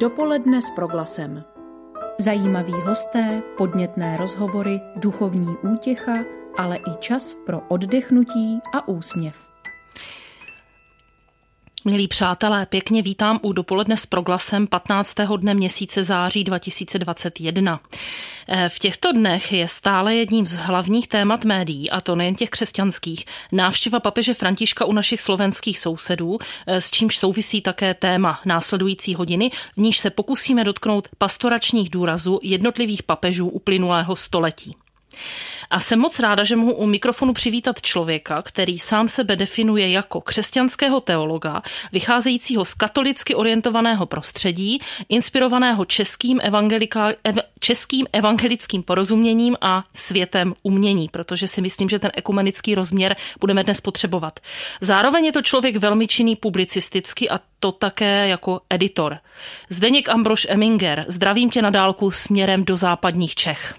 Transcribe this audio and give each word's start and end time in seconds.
Dopoledne 0.00 0.62
s 0.62 0.70
proglasem. 0.70 1.44
Zajímaví 2.18 2.72
hosté, 2.72 3.42
podnětné 3.58 4.16
rozhovory, 4.16 4.80
duchovní 4.96 5.56
útěcha, 5.72 6.12
ale 6.58 6.76
i 6.76 6.96
čas 6.98 7.34
pro 7.46 7.60
oddechnutí 7.68 8.60
a 8.74 8.88
úsměv. 8.88 9.49
Milí 11.90 12.08
přátelé, 12.08 12.66
pěkně 12.66 13.02
vítám 13.02 13.38
u 13.42 13.52
dopoledne 13.52 13.96
s 13.96 14.06
proglasem 14.06 14.66
15. 14.66 15.14
dne 15.36 15.54
měsíce 15.54 16.02
září 16.04 16.44
2021. 16.44 17.80
Eh, 18.48 18.68
v 18.68 18.78
těchto 18.78 19.12
dnech 19.12 19.52
je 19.52 19.68
stále 19.68 20.14
jedním 20.14 20.46
z 20.46 20.52
hlavních 20.52 21.08
témat 21.08 21.44
médií, 21.44 21.90
a 21.90 22.00
to 22.00 22.14
nejen 22.14 22.34
těch 22.34 22.50
křesťanských, 22.50 23.24
návštěva 23.52 24.00
papeže 24.00 24.34
Františka 24.34 24.84
u 24.84 24.92
našich 24.92 25.20
slovenských 25.20 25.78
sousedů, 25.78 26.38
eh, 26.66 26.80
s 26.80 26.90
čímž 26.90 27.18
souvisí 27.18 27.60
také 27.60 27.94
téma 27.94 28.40
následující 28.44 29.14
hodiny, 29.14 29.50
v 29.76 29.76
níž 29.76 29.98
se 29.98 30.10
pokusíme 30.10 30.64
dotknout 30.64 31.08
pastoračních 31.18 31.90
důrazů 31.90 32.38
jednotlivých 32.42 33.02
papežů 33.02 33.48
uplynulého 33.48 34.16
století. 34.16 34.76
A 35.70 35.80
jsem 35.80 35.98
moc 35.98 36.18
ráda, 36.18 36.44
že 36.44 36.56
mohu 36.56 36.72
u 36.72 36.86
mikrofonu 36.86 37.32
přivítat 37.32 37.82
člověka, 37.82 38.42
který 38.42 38.78
sám 38.78 39.08
sebe 39.08 39.36
definuje 39.36 39.90
jako 39.90 40.20
křesťanského 40.20 41.00
teologa, 41.00 41.62
vycházejícího 41.92 42.64
z 42.64 42.74
katolicky 42.74 43.34
orientovaného 43.34 44.06
prostředí, 44.06 44.80
inspirovaného 45.08 45.84
českým, 45.84 46.40
ev, 47.24 47.34
českým 47.60 48.06
evangelickým 48.12 48.82
porozuměním 48.82 49.56
a 49.60 49.84
světem 49.94 50.54
umění, 50.62 51.08
protože 51.08 51.48
si 51.48 51.60
myslím, 51.60 51.88
že 51.88 51.98
ten 51.98 52.10
ekumenický 52.14 52.74
rozměr 52.74 53.16
budeme 53.40 53.64
dnes 53.64 53.80
potřebovat. 53.80 54.40
Zároveň 54.80 55.24
je 55.24 55.32
to 55.32 55.42
člověk 55.42 55.76
velmi 55.76 56.06
činný 56.06 56.36
publicisticky 56.36 57.30
a 57.30 57.40
to 57.60 57.72
také 57.72 58.28
jako 58.28 58.60
editor. 58.70 59.18
Zdeněk 59.70 60.08
Ambroš 60.08 60.46
Eminger, 60.50 61.04
zdravím 61.08 61.50
tě 61.50 61.62
na 61.62 61.70
dálku 61.70 62.10
směrem 62.10 62.64
do 62.64 62.76
západních 62.76 63.34
Čech 63.34 63.74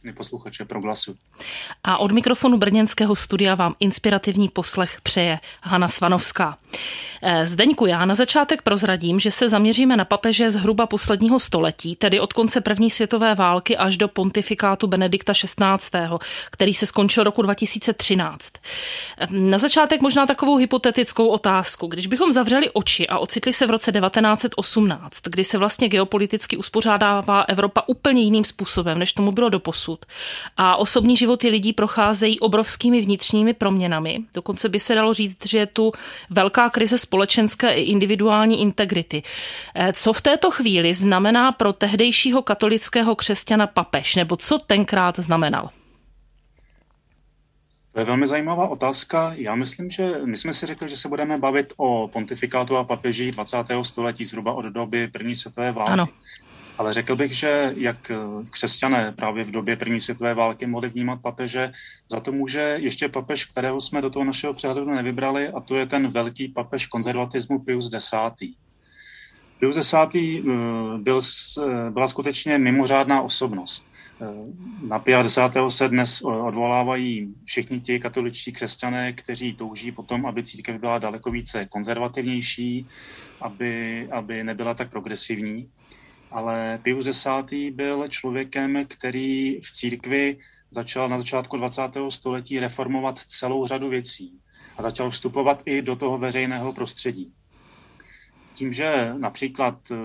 všechny 0.00 0.12
posluchače 0.12 0.64
Proglasu. 0.64 1.16
A 1.84 1.98
od 1.98 2.12
mikrofonu 2.12 2.58
brněnského 2.58 3.16
studia 3.16 3.54
vám 3.54 3.74
inspirativní 3.80 4.48
poslech 4.48 5.00
přeje 5.00 5.40
Hana 5.62 5.88
Svanovská. 5.88 6.58
Eh, 7.22 7.46
Zdeňku, 7.46 7.86
já 7.86 8.04
na 8.04 8.14
začátek 8.14 8.62
prozradím, 8.62 9.20
že 9.20 9.30
se 9.30 9.48
zaměříme 9.48 9.96
na 9.96 10.04
papeže 10.04 10.50
zhruba 10.50 10.86
posledního 10.86 11.40
století, 11.40 11.96
tedy 11.96 12.20
od 12.20 12.32
konce 12.32 12.60
první 12.60 12.90
světové 12.90 13.34
války 13.34 13.76
až 13.76 13.96
do 13.96 14.08
pontifikátu 14.08 14.86
Benedikta 14.86 15.32
XVI., 15.32 16.18
který 16.50 16.74
se 16.74 16.86
skončil 16.86 17.24
roku 17.24 17.42
2013. 17.42 18.52
Eh, 19.18 19.26
na 19.30 19.58
začátek 19.58 20.02
možná 20.02 20.26
takovou 20.26 20.56
hypotetickou 20.56 21.28
otázku. 21.28 21.86
Když 21.86 22.06
bychom 22.06 22.32
zavřeli 22.32 22.70
oči 22.70 23.08
a 23.08 23.18
ocitli 23.18 23.52
se 23.52 23.66
v 23.66 23.70
roce 23.70 23.92
1918, 23.92 25.22
kdy 25.26 25.44
se 25.44 25.58
vlastně 25.58 25.88
geopoliticky 25.88 26.56
uspořádává 26.56 27.40
Evropa 27.40 27.82
úplně 27.86 28.22
jiným 28.22 28.44
způsobem, 28.44 28.98
než 28.98 29.12
tomu 29.12 29.32
bylo 29.32 29.48
doposud, 29.48 29.89
dosud. 29.90 30.06
A 30.56 30.76
osobní 30.76 31.16
životy 31.16 31.48
lidí 31.48 31.72
procházejí 31.72 32.40
obrovskými 32.40 33.00
vnitřními 33.00 33.54
proměnami. 33.54 34.18
Dokonce 34.34 34.68
by 34.68 34.80
se 34.80 34.94
dalo 34.94 35.14
říct, 35.14 35.46
že 35.46 35.58
je 35.58 35.66
tu 35.66 35.92
velká 36.30 36.70
krize 36.70 36.98
společenské 36.98 37.74
i 37.74 37.82
individuální 37.82 38.60
integrity. 38.60 39.22
Eh, 39.74 39.92
co 39.92 40.12
v 40.12 40.20
této 40.20 40.50
chvíli 40.50 40.94
znamená 40.94 41.52
pro 41.52 41.72
tehdejšího 41.72 42.42
katolického 42.42 43.14
křesťana 43.14 43.66
papež, 43.66 44.16
nebo 44.16 44.36
co 44.36 44.58
tenkrát 44.58 45.18
znamenal? 45.18 45.70
To 47.92 48.00
je 48.00 48.04
velmi 48.04 48.26
zajímavá 48.26 48.68
otázka. 48.68 49.32
Já 49.34 49.54
myslím, 49.54 49.90
že 49.90 50.20
my 50.24 50.36
jsme 50.36 50.52
si 50.52 50.66
řekli, 50.66 50.88
že 50.88 50.96
se 50.96 51.08
budeme 51.08 51.38
bavit 51.38 51.72
o 51.76 52.08
pontifikátu 52.08 52.76
a 52.76 52.84
papežích 52.84 53.32
20. 53.32 53.56
století, 53.82 54.24
zhruba 54.24 54.52
od 54.52 54.64
doby 54.64 55.08
první 55.08 55.34
světové 55.34 55.72
války. 55.72 55.92
Ano. 55.92 56.08
Ale 56.80 56.92
řekl 56.92 57.16
bych, 57.16 57.32
že 57.32 57.72
jak 57.76 58.12
křesťané 58.50 59.12
právě 59.12 59.44
v 59.44 59.50
době 59.50 59.76
první 59.76 60.00
světové 60.00 60.34
války 60.34 60.66
mohli 60.66 60.88
vnímat 60.88 61.20
papeže, 61.22 61.72
za 62.10 62.20
to 62.20 62.32
může 62.32 62.76
ještě 62.80 63.08
papež, 63.08 63.44
kterého 63.44 63.80
jsme 63.80 64.02
do 64.02 64.10
toho 64.10 64.24
našeho 64.24 64.54
přehledu 64.54 64.90
nevybrali, 64.90 65.48
a 65.48 65.60
to 65.60 65.76
je 65.76 65.86
ten 65.86 66.08
velký 66.08 66.48
papež 66.48 66.86
konzervatismu 66.86 67.58
Pius 67.58 67.90
X. 67.94 68.12
Pius 69.58 69.76
X. 69.76 69.94
Eh, 69.94 70.40
byl, 70.98 71.20
eh, 71.20 71.90
byla 71.90 72.08
skutečně 72.08 72.58
mimořádná 72.58 73.22
osobnost. 73.22 73.90
Eh, 74.20 74.26
na 74.88 74.98
Pia 74.98 75.22
X. 75.22 75.38
se 75.68 75.88
dnes 75.88 76.22
odvolávají 76.22 77.34
všichni 77.44 77.80
ti 77.80 78.00
katoličtí 78.00 78.52
křesťané, 78.52 79.12
kteří 79.12 79.52
touží 79.52 79.92
potom, 79.92 80.26
aby 80.26 80.42
církev 80.42 80.80
byla 80.80 80.98
daleko 80.98 81.30
více 81.30 81.66
konzervativnější, 81.66 82.86
aby, 83.40 84.08
aby 84.12 84.44
nebyla 84.44 84.74
tak 84.74 84.90
progresivní 84.90 85.68
ale 86.30 86.78
Pius 86.82 87.06
X. 87.06 87.26
byl 87.72 88.08
člověkem, 88.08 88.84
který 88.88 89.60
v 89.60 89.72
církvi 89.72 90.36
začal 90.70 91.08
na 91.08 91.18
začátku 91.18 91.56
20. 91.56 91.82
století 92.08 92.60
reformovat 92.60 93.18
celou 93.18 93.66
řadu 93.66 93.88
věcí 93.88 94.38
a 94.76 94.82
začal 94.82 95.10
vstupovat 95.10 95.62
i 95.64 95.82
do 95.82 95.96
toho 95.96 96.18
veřejného 96.18 96.72
prostředí. 96.72 97.32
Tím, 98.54 98.72
že 98.72 99.14
například 99.18 99.78
eh, 99.90 99.96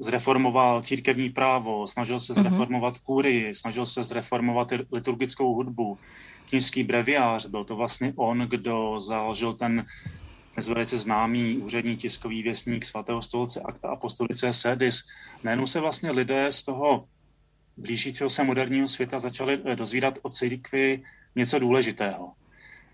zreformoval 0.00 0.82
církevní 0.82 1.30
právo, 1.30 1.86
snažil 1.86 2.20
se 2.20 2.32
mhm. 2.32 2.42
zreformovat 2.42 2.98
kůry, 2.98 3.52
snažil 3.54 3.86
se 3.86 4.02
zreformovat 4.02 4.68
liturgickou 4.92 5.54
hudbu, 5.54 5.98
knižský 6.48 6.84
breviář, 6.84 7.46
byl 7.46 7.64
to 7.64 7.76
vlastně 7.76 8.12
on, 8.16 8.38
kdo 8.38 9.00
založil 9.00 9.52
ten 9.52 9.86
dnes 10.56 10.68
velice 10.68 10.98
známý 10.98 11.58
úřední 11.58 11.96
tiskový 11.96 12.42
věstník 12.42 12.84
svatého 12.84 13.22
stolce 13.22 13.60
Akta 13.60 13.88
Apostolice 13.88 14.52
Sedis. 14.52 15.02
Najednou 15.44 15.66
se 15.66 15.80
vlastně 15.80 16.10
lidé 16.10 16.52
z 16.52 16.64
toho 16.64 17.04
blížícího 17.76 18.30
se 18.30 18.44
moderního 18.44 18.88
světa 18.88 19.18
začali 19.18 19.60
eh, 19.64 19.76
dozvídat 19.76 20.18
o 20.22 20.30
církvi 20.30 21.02
něco 21.36 21.58
důležitého. 21.58 22.32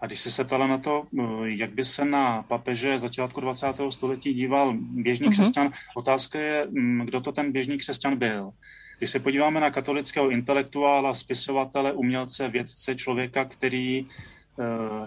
A 0.00 0.06
když 0.06 0.20
se 0.20 0.30
se 0.30 0.44
ptala 0.44 0.66
na 0.66 0.78
to, 0.78 1.04
eh, 1.18 1.22
jak 1.44 1.70
by 1.74 1.84
se 1.84 2.04
na 2.04 2.42
papeže 2.42 2.98
začátku 2.98 3.40
20. 3.40 3.90
století 3.90 4.34
díval 4.34 4.74
běžný 4.78 5.26
uh-huh. 5.26 5.30
křesťan, 5.30 5.72
otázka 5.94 6.40
je, 6.40 6.66
mm, 6.70 7.00
kdo 7.04 7.20
to 7.20 7.32
ten 7.32 7.52
běžný 7.52 7.78
křesťan 7.78 8.16
byl. 8.16 8.50
Když 8.98 9.10
se 9.10 9.18
podíváme 9.18 9.60
na 9.60 9.70
katolického 9.70 10.30
intelektuála, 10.30 11.14
spisovatele, 11.14 11.92
umělce, 11.92 12.48
vědce, 12.48 12.94
člověka, 12.94 13.44
který 13.44 14.06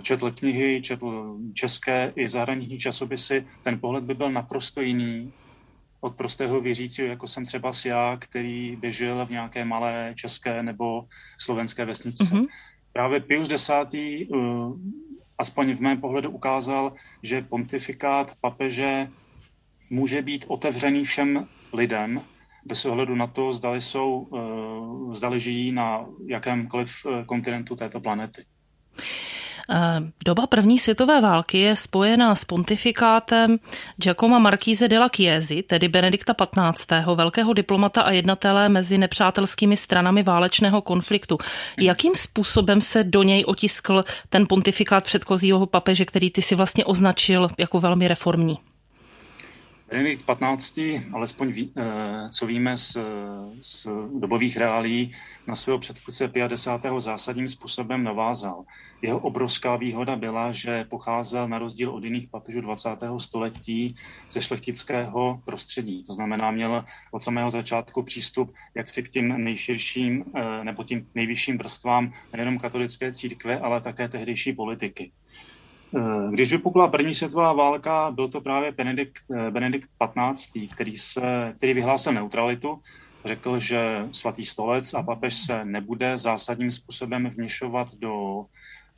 četl 0.01 0.31
knihy, 0.31 0.81
četl 0.81 1.37
české 1.53 2.13
i 2.15 2.29
zahraniční 2.29 2.77
časopisy, 2.77 3.47
ten 3.63 3.79
pohled 3.79 4.03
by 4.03 4.13
byl 4.13 4.31
naprosto 4.31 4.81
jiný 4.81 5.33
od 6.01 6.15
prostého 6.15 6.61
věřícího, 6.61 7.07
jako 7.07 7.27
jsem 7.27 7.45
třeba 7.45 7.71
já, 7.85 8.17
který 8.17 8.75
běžel 8.75 9.25
v 9.25 9.29
nějaké 9.29 9.65
malé 9.65 10.13
české 10.17 10.63
nebo 10.63 11.05
slovenské 11.37 11.85
vesničce. 11.85 12.23
Mm-hmm. 12.23 12.47
Právě 12.93 13.19
Pius 13.19 13.49
X. 13.51 13.69
Uh, 14.29 14.77
aspoň 15.37 15.75
v 15.75 15.81
mém 15.81 16.01
pohledu 16.01 16.29
ukázal, 16.29 16.93
že 17.23 17.41
pontifikát 17.41 18.33
papeže 18.41 19.07
může 19.89 20.21
být 20.21 20.45
otevřený 20.47 21.03
všem 21.03 21.47
lidem, 21.73 22.21
bez 22.65 22.85
ohledu 22.85 23.15
na 23.15 23.27
to, 23.27 23.53
zdali, 23.53 23.81
jsou, 23.81 24.17
uh, 24.19 25.13
zdali 25.13 25.39
žijí 25.39 25.71
na 25.71 26.05
jakémkoliv 26.27 27.05
kontinentu 27.25 27.75
této 27.75 28.01
planety. 28.01 28.45
Eh, 29.69 30.01
doba 30.25 30.47
první 30.47 30.79
světové 30.79 31.21
války 31.21 31.59
je 31.59 31.75
spojená 31.75 32.35
s 32.35 32.45
pontifikátem 32.45 33.57
Giacomo 33.97 34.39
Marquise 34.39 34.87
de 34.87 34.99
la 34.99 35.07
Chiesi, 35.15 35.63
tedy 35.63 35.87
Benedikta 35.87 36.35
XV., 36.73 37.15
velkého 37.15 37.53
diplomata 37.53 38.01
a 38.01 38.11
jednatele 38.11 38.69
mezi 38.69 38.97
nepřátelskými 38.97 39.77
stranami 39.77 40.23
válečného 40.23 40.81
konfliktu. 40.81 41.37
Jakým 41.79 42.15
způsobem 42.15 42.81
se 42.81 43.03
do 43.03 43.23
něj 43.23 43.43
otiskl 43.47 44.03
ten 44.29 44.45
pontifikát 44.49 45.03
předchozího 45.03 45.65
papeže, 45.65 46.05
který 46.05 46.31
ty 46.31 46.41
si 46.41 46.55
vlastně 46.55 46.85
označil 46.85 47.49
jako 47.57 47.79
velmi 47.79 48.07
reformní? 48.07 48.57
Benedikt 49.95 50.25
15. 50.25 50.79
alespoň 51.13 51.51
ví, 51.51 51.71
eh, 51.77 52.29
co 52.29 52.45
víme 52.45 52.77
z, 52.77 52.97
z 53.59 53.87
dobových 54.19 54.57
reálí, 54.57 55.11
na 55.47 55.55
svého 55.55 55.79
předchůdce 55.79 56.27
50. 56.27 56.99
zásadním 56.99 57.47
způsobem 57.47 58.03
navázal. 58.03 58.63
Jeho 59.01 59.19
obrovská 59.19 59.75
výhoda 59.75 60.15
byla, 60.15 60.51
že 60.51 60.83
pocházel 60.83 61.47
na 61.47 61.59
rozdíl 61.59 61.91
od 61.91 62.03
jiných 62.03 62.27
papežů 62.27 62.61
20. 62.61 63.19
století 63.19 63.95
ze 64.29 64.41
šlechtického 64.41 65.41
prostředí. 65.45 66.03
To 66.03 66.13
znamená, 66.13 66.51
měl 66.51 66.85
od 67.11 67.23
samého 67.23 67.51
začátku 67.51 68.03
přístup 68.03 68.53
jak 68.75 68.87
si 68.87 69.03
k 69.03 69.09
tím 69.09 69.43
nejširším 69.43 70.25
eh, 70.35 70.63
nebo 70.63 70.83
tím 70.83 71.07
nejvyšším 71.15 71.57
vrstvám 71.57 72.13
nejenom 72.33 72.59
katolické 72.59 73.13
církve, 73.13 73.59
ale 73.59 73.81
také 73.81 74.09
tehdejší 74.09 74.53
politiky. 74.53 75.11
Eh, 75.97 76.31
když 76.31 76.51
vypukla 76.51 76.87
první 76.87 77.13
světová 77.13 77.53
válka, 77.53 78.11
byl 78.11 78.27
to 78.27 78.41
právě 78.41 78.71
Benedikt, 78.71 79.23
eh, 79.35 79.51
Benedikt 79.51 79.89
15., 79.97 80.67
který, 80.67 80.97
se, 80.97 81.53
který 81.57 81.73
vyhlásil 81.73 82.13
neutralitu, 82.13 82.81
řekl, 83.25 83.59
že 83.59 84.07
svatý 84.11 84.45
stolec 84.45 84.93
a 84.93 85.03
papež 85.03 85.35
se 85.35 85.65
nebude 85.65 86.17
zásadním 86.17 86.71
způsobem 86.71 87.29
vměšovat 87.29 87.95
do, 87.95 88.45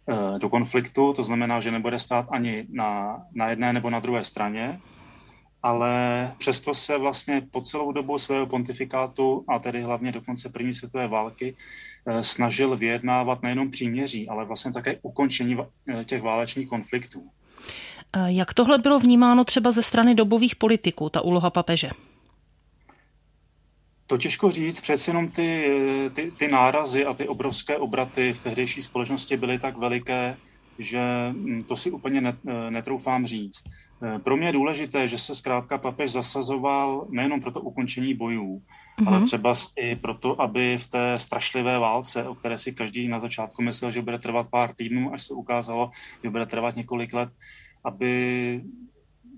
eh, 0.10 0.40
do 0.40 0.50
konfliktu, 0.50 1.14
to 1.14 1.24
znamená, 1.24 1.60
že 1.60 1.72
nebude 1.72 2.00
stát 2.00 2.28
ani 2.32 2.66
na, 2.70 3.22
na 3.34 3.50
jedné 3.50 3.74
nebo 3.74 3.90
na 3.90 4.00
druhé 4.00 4.24
straně. 4.24 4.80
Ale 5.68 6.32
přesto 6.38 6.74
se 6.74 6.98
vlastně 6.98 7.42
po 7.52 7.62
celou 7.62 7.92
dobu 7.92 8.18
svého 8.18 8.48
pontifikátu, 8.48 9.44
a 9.48 9.60
tedy 9.60 9.82
hlavně 9.82 10.12
do 10.12 10.22
konce 10.22 10.50
první 10.50 10.74
světové 10.74 11.08
války, 11.08 11.56
eh, 12.08 12.24
snažil 12.24 12.78
vyjednávat 12.78 13.44
nejenom 13.44 13.72
příměří, 13.72 14.30
ale 14.30 14.46
vlastně 14.46 14.72
také 14.72 15.00
ukončení 15.02 15.58
eh, 15.60 16.06
těch 16.06 16.22
válečných 16.22 16.68
konfliktů. 16.68 17.30
Jak 18.26 18.54
tohle 18.54 18.78
bylo 18.78 19.00
vnímáno 19.00 19.44
třeba 19.44 19.72
ze 19.72 19.84
strany 19.84 20.16
dobových 20.16 20.56
politiků, 20.56 21.10
ta 21.10 21.22
úloha 21.22 21.50
papeže? 21.50 21.90
To 24.08 24.18
těžko 24.18 24.52
říct, 24.52 24.82
přece 24.82 25.12
jenom 25.12 25.28
ty, 25.30 25.70
ty, 26.14 26.32
ty 26.32 26.48
nárazy 26.48 27.06
a 27.06 27.14
ty 27.14 27.28
obrovské 27.28 27.78
obraty 27.78 28.34
v 28.34 28.40
tehdejší 28.40 28.82
společnosti 28.82 29.38
byly 29.38 29.60
tak 29.60 29.78
veliké, 29.78 30.38
že 30.80 31.00
hm, 31.32 31.64
to 31.68 31.76
si 31.76 31.92
úplně 31.92 32.34
netroufám 32.70 33.26
říct. 33.26 33.64
Eh, 34.04 34.20
pro 34.20 34.38
mě 34.38 34.48
je 34.48 34.52
důležité, 34.54 35.08
že 35.08 35.18
se 35.18 35.36
zkrátka 35.36 35.78
papež 35.78 36.12
zasazoval 36.12 37.08
nejenom 37.10 37.42
pro 37.42 37.52
to 37.52 37.62
ukončení 37.62 38.14
bojů, 38.14 38.62
mm-hmm. 39.00 39.08
ale 39.08 39.22
třeba 39.22 39.54
i 39.76 39.96
proto, 39.96 40.42
aby 40.42 40.78
v 40.78 40.88
té 40.88 41.20
strašlivé 41.20 41.80
válce, 41.80 42.28
o 42.28 42.36
které 42.36 42.58
si 42.58 42.74
každý 42.74 43.08
na 43.08 43.20
začátku 43.20 43.62
myslel, 43.62 43.92
že 43.92 44.02
bude 44.02 44.20
trvat 44.20 44.48
pár 44.50 44.76
týdnů, 44.76 45.14
až 45.14 45.22
se 45.22 45.34
ukázalo, 45.34 45.92
že 46.24 46.30
bude 46.30 46.46
trvat 46.46 46.76
několik 46.76 47.14
let, 47.14 47.30
aby 47.84 48.62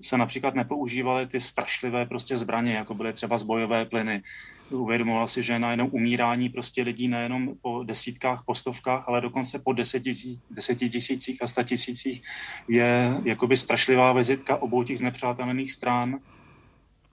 se 0.02 0.18
například 0.18 0.56
nepoužívaly 0.56 1.28
ty 1.28 1.40
strašlivé 1.40 2.06
prostě 2.06 2.38
zbraně, 2.38 2.74
jako 2.74 2.94
byly 2.94 3.14
třeba 3.14 3.38
zbojové 3.38 3.86
plyny. 3.86 4.24
Uvědomoval 4.70 5.28
si, 5.28 5.44
že 5.44 5.60
na 5.60 5.72
jenom 5.72 5.90
umírání 5.92 6.50
prostě 6.50 6.84
lidí 6.84 7.08
nejenom 7.08 7.56
po 7.62 7.84
desítkách, 7.84 8.44
po 8.46 8.56
stovkách, 8.56 9.10
ale 9.10 9.22
dokonce 9.22 9.60
po 9.60 9.74
deseti 9.74 10.90
tisících 10.90 11.42
a 11.42 11.48
sta 11.48 11.64
tisících 11.64 12.22
je 12.68 13.22
jakoby 13.26 13.58
strašlivá 13.58 14.14
vizitka 14.14 14.62
obou 14.62 14.84
těch 14.84 14.98
znepřátelných 14.98 15.72
stran. 15.72 16.20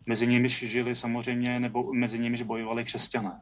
Mezi 0.06 0.27
nimi 0.27 0.49
žili 0.49 0.94
samozřejmě, 0.94 1.61
nebo 1.61 1.93
mezi 1.93 2.19
nimi 2.19 2.44
bojovali 2.44 2.85
křesťané. 2.85 3.41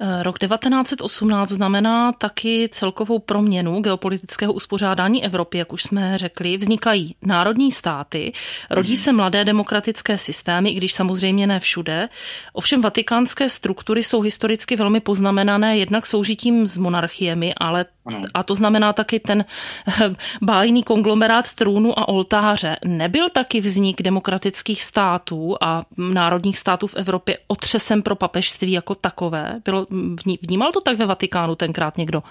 Eh, 0.00 0.22
rok 0.22 0.38
1918 0.38 1.48
znamená 1.48 2.12
taky 2.12 2.68
celkovou 2.72 3.18
proměnu 3.18 3.80
geopolitického 3.80 4.52
uspořádání 4.52 5.24
Evropy, 5.24 5.58
jak 5.58 5.72
už 5.72 5.82
jsme 5.82 6.18
řekli. 6.18 6.56
Vznikají 6.56 7.16
národní 7.22 7.72
státy, 7.72 8.32
rodí 8.70 8.92
mhm. 8.92 9.02
se 9.02 9.12
mladé 9.12 9.44
demokratické 9.44 10.18
systémy, 10.18 10.70
i 10.70 10.74
když 10.74 10.92
samozřejmě 10.92 11.46
ne 11.46 11.60
všude. 11.60 12.08
Ovšem 12.52 12.80
vatikánské 12.80 13.48
struktury 13.48 14.02
jsou 14.02 14.20
historicky 14.20 14.76
velmi 14.76 15.00
poznamenané 15.00 15.78
jednak 15.78 16.06
soužitím 16.06 16.66
s 16.66 16.78
monarchiemi, 16.78 17.54
ale 17.56 17.84
a 18.34 18.42
to 18.42 18.54
znamená 18.54 18.92
taky 18.92 19.20
ten 19.20 19.44
eh, 19.88 20.14
bájný 20.42 20.82
konglomerát 20.82 21.54
trůnu 21.54 21.98
a 21.98 22.08
oltáře. 22.08 22.76
Nebyl 22.84 23.28
taky 23.28 23.60
vznik 23.60 24.02
demokratických 24.02 24.82
států 24.82 25.56
a 25.60 25.84
národních 25.96 26.58
států 26.58 26.86
v 26.86 26.94
Evropě 26.94 27.38
otřesem 27.46 28.02
pro 28.02 28.16
papežství 28.16 28.72
jako 28.72 28.94
takové? 28.94 29.60
Bylo 29.64 29.86
Vnímal 30.42 30.72
to 30.72 30.80
tak 30.80 30.96
ve 30.96 31.06
Vatikánu 31.06 31.54
tenkrát 31.54 31.96
někdo? 31.96 32.22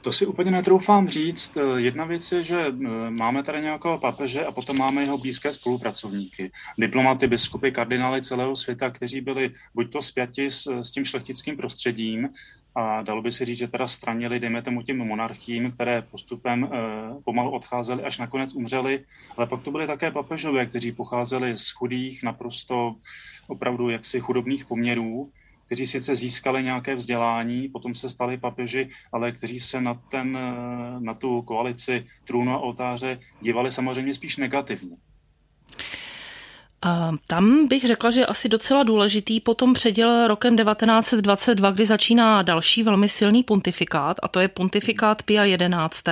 To 0.00 0.12
si 0.12 0.26
úplně 0.26 0.50
netroufám 0.50 1.08
říct. 1.08 1.58
Jedna 1.76 2.04
věc 2.04 2.32
je, 2.32 2.44
že 2.44 2.66
eh, 2.66 3.10
máme 3.10 3.42
tady 3.42 3.60
nějakého 3.60 3.98
papeže 3.98 4.44
a 4.44 4.52
potom 4.52 4.78
máme 4.78 5.02
jeho 5.02 5.18
blízké 5.18 5.52
spolupracovníky. 5.52 6.50
Diplomaty, 6.78 7.26
biskupy, 7.26 7.70
kardinály 7.70 8.22
celého 8.22 8.56
světa, 8.56 8.90
kteří 8.90 9.20
byli 9.20 9.50
buď 9.74 9.92
to 9.92 10.02
spjati 10.02 10.50
s, 10.50 10.66
s 10.66 10.90
tím 10.90 11.04
šlechtickým 11.04 11.56
prostředím, 11.56 12.28
a 12.74 13.02
dalo 13.02 13.22
by 13.22 13.32
se 13.32 13.44
říct, 13.44 13.58
že 13.58 13.68
teda 13.68 13.86
stranili, 13.86 14.40
dejme 14.40 14.62
tomu 14.62 14.82
těm 14.82 14.98
monarchím, 14.98 15.72
které 15.72 16.02
postupem 16.02 16.64
e, 16.64 16.68
pomalu 17.24 17.50
odcházely, 17.50 18.02
až 18.02 18.18
nakonec 18.18 18.54
umřeli, 18.54 19.04
ale 19.36 19.46
pak 19.46 19.62
to 19.62 19.70
byly 19.70 19.86
také 19.86 20.10
papežové, 20.10 20.66
kteří 20.66 20.92
pocházeli 20.92 21.56
z 21.56 21.70
chudých, 21.70 22.22
naprosto 22.22 22.94
opravdu 23.48 23.90
jaksi 23.90 24.20
chudobných 24.20 24.64
poměrů 24.64 25.30
kteří 25.70 25.86
sice 25.86 26.14
získali 26.14 26.62
nějaké 26.62 26.94
vzdělání, 26.94 27.68
potom 27.68 27.94
se 27.94 28.08
stali 28.08 28.38
papeži, 28.38 28.88
ale 29.12 29.32
kteří 29.32 29.60
se 29.60 29.80
na, 29.80 29.94
ten, 29.94 30.38
na 30.98 31.14
tu 31.14 31.42
koalici 31.42 32.06
trůnu 32.24 32.52
a 32.52 32.58
oltáře 32.58 33.18
dívali 33.40 33.70
samozřejmě 33.70 34.14
spíš 34.14 34.36
negativně. 34.36 34.96
Tam 37.26 37.68
bych 37.68 37.84
řekla, 37.84 38.10
že 38.10 38.20
je 38.20 38.26
asi 38.26 38.48
docela 38.48 38.82
důležitý 38.82 39.40
potom 39.40 39.74
předěl 39.74 40.28
rokem 40.28 40.56
1922, 40.56 41.70
kdy 41.70 41.86
začíná 41.86 42.42
další 42.42 42.82
velmi 42.82 43.08
silný 43.08 43.42
pontifikát, 43.42 44.16
a 44.22 44.28
to 44.28 44.40
je 44.40 44.48
pontifikát 44.48 45.22
Pia 45.22 45.44
11. 45.44 46.04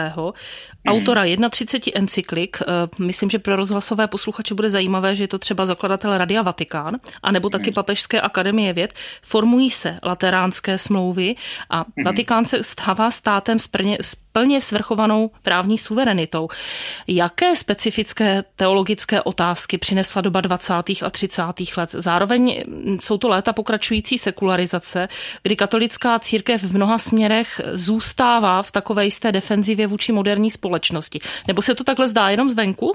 Autora 0.88 1.24
31 1.50 1.98
encyklik, 1.98 2.58
eh, 2.62 2.64
myslím, 2.98 3.30
že 3.30 3.38
pro 3.38 3.56
rozhlasové 3.56 4.06
posluchače 4.06 4.54
bude 4.54 4.70
zajímavé, 4.70 5.16
že 5.16 5.22
je 5.22 5.28
to 5.28 5.38
třeba 5.38 5.66
zakladatel 5.66 6.18
Radia 6.18 6.42
Vatikán, 6.42 6.98
anebo 7.22 7.50
taky 7.50 7.70
Papežské 7.70 8.20
akademie 8.20 8.72
věd, 8.72 8.94
formují 9.22 9.70
se 9.70 9.98
lateránské 10.02 10.78
smlouvy 10.78 11.34
a 11.70 11.84
Vatikán 12.04 12.44
se 12.44 12.62
stává 12.62 13.10
státem 13.10 13.58
s 13.58 13.68
plně 14.32 14.60
svrchovanou 14.60 15.30
právní 15.42 15.78
suverenitou. 15.78 16.48
Jaké 17.06 17.56
specifické 17.56 18.44
teologické 18.56 19.22
otázky 19.22 19.78
přinesla 19.78 20.22
doba 20.22 20.40
20. 20.40 20.74
a 21.02 21.10
30. 21.10 21.42
let? 21.76 21.90
Zároveň 21.92 22.64
jsou 23.00 23.18
to 23.18 23.28
léta 23.28 23.52
pokračující 23.52 24.18
sekularizace, 24.18 25.08
kdy 25.42 25.56
katolická 25.56 26.18
církev 26.18 26.62
v 26.62 26.74
mnoha 26.74 26.98
směrech 26.98 27.60
zůstává 27.72 28.62
v 28.62 28.70
takové 28.70 29.04
jisté 29.04 29.32
defenzivě 29.32 29.86
vůči 29.86 30.12
moderní 30.12 30.50
společnosti. 30.50 30.77
Nebo 31.46 31.62
se 31.62 31.74
to 31.74 31.84
takhle 31.84 32.08
zdá 32.08 32.28
jenom 32.28 32.50
zvenku? 32.50 32.92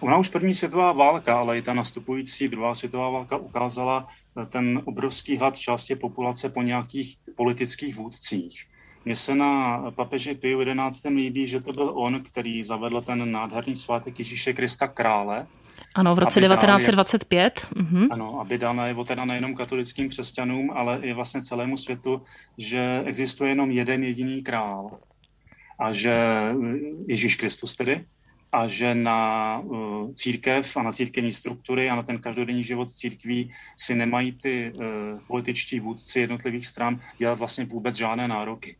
Ona 0.00 0.16
už 0.16 0.28
první 0.28 0.54
světová 0.54 0.92
válka, 0.92 1.38
ale 1.38 1.58
i 1.58 1.62
ta 1.62 1.74
nastupující 1.74 2.48
druhá 2.48 2.74
světová 2.74 3.10
válka 3.10 3.36
ukázala 3.36 4.08
ten 4.48 4.82
obrovský 4.84 5.36
hlad 5.36 5.58
části 5.58 5.96
populace 5.96 6.48
po 6.48 6.62
nějakých 6.62 7.16
politických 7.36 7.96
vůdcích. 7.96 8.66
Mně 9.04 9.16
se 9.16 9.34
na 9.34 9.82
papeži 9.90 10.34
Piu 10.34 10.58
11. 10.58 11.04
líbí, 11.04 11.48
že 11.48 11.60
to 11.60 11.72
byl 11.72 11.92
on, 11.94 12.22
který 12.22 12.64
zavedl 12.64 13.00
ten 13.00 13.32
nádherný 13.32 13.76
svátek 13.76 14.18
Ježíše 14.18 14.52
Krista 14.52 14.88
krále. 14.88 15.46
Ano, 15.94 16.14
v 16.14 16.18
roce 16.18 16.40
1925. 16.40 17.66
Dal, 17.74 17.84
mhm. 17.84 18.08
Ano, 18.10 18.40
aby 18.40 18.58
dal 18.58 18.74
najevo 18.74 19.04
teda 19.04 19.24
nejenom 19.24 19.54
katolickým 19.54 20.08
křesťanům, 20.08 20.70
ale 20.74 20.98
i 21.02 21.12
vlastně 21.12 21.42
celému 21.42 21.76
světu, 21.76 22.22
že 22.58 23.02
existuje 23.04 23.50
jenom 23.50 23.70
jeden 23.70 24.04
jediný 24.04 24.42
král. 24.42 24.90
A 25.80 25.92
že 25.92 26.14
Ježíš 27.08 27.36
Kristus 27.36 27.76
tedy, 27.76 28.04
a 28.52 28.68
že 28.68 28.94
na 28.94 29.58
uh, 29.58 30.12
církev 30.14 30.76
a 30.76 30.82
na 30.82 30.92
církevní 30.92 31.32
struktury 31.32 31.90
a 31.90 31.96
na 31.96 32.02
ten 32.02 32.18
každodenní 32.18 32.64
život 32.64 32.90
církví 32.90 33.52
si 33.76 33.94
nemají 33.94 34.32
ty 34.32 34.72
uh, 34.74 34.82
političtí 35.26 35.80
vůdci 35.80 36.20
jednotlivých 36.20 36.66
stran 36.66 37.00
dělat 37.18 37.38
vlastně 37.38 37.64
vůbec 37.64 37.96
žádné 37.96 38.28
nároky 38.28 38.76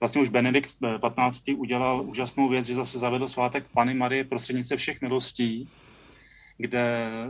vlastně 0.00 0.22
už 0.22 0.28
Benedikt 0.28 0.70
15. 1.00 1.42
udělal 1.56 2.02
úžasnou 2.02 2.48
věc, 2.48 2.66
že 2.66 2.74
zase 2.74 2.98
zavedl 2.98 3.28
svátek 3.28 3.64
Pany 3.74 3.94
Marie 3.94 4.24
prostřednice 4.24 4.76
všech 4.76 5.00
milostí, 5.00 5.68
kde 6.56 7.06
eh, 7.06 7.28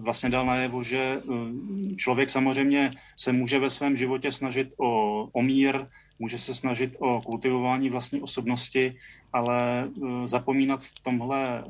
vlastně 0.00 0.30
dal 0.30 0.46
najevo, 0.46 0.82
že 0.82 0.98
eh, 0.98 1.94
člověk 1.96 2.30
samozřejmě 2.30 2.90
se 3.16 3.32
může 3.32 3.58
ve 3.58 3.70
svém 3.70 3.96
životě 3.96 4.32
snažit 4.32 4.68
o, 4.76 5.22
o 5.32 5.42
mír, 5.42 5.86
může 6.18 6.38
se 6.38 6.54
snažit 6.54 6.96
o 6.98 7.20
kultivování 7.20 7.90
vlastní 7.90 8.20
osobnosti, 8.20 8.92
ale 9.32 9.84
eh, 9.84 10.28
zapomínat 10.28 10.82
v 10.82 11.02
tomhle, 11.02 11.64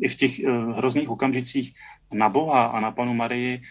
i 0.00 0.08
v 0.08 0.14
těch 0.14 0.44
hrozných 0.76 1.08
okamžicích 1.08 1.74
na 2.12 2.28
Boha 2.28 2.66
a 2.66 2.80
na 2.80 2.90
panu 2.90 3.14
Marii 3.14 3.62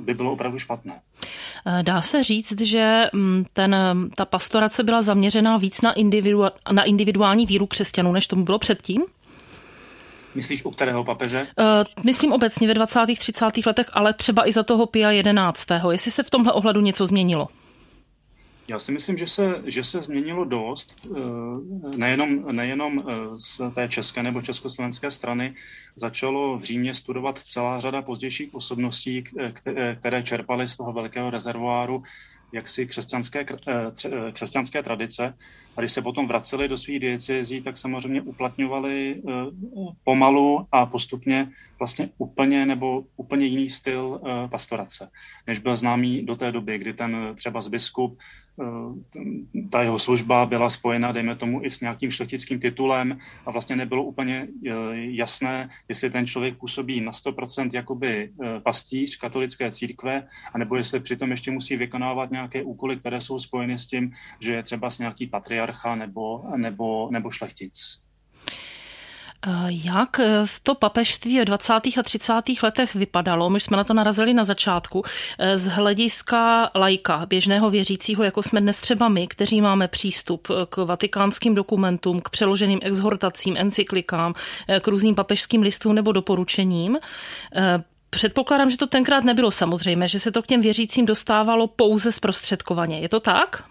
by 0.00 0.14
bylo 0.14 0.32
opravdu 0.32 0.58
špatné. 0.58 1.00
Dá 1.82 2.02
se 2.02 2.24
říct, 2.24 2.60
že 2.60 3.04
mm, 3.12 3.44
ten, 3.52 3.76
ta 4.16 4.24
pastorace 4.24 4.82
byla 4.82 5.02
zaměřená 5.02 5.56
víc 5.56 5.80
na, 5.80 5.92
individu, 5.92 6.42
na 6.72 6.82
individuální 6.82 7.46
víru 7.46 7.66
křesťanů, 7.66 8.12
než 8.12 8.26
tomu 8.26 8.44
bylo 8.44 8.58
předtím? 8.58 9.02
Myslíš 10.36 10.64
u 10.64 10.70
kterého 10.70 11.04
papeže? 11.04 11.46
Uh, 11.58 12.04
myslím 12.04 12.32
obecně 12.32 12.68
ve 12.68 12.74
20. 12.74 13.00
30. 13.18 13.66
letech, 13.66 13.86
ale 13.92 14.12
třeba 14.12 14.48
i 14.48 14.52
za 14.52 14.62
toho 14.62 14.86
Pia 14.86 15.10
11. 15.10 15.66
Jestli 15.90 16.10
se 16.10 16.22
v 16.22 16.30
tomhle 16.30 16.52
ohledu 16.52 16.80
něco 16.80 17.06
změnilo? 17.06 17.48
Já 18.68 18.78
si 18.78 18.92
myslím, 18.92 19.18
že 19.18 19.26
se, 19.26 19.62
že 19.66 19.84
se 19.84 20.02
změnilo 20.02 20.44
dost, 20.44 20.96
eh, 21.04 21.96
nejenom, 21.96 22.56
nejenom 22.56 22.98
eh, 23.00 23.12
z 23.38 23.60
té 23.74 23.88
české 23.88 24.22
nebo 24.22 24.42
československé 24.42 25.10
strany. 25.10 25.54
Začalo 25.96 26.58
v 26.58 26.62
Římě 26.62 26.94
studovat 26.94 27.38
celá 27.38 27.80
řada 27.80 28.02
pozdějších 28.02 28.54
osobností, 28.54 29.24
které 29.98 30.22
čerpaly 30.22 30.68
z 30.68 30.76
toho 30.76 30.92
velkého 30.92 31.30
rezervoáru 31.30 32.02
jaksi 32.52 32.86
křesťanské, 32.86 33.46
křesťanské 34.32 34.82
tradice. 34.82 35.34
A 35.76 35.80
když 35.80 35.92
se 35.92 36.02
potom 36.02 36.26
vraceli 36.26 36.68
do 36.68 36.78
svých 36.78 37.00
diecezí, 37.00 37.60
tak 37.60 37.76
samozřejmě 37.76 38.22
uplatňovali 38.22 39.22
pomalu 40.04 40.66
a 40.72 40.86
postupně 40.86 41.48
vlastně 41.78 42.08
úplně 42.18 42.66
nebo 42.66 43.04
úplně 43.16 43.46
jiný 43.46 43.70
styl 43.70 44.04
uh, 44.04 44.50
pastorace, 44.50 45.08
než 45.46 45.58
byl 45.58 45.76
známý 45.76 46.22
do 46.22 46.36
té 46.36 46.52
doby, 46.52 46.78
kdy 46.78 46.92
ten 46.92 47.32
třeba 47.36 47.60
z 47.60 47.68
biskup, 47.68 48.18
ta 49.70 49.82
jeho 49.82 49.98
služba 49.98 50.46
byla 50.46 50.70
spojena, 50.70 51.12
dejme 51.12 51.36
tomu, 51.36 51.64
i 51.64 51.70
s 51.70 51.80
nějakým 51.80 52.10
šlechtickým 52.10 52.60
titulem 52.60 53.18
a 53.46 53.50
vlastně 53.50 53.76
nebylo 53.76 54.02
úplně 54.04 54.48
jasné, 54.94 55.70
jestli 55.88 56.10
ten 56.10 56.26
člověk 56.26 56.56
působí 56.56 57.00
na 57.00 57.12
100% 57.12 57.70
jakoby 57.72 58.30
pastíř 58.62 59.16
katolické 59.16 59.72
církve, 59.72 60.26
anebo 60.54 60.76
jestli 60.76 61.00
přitom 61.00 61.30
ještě 61.30 61.50
musí 61.50 61.76
vykonávat 61.76 62.30
nějaké 62.30 62.62
úkoly, 62.62 62.96
které 62.96 63.20
jsou 63.20 63.38
spojeny 63.38 63.78
s 63.78 63.86
tím, 63.86 64.12
že 64.40 64.52
je 64.52 64.62
třeba 64.62 64.90
s 64.90 64.98
nějaký 64.98 65.26
patriarcha 65.66 65.94
nebo, 65.94 66.42
nebo, 66.56 67.08
nebo 67.10 67.30
šlechtic. 67.30 67.98
Jak 69.68 70.20
to 70.62 70.74
papežství 70.74 71.40
v 71.40 71.44
20. 71.44 71.72
a 71.72 72.02
30. 72.02 72.32
letech 72.62 72.94
vypadalo? 72.94 73.50
My 73.50 73.60
jsme 73.60 73.76
na 73.76 73.84
to 73.84 73.94
narazili 73.94 74.34
na 74.34 74.44
začátku. 74.44 75.02
Z 75.54 75.66
hlediska 75.66 76.70
lajka, 76.74 77.26
běžného 77.26 77.70
věřícího, 77.70 78.24
jako 78.24 78.42
jsme 78.42 78.60
dnes 78.60 78.80
třeba 78.80 79.08
my, 79.08 79.26
kteří 79.28 79.60
máme 79.60 79.88
přístup 79.88 80.48
k 80.68 80.76
vatikánským 80.76 81.54
dokumentům, 81.54 82.20
k 82.20 82.28
přeloženým 82.28 82.80
exhortacím, 82.82 83.56
encyklikám, 83.56 84.34
k 84.80 84.88
různým 84.88 85.14
papežským 85.14 85.62
listům 85.62 85.94
nebo 85.94 86.12
doporučením, 86.12 86.98
Předpokládám, 88.10 88.70
že 88.70 88.76
to 88.76 88.86
tenkrát 88.86 89.24
nebylo 89.24 89.50
samozřejmé, 89.50 90.08
že 90.08 90.20
se 90.20 90.32
to 90.32 90.42
k 90.42 90.46
těm 90.46 90.60
věřícím 90.60 91.06
dostávalo 91.06 91.66
pouze 91.66 92.12
zprostředkovaně. 92.12 93.00
Je 93.00 93.08
to 93.08 93.20
tak? 93.20 93.64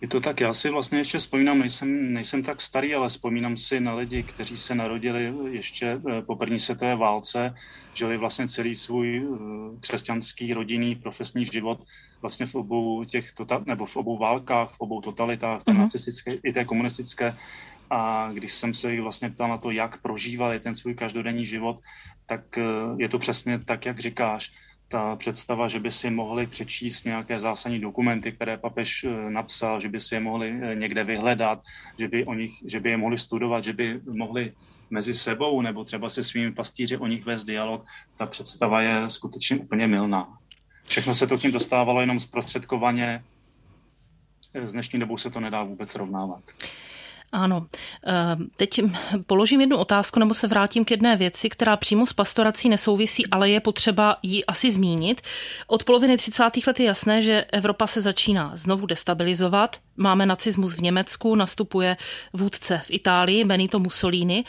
Je 0.00 0.08
to 0.08 0.20
tak, 0.20 0.40
já 0.40 0.52
si 0.52 0.70
vlastně 0.70 0.98
ještě 0.98 1.18
vzpomínám, 1.18 1.58
nejsem, 1.58 2.12
nejsem 2.12 2.42
tak 2.42 2.60
starý, 2.60 2.94
ale 2.94 3.08
vzpomínám 3.08 3.56
si 3.56 3.80
na 3.80 3.94
lidi, 3.94 4.22
kteří 4.22 4.56
se 4.56 4.74
narodili 4.74 5.32
ještě 5.50 5.86
eh, 5.86 6.22
po 6.22 6.36
první 6.36 6.60
světové 6.60 6.96
válce, 6.96 7.54
žili 7.94 8.16
vlastně 8.16 8.48
celý 8.48 8.76
svůj 8.76 9.16
eh, 9.18 9.80
křesťanský, 9.80 10.54
rodinný, 10.54 10.94
profesní 10.94 11.44
život 11.44 11.80
vlastně 12.20 12.46
v 12.46 12.54
obou 12.54 13.04
těch, 13.04 13.32
tota, 13.32 13.62
nebo 13.66 13.86
v 13.86 13.96
obou 13.96 14.18
válkách, 14.18 14.70
v 14.72 14.80
obou 14.80 15.00
totalitách, 15.00 15.62
uh-huh. 15.62 15.78
nacistické 15.78 16.32
i 16.32 16.52
té 16.52 16.64
komunistické. 16.64 17.36
A 17.90 18.30
když 18.32 18.52
jsem 18.52 18.74
se 18.74 18.92
jich 18.92 19.02
vlastně 19.02 19.30
ptal 19.30 19.48
na 19.48 19.58
to, 19.58 19.70
jak 19.70 20.02
prožívali 20.02 20.60
ten 20.60 20.74
svůj 20.74 20.94
každodenní 20.94 21.46
život, 21.46 21.80
tak 22.26 22.58
eh, 22.58 22.62
je 22.96 23.08
to 23.08 23.18
přesně 23.18 23.58
tak, 23.58 23.86
jak 23.86 24.00
říkáš 24.00 24.52
ta 24.92 25.16
představa, 25.16 25.68
že 25.68 25.80
by 25.80 25.90
si 25.90 26.10
mohli 26.10 26.46
přečíst 26.46 27.04
nějaké 27.04 27.40
zásadní 27.40 27.78
dokumenty, 27.78 28.32
které 28.32 28.56
papež 28.56 29.04
eh, 29.04 29.30
napsal, 29.30 29.80
že 29.80 29.88
by 29.88 30.00
si 30.00 30.14
je 30.14 30.20
mohli 30.20 30.60
eh, 30.62 30.74
někde 30.74 31.04
vyhledat, 31.04 31.62
že 31.98 32.08
by, 32.08 32.24
o 32.24 32.34
nich, 32.34 32.52
že 32.66 32.80
by 32.80 32.90
je 32.90 32.96
mohli 32.96 33.18
studovat, 33.18 33.64
že 33.64 33.72
by 33.72 34.00
mohli 34.12 34.52
mezi 34.90 35.14
sebou 35.14 35.62
nebo 35.62 35.84
třeba 35.84 36.08
se 36.08 36.22
svými 36.22 36.52
pastýři 36.52 36.96
o 36.96 37.06
nich 37.06 37.24
vést 37.24 37.44
dialog, 37.44 37.86
ta 38.16 38.26
představa 38.26 38.82
je 38.82 39.10
skutečně 39.10 39.56
úplně 39.56 39.86
milná. 39.86 40.38
Všechno 40.86 41.14
se 41.14 41.26
to 41.26 41.38
k 41.38 41.42
ním 41.42 41.52
dostávalo 41.52 42.00
jenom 42.00 42.20
zprostředkovaně, 42.20 43.24
s 44.54 44.72
dnešní 44.72 44.98
dobou 44.98 45.16
se 45.16 45.30
to 45.30 45.40
nedá 45.40 45.62
vůbec 45.62 45.94
rovnávat. 45.94 46.42
Ano. 47.32 47.66
Ehm, 48.04 48.48
teď 48.56 48.80
položím 49.26 49.60
jednu 49.60 49.76
otázku 49.76 50.20
nebo 50.20 50.34
se 50.34 50.46
vrátím 50.46 50.84
k 50.84 50.90
jedné 50.90 51.16
věci, 51.16 51.48
která 51.48 51.76
přímo 51.76 52.06
s 52.06 52.12
pastorací 52.12 52.68
nesouvisí, 52.68 53.26
ale 53.26 53.50
je 53.50 53.60
potřeba 53.60 54.16
ji 54.22 54.44
asi 54.44 54.70
zmínit. 54.70 55.20
Od 55.66 55.84
poloviny 55.84 56.16
30. 56.16 56.66
let 56.66 56.80
je 56.80 56.86
jasné, 56.86 57.22
že 57.22 57.44
Evropa 57.52 57.86
se 57.86 58.00
začíná 58.00 58.52
znovu 58.54 58.86
destabilizovat. 58.86 59.76
Máme 60.02 60.26
nacismus 60.26 60.74
v 60.74 60.82
Německu, 60.82 61.34
nastupuje 61.34 61.96
vůdce 62.32 62.82
v 62.84 62.90
Itálii, 62.90 63.44
Benito 63.44 63.78
Mussolini. 63.78 64.44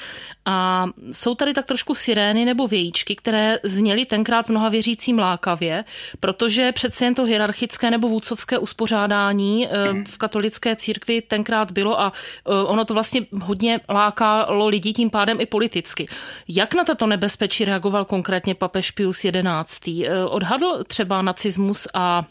A 0.46 0.86
jsou 1.12 1.36
tady 1.36 1.53
tak 1.53 1.65
trošku 1.65 1.96
sirény 1.96 2.46
nebo 2.46 2.67
vějíčky, 2.67 3.15
které 3.15 3.60
zněly 3.63 4.05
tenkrát 4.05 4.50
mnoha 4.50 4.70
věřícím 4.70 5.20
lákavě, 5.20 5.84
protože 6.20 6.72
přece 6.72 7.05
jen 7.05 7.15
to 7.15 7.24
hierarchické 7.24 7.91
nebo 7.91 8.08
vůdcovské 8.08 8.58
uspořádání 8.58 9.67
ehm, 9.67 10.05
v 10.05 10.17
katolické 10.17 10.75
církvi 10.75 11.22
tenkrát 11.22 11.72
bylo 11.72 12.01
a 12.01 12.13
ehm, 12.46 12.65
ono 12.65 12.86
to 12.86 12.93
vlastně 12.93 13.22
hodně 13.41 13.79
lákalo 13.89 14.67
lidi 14.67 14.93
tím 14.93 15.10
pádem 15.10 15.41
i 15.41 15.46
politicky. 15.46 16.08
Jak 16.48 16.74
na 16.74 16.84
tato 16.84 17.08
nebezpečí 17.08 17.65
reagoval 17.65 18.05
konkrétně 18.05 18.55
papež 18.55 18.91
Pius 18.91 19.25
XI? 19.65 20.08
Eh, 20.08 20.25
odhadl 20.25 20.84
třeba 20.88 21.22
nacismus 21.22 21.88
a 21.93 22.25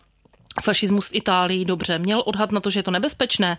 fašismus 0.62 1.08
v 1.08 1.14
Itálii 1.14 1.64
dobře? 1.64 1.98
Měl 1.98 2.22
odhad 2.26 2.52
na 2.52 2.60
to, 2.60 2.70
že 2.70 2.78
je 2.78 2.82
to 2.82 2.90
nebezpečné? 2.90 3.58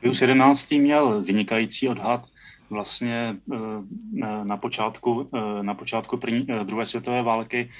Pius 0.00 0.22
XI 0.54 0.78
měl 0.78 1.22
vynikající 1.22 1.88
odhad 1.88 2.24
vlastně 2.70 3.36
eh, 3.52 4.44
na 4.44 4.56
počátku, 4.56 5.28
eh, 5.34 5.62
na 5.62 5.74
počátku 5.74 6.16
první, 6.16 6.46
druhé 6.64 6.86
světové 6.86 7.22
války 7.22 7.70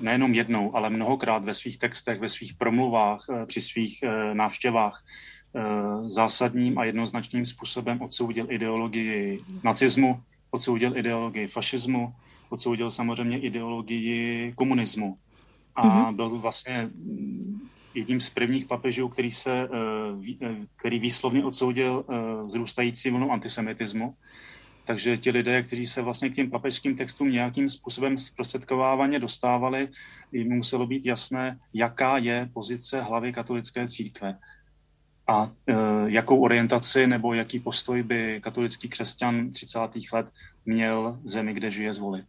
nejenom 0.00 0.34
jednou, 0.34 0.76
ale 0.76 0.90
mnohokrát 0.90 1.44
ve 1.44 1.54
svých 1.54 1.78
textech, 1.78 2.20
ve 2.20 2.28
svých 2.28 2.54
promluvách, 2.54 3.26
při 3.46 3.60
svých 3.60 4.04
návštěvách 4.32 5.02
Eh, 5.54 6.10
zásadním 6.10 6.78
a 6.78 6.84
jednoznačným 6.84 7.46
způsobem 7.46 8.02
odsoudil 8.02 8.46
ideologii 8.48 9.44
nacismu, 9.64 10.22
odsoudil 10.50 10.96
ideologii 10.96 11.46
fašismu, 11.46 12.14
odsoudil 12.48 12.90
samozřejmě 12.90 13.38
ideologii 13.38 14.52
komunismu. 14.56 15.18
A 15.74 15.86
mm-hmm. 15.86 16.16
byl 16.16 16.28
vlastně 16.38 16.90
jedním 17.94 18.20
z 18.20 18.30
prvních 18.30 18.66
papežů, 18.66 19.08
který, 19.08 19.32
se, 19.32 19.68
eh, 19.72 20.36
eh, 20.42 20.56
který 20.76 20.98
výslovně 20.98 21.44
odsoudil 21.44 22.04
vzrůstající 22.46 23.10
vlnu 23.10 23.32
antisemitismu. 23.32 24.14
Takže 24.84 25.16
ti 25.16 25.30
lidé, 25.30 25.62
kteří 25.62 25.86
se 25.86 26.02
vlastně 26.02 26.30
k 26.30 26.34
těm 26.34 26.50
papežským 26.50 26.96
textům 26.96 27.30
nějakým 27.30 27.68
způsobem 27.68 28.18
zprostředkovávaně 28.18 29.18
dostávali, 29.18 29.88
jim 30.32 30.56
muselo 30.56 30.86
být 30.86 31.06
jasné, 31.06 31.58
jaká 31.74 32.18
je 32.18 32.50
pozice 32.52 33.02
hlavy 33.02 33.32
katolické 33.32 33.88
církve 33.88 34.38
a 35.28 35.50
e, 35.66 35.74
jakou 36.06 36.42
orientaci 36.42 37.06
nebo 37.06 37.34
jaký 37.34 37.60
postoj 37.60 38.02
by 38.02 38.40
katolický 38.42 38.88
křesťan 38.88 39.50
30. 39.50 39.78
let 40.12 40.26
měl 40.66 41.18
v 41.24 41.30
zemi, 41.30 41.54
kde 41.54 41.70
žije, 41.70 41.94
zvolit. 41.94 42.26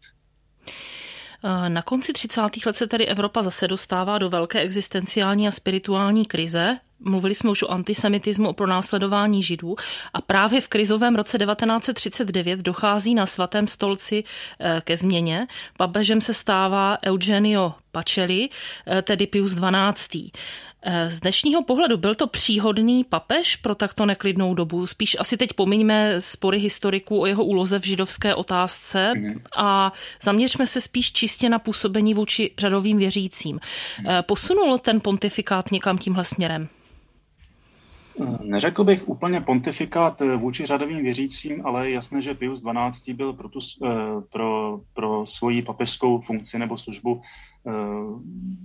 E, 1.44 1.70
na 1.70 1.82
konci 1.82 2.14
30. 2.14 2.42
let 2.66 2.76
se 2.76 2.88
tedy 2.88 3.08
Evropa 3.08 3.44
zase 3.44 3.68
dostává 3.68 4.18
do 4.18 4.30
velké 4.30 4.60
existenciální 4.60 5.48
a 5.48 5.52
spirituální 5.52 6.26
krize. 6.26 6.78
Mluvili 7.00 7.36
jsme 7.36 7.50
už 7.52 7.64
o 7.64 7.72
antisemitismu, 7.72 8.50
o 8.50 8.54
pronásledování 8.54 9.44
židů 9.44 9.76
a 10.14 10.22
právě 10.22 10.62
v 10.62 10.68
krizovém 10.68 11.16
roce 11.16 11.38
1939 11.38 12.60
dochází 12.60 13.16
na 13.16 13.26
svatém 13.26 13.68
stolci 13.68 14.24
e, 14.60 14.82
ke 14.82 14.98
změně. 14.98 15.48
Papežem 15.78 16.22
se 16.22 16.34
stává 16.34 16.98
Eugenio 17.06 17.74
Pacelli, 17.92 18.50
tedy 19.04 19.28
Pius 19.28 19.54
XII. 19.54 20.32
Eh, 20.86 21.10
z 21.10 21.20
dnešního 21.20 21.64
pohledu 21.64 21.98
byl 21.98 22.16
to 22.16 22.28
příhodný 22.28 23.04
papež 23.04 23.56
pro 23.56 23.76
takto 23.76 24.06
neklidnou 24.06 24.54
dobu? 24.54 24.88
Spíš 24.88 25.16
asi 25.20 25.38
teď 25.38 25.54
pomiňme 25.54 26.22
spory 26.22 26.60
historiků 26.60 27.22
o 27.22 27.26
jeho 27.26 27.46
úloze 27.46 27.80
v 27.80 27.86
židovské 27.86 28.36
otázce 28.36 29.14
mhm. 29.18 29.40
a 29.58 29.94
zaměřme 30.24 30.68
se 30.68 30.82
spíš 30.82 31.12
čistě 31.12 31.50
na 31.50 31.60
působení 31.60 32.14
vůči 32.14 32.54
řadovým 32.58 32.98
věřícím. 32.98 33.60
Eh, 34.08 34.22
posunul 34.22 34.80
ten 34.80 35.00
pontifikát 35.00 35.72
někam 35.72 35.98
tímhle 35.98 36.26
směrem? 36.26 36.68
Eh, 38.22 38.38
neřekl 38.42 38.84
bych 38.84 39.10
úplně 39.10 39.42
pontifikát 39.42 40.22
vůči 40.38 40.66
řadovým 40.66 41.04
věřícím, 41.04 41.62
ale 41.66 41.90
je 41.90 41.94
jasné, 41.96 42.22
že 42.22 42.34
Pius 42.34 42.64
XII. 42.92 43.14
byl 43.14 43.34
pro, 43.34 43.50
tu, 43.50 43.60
pro, 44.32 44.80
pro 44.94 45.26
svoji 45.26 45.62
papežskou 45.62 46.22
funkci 46.22 46.60
nebo 46.60 46.78
službu 46.78 47.22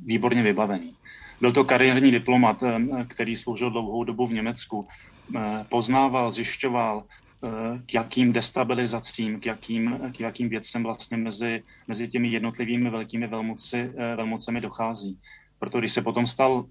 výborně 0.04 0.42
vybavený. 0.42 0.94
Byl 1.40 1.52
to 1.52 1.64
kariérní 1.64 2.10
diplomat, 2.10 2.62
eh, 2.62 3.04
který 3.04 3.36
sloužil 3.36 3.70
dlouhou 3.70 4.04
dobu 4.04 4.26
v 4.26 4.32
Německu. 4.32 4.88
Eh, 5.36 5.64
poznával, 5.68 6.32
zjišťoval, 6.32 7.04
eh, 7.04 7.48
k 7.86 7.94
jakým 7.94 8.32
destabilizacím, 8.32 9.40
k 9.40 9.46
jakým, 9.46 9.98
k 10.12 10.20
jakým 10.20 10.48
věcem 10.48 10.82
vlastně 10.82 11.16
mezi, 11.16 11.62
mezi 11.88 12.08
těmi 12.08 12.28
jednotlivými 12.28 12.90
velkými 12.90 13.26
velmoci, 13.26 13.92
velmocemi 14.16 14.60
dochází. 14.60 15.18
Proto 15.58 15.78
když 15.78 15.92
se 15.92 16.02
potom 16.02 16.26
stal 16.26 16.64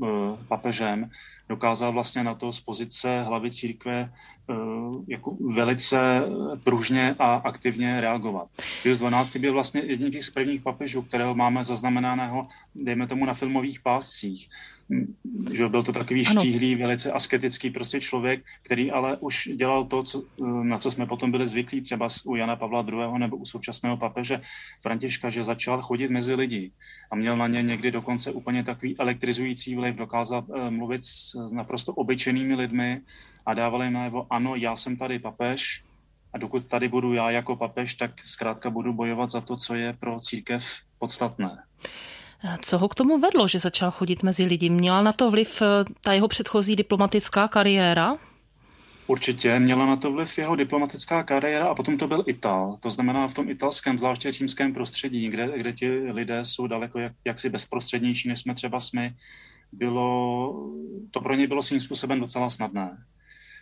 papežem, 0.48 1.10
dokázal 1.50 1.92
vlastně 1.92 2.24
na 2.24 2.36
to 2.36 2.52
z 2.52 2.60
pozice 2.60 3.24
hlavy 3.24 3.52
církve 3.52 4.14
jako 5.08 5.38
velice 5.56 6.24
pružně 6.64 7.16
a 7.20 7.36
aktivně 7.36 8.02
reagovat. 8.02 8.48
Pius 8.84 9.02
XII. 9.24 9.42
byl 9.42 9.54
vlastně 9.54 9.82
jedním 9.82 10.22
z 10.22 10.30
prvních 10.30 10.62
papežů, 10.62 11.02
kterého 11.02 11.36
máme 11.36 11.64
zaznamenaného, 11.64 12.48
dejme 12.76 13.08
tomu, 13.08 13.26
na 13.26 13.34
filmových 13.34 13.80
páscích 13.80 14.50
že 15.54 15.70
byl 15.70 15.84
to 15.84 15.92
takový 15.94 16.28
ano. 16.28 16.42
štíhlý, 16.42 16.76
velice 16.76 17.12
asketický 17.12 17.70
prostě 17.70 18.00
člověk, 18.00 18.44
který 18.64 18.92
ale 18.92 19.18
už 19.18 19.50
dělal 19.56 19.86
to, 19.86 20.04
co, 20.04 20.24
na 20.64 20.78
co 20.78 20.92
jsme 20.92 21.06
potom 21.06 21.32
byli 21.32 21.48
zvyklí 21.48 21.82
třeba 21.82 22.08
u 22.26 22.36
Jana 22.36 22.56
Pavla 22.56 22.86
II. 22.88 23.18
nebo 23.18 23.38
u 23.38 23.46
současného 23.46 23.98
papeže 23.98 24.42
Františka, 24.82 25.30
že 25.30 25.44
začal 25.44 25.82
chodit 25.82 26.12
mezi 26.12 26.36
lidi 26.36 26.72
a 27.12 27.16
měl 27.16 27.38
na 27.38 27.48
ně 27.48 27.62
někdy 27.62 27.92
dokonce 27.92 28.32
úplně 28.32 28.64
takový 28.64 29.00
elektrizující 29.00 29.76
vliv, 29.76 29.96
dokázal 29.96 30.44
uh, 30.48 30.70
mluvit 30.70 31.06
s 31.06 31.36
naprosto 31.52 31.94
obyčejnými 31.94 32.56
lidmi 32.56 33.02
a 33.46 33.54
dával 33.54 33.84
jim 33.84 33.94
najevo, 33.94 34.28
ano, 34.30 34.56
já 34.56 34.76
jsem 34.76 34.98
tady 34.98 35.20
papež, 35.20 35.84
a 36.34 36.38
dokud 36.38 36.68
tady 36.68 36.88
budu 36.88 37.14
já 37.14 37.32
jako 37.32 37.56
papež, 37.56 37.96
tak 37.96 38.12
zkrátka 38.24 38.70
budu 38.70 38.94
bojovat 38.94 39.32
za 39.32 39.42
to, 39.42 39.58
co 39.58 39.76
je 39.76 39.94
pro 39.94 40.20
církev 40.20 40.82
podstatné. 41.00 41.64
Co 42.62 42.78
ho 42.78 42.88
k 42.88 42.96
tomu 42.96 43.20
vedlo, 43.20 43.48
že 43.48 43.60
začal 43.60 43.92
chodit 43.92 44.24
mezi 44.24 44.44
lidi? 44.44 44.70
Měla 44.70 45.02
na 45.02 45.14
to 45.14 45.32
vliv 45.32 45.62
eh, 45.62 45.66
ta 46.02 46.14
jeho 46.14 46.28
předchozí 46.28 46.76
diplomatická 46.76 47.48
kariéra? 47.48 48.18
Určitě 49.08 49.60
měla 49.60 49.86
na 49.86 49.96
to 49.96 50.12
vliv 50.12 50.38
jeho 50.38 50.56
diplomatická 50.56 51.24
kariéra 51.24 51.68
a 51.68 51.76
potom 51.76 51.98
to 51.98 52.08
byl 52.08 52.24
Ital. 52.28 52.78
To 52.80 52.90
znamená 52.90 53.28
v 53.28 53.34
tom 53.34 53.50
italském, 53.50 54.00
zvláště 54.00 54.32
římském 54.32 54.74
prostředí, 54.74 55.30
kde, 55.30 55.58
kde 55.58 55.74
ti 55.74 55.90
lidé 56.12 56.46
jsou 56.46 56.68
daleko 56.68 57.00
jak, 57.00 57.14
jaksi 57.26 57.50
bezprostřednější, 57.50 58.30
než 58.30 58.40
jsme 58.40 58.56
třeba 58.56 58.80
jsme, 58.80 59.14
bylo, 59.72 60.70
to 61.12 61.22
pro 61.22 61.36
ně 61.36 61.48
bylo 61.48 61.64
svým 61.64 61.80
způsobem 61.80 62.20
docela 62.20 62.50
snadné 62.50 62.98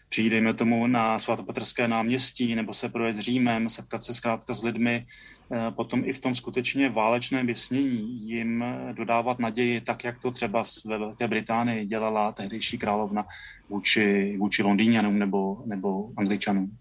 přijít, 0.09 0.29
dejme 0.29 0.53
tomu, 0.53 0.87
na 0.87 1.19
svatopetrské 1.19 1.87
náměstí 1.87 2.55
nebo 2.55 2.73
se 2.73 2.89
projet 2.89 3.13
s 3.13 3.19
Římem, 3.19 3.69
setkat 3.69 4.03
se 4.03 4.13
zkrátka 4.13 4.53
s 4.53 4.63
lidmi, 4.63 5.05
eh, 5.51 5.71
potom 5.71 6.01
i 6.05 6.13
v 6.13 6.19
tom 6.19 6.35
skutečně 6.35 6.89
válečném 6.89 7.47
vysnění 7.47 8.27
jim 8.27 8.63
dodávat 8.93 9.39
naději, 9.39 9.81
tak 9.81 10.03
jak 10.03 10.19
to 10.19 10.31
třeba 10.31 10.63
ve 10.85 10.97
Velké 10.97 11.27
Británii 11.27 11.85
dělala 11.85 12.31
tehdejší 12.31 12.77
královna 12.77 13.25
vůči, 13.69 14.37
vůči 14.39 14.63
Londýňanům 14.63 15.19
nebo, 15.19 15.61
nebo 15.65 16.09
Angličanům. 16.17 16.77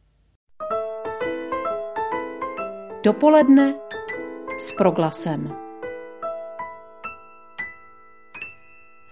Dopoledne 3.05 3.75
s 4.59 4.73
proglasem. 4.73 5.64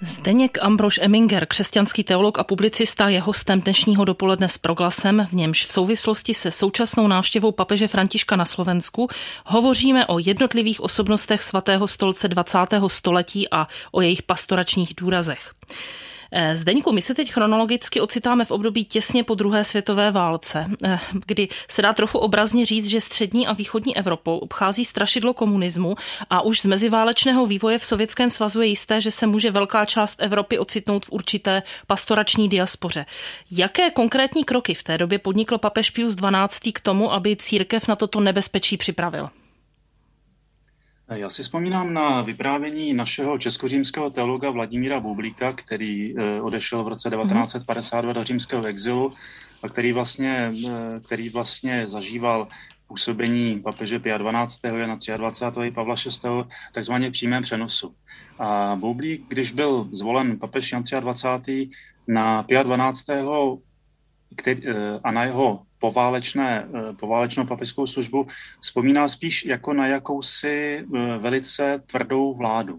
Zdeněk 0.05 0.59
Ambrož 0.61 1.01
Eminger, 1.03 1.47
křesťanský 1.47 2.05
teolog 2.05 2.39
a 2.39 2.45
publicista, 2.45 3.09
je 3.09 3.21
hostem 3.21 3.61
dnešního 3.61 4.05
dopoledne 4.05 4.49
s 4.49 4.59
proglasem, 4.59 5.27
v 5.31 5.33
němž 5.33 5.67
v 5.67 5.73
souvislosti 5.73 6.35
se 6.35 6.51
současnou 6.51 7.07
návštěvou 7.07 7.53
papeže 7.53 7.89
Františka 7.89 8.37
na 8.37 8.45
Slovensku 8.45 9.09
hovoříme 9.47 10.07
o 10.07 10.19
jednotlivých 10.19 10.81
osobnostech 10.81 11.43
svatého 11.43 11.89
stolce 11.89 12.29
20. 12.29 12.59
století 12.87 13.49
a 13.51 13.69
o 13.93 14.01
jejich 14.01 14.23
pastoračních 14.23 14.95
důrazech. 14.95 15.55
Eh, 16.35 16.57
Zdeňku, 16.57 16.93
my 16.93 17.03
se 17.03 17.15
teď 17.15 17.33
chronologicky 17.33 18.01
ocitáme 18.01 18.45
v 18.45 18.51
období 18.51 18.85
těsně 18.85 19.25
po 19.25 19.35
druhé 19.35 19.65
světové 19.65 20.11
válce, 20.11 20.67
eh, 20.85 20.99
kdy 21.27 21.49
se 21.69 21.83
dá 21.83 21.93
trochu 21.93 22.19
obrazně 22.19 22.67
říct, 22.67 22.87
že 22.87 23.01
střední 23.01 23.47
a 23.47 23.53
východní 23.53 23.97
Evropou 23.97 24.39
obchází 24.39 24.85
strašidlo 24.85 25.35
komunismu 25.35 25.95
a 26.31 26.41
už 26.41 26.61
z 26.61 26.67
meziválečného 26.67 27.47
vývoje 27.47 27.79
v 27.79 27.85
Sovětském 27.85 28.31
svazu 28.31 28.61
je 28.61 28.67
jisté, 28.67 29.01
že 29.01 29.11
se 29.11 29.27
může 29.27 29.51
velká 29.51 29.85
část 29.85 30.23
Evropy 30.23 30.59
ocitnout 30.59 31.07
v 31.07 31.13
určité 31.13 31.63
pastorační 31.87 32.49
diaspoře. 32.49 33.07
Jaké 33.51 33.91
konkrétní 33.91 34.45
kroky 34.45 34.75
v 34.75 34.83
té 34.83 34.99
době 34.99 35.19
podnikl 35.19 35.59
papež 35.59 35.91
Pius 35.91 36.15
XII. 36.15 36.73
k 36.73 36.81
tomu, 36.81 37.13
aby 37.13 37.37
církev 37.37 37.89
na 37.89 37.97
toto 37.97 38.21
nebezpečí 38.21 38.77
připravil? 38.77 39.29
Já 41.09 41.31
si 41.31 41.43
vzpomínám 41.43 41.95
na 41.95 42.23
vyprávění 42.23 42.95
našeho 42.95 43.39
českořímského 43.39 44.11
teologa 44.11 44.51
Vladimíra 44.51 45.01
Bublíka, 45.01 45.53
který 45.53 46.15
eh, 46.19 46.41
odešel 46.41 46.85
v 46.85 46.89
roce 46.89 47.11
1952 47.11 48.13
do 48.13 48.25
římského 48.25 48.67
exilu 48.67 49.11
a 49.63 49.69
který 49.69 49.93
vlastně, 49.93 50.53
eh, 50.67 51.01
který 51.01 51.29
vlastně 51.29 51.89
zažíval 51.89 52.49
působení 52.87 53.61
papeže 53.61 53.99
Pia 53.99 54.19
12. 54.19 54.61
Jana 54.65 54.97
23. 55.17 55.71
Pavla 55.71 55.97
6. 55.97 56.47
takzvaně 56.75 57.09
v 57.09 57.13
přímém 57.13 57.43
přenosu. 57.43 57.95
A 58.39 58.77
Bublík, 58.81 59.25
když 59.29 59.53
byl 59.53 59.89
zvolen 59.93 60.39
papež 60.39 60.73
Jan 60.73 60.83
23. 61.01 61.71
na 62.09 62.43
Pia 62.43 62.63
12. 62.63 63.05
Který, 64.37 64.69
eh, 64.69 65.01
a 65.05 65.11
na 65.11 65.25
jeho 65.25 65.63
poválečné, 65.83 66.63
eh, 66.63 66.93
poválečnou 66.95 67.47
papiskou 67.47 67.87
službu 67.87 68.27
vzpomíná 68.61 69.09
spíš 69.09 69.45
jako 69.45 69.73
na 69.75 69.87
jakousi 69.87 70.79
eh, 70.79 71.19
velice 71.19 71.83
tvrdou 71.91 72.35
vládu. 72.35 72.79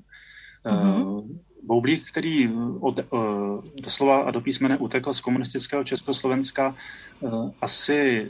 Mm-hmm. 0.63 1.27
Boublík, 1.63 2.07
který 2.11 2.51
od, 2.79 2.99
doslova 3.83 4.27
a 4.27 4.31
do 4.31 4.41
písmene 4.41 4.77
utekl 4.77 5.13
z 5.13 5.19
komunistického 5.19 5.83
Československa, 5.83 6.75
asi 7.61 8.27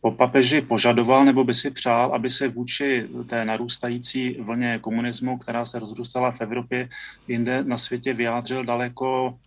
po 0.00 0.10
papeži 0.10 0.62
požadoval 0.62 1.24
nebo 1.24 1.44
by 1.44 1.54
si 1.54 1.70
přál, 1.70 2.14
aby 2.14 2.30
se 2.30 2.48
vůči 2.48 3.06
té 3.26 3.44
narůstající 3.44 4.34
vlně 4.40 4.78
komunismu, 4.78 5.38
která 5.38 5.64
se 5.64 5.78
rozrůstala 5.78 6.30
v 6.30 6.40
Evropě, 6.40 6.88
jinde 7.28 7.64
na 7.64 7.78
světě 7.78 8.14
vyjádřil 8.14 8.64
daleko 8.64 9.38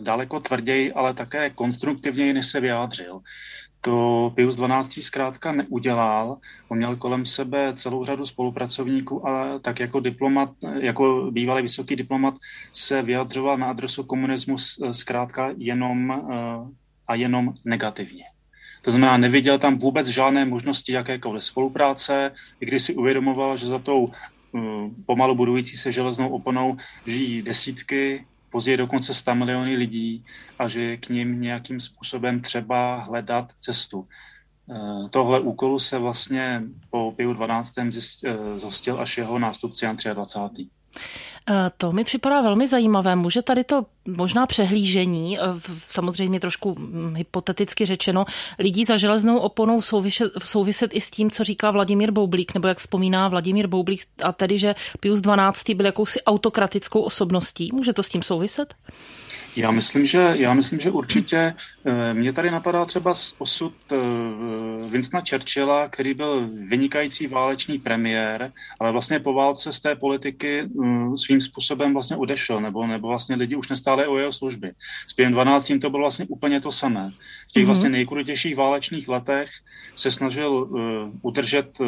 daleko 0.00 0.40
tvrději, 0.40 0.92
ale 0.92 1.14
také 1.14 1.50
konstruktivněji, 1.50 2.32
než 2.34 2.46
se 2.46 2.60
vyjádřil. 2.60 3.20
To 3.80 4.32
Pius 4.34 4.56
12. 4.56 5.02
zkrátka 5.02 5.52
neudělal. 5.52 6.36
On 6.68 6.78
měl 6.78 6.96
kolem 6.96 7.26
sebe 7.26 7.72
celou 7.76 8.04
řadu 8.04 8.26
spolupracovníků 8.26 9.28
a 9.28 9.58
tak 9.58 9.80
jako 9.80 10.00
diplomat, 10.00 10.50
jako 10.80 11.30
bývalý 11.30 11.62
vysoký 11.62 11.96
diplomat 11.96 12.34
se 12.72 13.02
vyjadřoval 13.02 13.58
na 13.58 13.66
adresu 13.70 14.04
komunismu 14.04 14.58
zkrátka 14.92 15.52
jenom 15.56 16.10
eh, 16.12 16.36
a 17.08 17.14
jenom 17.14 17.54
negativně. 17.64 18.24
To 18.82 18.90
znamená, 18.90 19.16
neviděl 19.16 19.58
tam 19.58 19.78
vůbec 19.78 20.06
žádné 20.06 20.44
možnosti 20.44 20.92
jakékoliv 20.92 21.44
spolupráce, 21.44 22.32
i 22.60 22.66
když 22.66 22.82
si 22.82 22.94
uvědomoval, 22.94 23.56
že 23.56 23.66
za 23.66 23.78
tou 23.78 24.10
eh, 24.10 24.60
pomalu 25.06 25.34
budující 25.34 25.76
se 25.76 25.92
železnou 25.92 26.28
oponou 26.28 26.76
žijí 27.06 27.42
desítky 27.42 28.24
později 28.50 28.76
dokonce 28.76 29.14
100 29.14 29.34
miliony 29.34 29.76
lidí 29.76 30.24
a 30.58 30.68
že 30.68 30.96
k 30.96 31.08
ním 31.08 31.40
nějakým 31.40 31.80
způsobem 31.80 32.40
třeba 32.40 33.02
hledat 33.02 33.52
cestu. 33.60 34.08
Eh, 34.70 35.08
tohle 35.10 35.40
úkolu 35.40 35.78
se 35.78 35.98
vlastně 35.98 36.62
po 36.90 37.12
Piu 37.16 37.32
12. 37.32 37.78
Eh, 38.24 38.58
zhostil 38.58 39.00
až 39.00 39.18
jeho 39.18 39.38
nástupce 39.38 39.86
Jan 39.86 39.96
23. 40.14 40.68
Eh, 41.50 41.70
to 41.76 41.92
mi 41.92 42.04
připadá 42.04 42.40
velmi 42.40 42.68
zajímavé. 42.68 43.16
Může 43.16 43.42
tady 43.42 43.64
to 43.64 43.86
možná 44.08 44.46
přehlížení, 44.46 45.38
samozřejmě 45.88 46.40
trošku 46.40 46.74
hm, 46.78 47.14
hypoteticky 47.16 47.86
řečeno, 47.86 48.24
lidí 48.58 48.84
za 48.84 48.96
železnou 48.96 49.38
oponou 49.38 49.82
souviset, 49.82 50.32
souviset 50.44 50.90
i 50.94 51.00
s 51.00 51.10
tím, 51.10 51.30
co 51.30 51.44
říká 51.44 51.70
Vladimír 51.70 52.10
Boublík, 52.10 52.54
nebo 52.54 52.68
jak 52.68 52.78
vzpomíná 52.78 53.28
Vladimír 53.28 53.66
Boublík, 53.66 54.02
a 54.22 54.32
tedy, 54.32 54.58
že 54.58 54.74
Pius 55.00 55.20
XII. 55.20 55.74
byl 55.74 55.86
jakousi 55.86 56.22
autokratickou 56.22 57.00
osobností. 57.00 57.70
Může 57.72 57.92
to 57.92 58.02
s 58.02 58.08
tím 58.08 58.22
souviset? 58.22 58.74
Já 59.56 59.70
myslím, 59.70 60.06
že, 60.06 60.32
já 60.34 60.54
myslím, 60.54 60.80
že 60.80 60.90
určitě. 60.90 61.54
Eh, 61.84 62.14
Mně 62.14 62.32
tady 62.32 62.50
napadá 62.50 62.84
třeba 62.84 63.14
osud 63.38 63.74
Winstona 64.88 65.22
Churchilla, 65.30 65.88
který 65.88 66.14
byl 66.14 66.48
vynikající 66.70 67.26
válečný 67.26 67.78
premiér, 67.78 68.52
ale 68.80 68.92
vlastně 68.92 69.20
po 69.20 69.32
válce 69.32 69.72
z 69.72 69.80
té 69.80 69.94
politiky 69.94 70.60
eh, 70.60 71.16
svým 71.16 71.40
způsobem 71.40 71.92
vlastně 71.92 72.16
odešel, 72.16 72.60
nebo, 72.60 72.86
nebo 72.86 73.08
vlastně 73.08 73.36
lidi 73.36 73.56
už 73.56 73.68
nestále 73.68 74.06
o 74.06 74.18
jeho 74.18 74.32
služby. 74.32 74.72
S 75.06 75.12
Piem 75.12 75.32
12. 75.32 75.72
to 75.80 75.90
bylo 75.90 76.02
vlastně 76.02 76.26
úplně 76.28 76.60
to 76.60 76.72
samé. 76.72 77.10
V 77.48 77.52
těch 77.52 77.62
mm-hmm. 77.62 77.66
vlastně 77.66 77.90
nejkrutějších 77.90 78.56
válečných 78.56 79.08
letech 79.08 79.50
se 79.94 80.10
snažil 80.10 80.52
uh, 80.52 80.78
udržet 81.22 81.80
uh, 81.80 81.86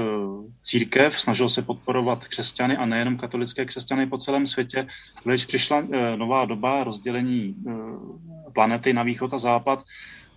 církev, 0.62 1.20
snažil 1.20 1.48
se 1.48 1.62
podporovat 1.62 2.28
křesťany 2.28 2.76
a 2.76 2.87
nejenom 2.87 3.16
katolické 3.16 3.64
křesťany 3.64 4.07
po 4.07 4.18
celém 4.18 4.46
světě. 4.46 4.87
Když 5.24 5.44
přišla 5.44 5.78
uh, 5.78 5.94
nová 6.16 6.44
doba 6.44 6.85
rozdělení 6.85 7.55
Eh, 7.68 8.50
planety 8.52 8.92
na 8.92 9.02
východ 9.02 9.35
a 9.35 9.38
západ, 9.38 9.85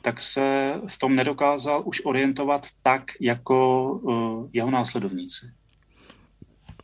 tak 0.05 0.21
se 0.21 0.73
v 0.87 0.97
tom 0.97 1.15
nedokázal 1.15 1.81
už 1.85 2.01
orientovat 2.05 2.67
tak, 2.81 3.03
jako 3.21 3.99
eh, 4.09 4.49
jeho 4.53 4.71
následovníci. 4.71 5.45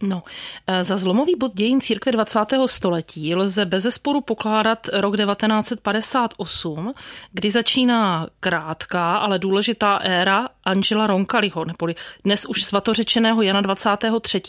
No, 0.01 0.23
eh, 0.67 0.83
za 0.83 0.97
zlomový 0.97 1.35
bod 1.39 1.53
dějin 1.53 1.81
církve 1.81 2.11
20. 2.11 2.39
století 2.65 3.35
lze 3.35 3.65
bezesporu 3.65 4.21
pokládat 4.21 4.87
rok 4.93 5.17
1958, 5.17 6.93
kdy 7.31 7.51
začíná 7.51 8.27
krátká, 8.39 9.17
ale 9.17 9.39
důležitá 9.39 9.97
éra 9.97 10.49
Angela 10.63 11.07
Roncaliho, 11.07 11.65
neboli 11.65 11.95
dnes 12.23 12.45
už 12.45 12.63
svatořečeného 12.63 13.41
Jana 13.41 13.61
23. 13.61 14.41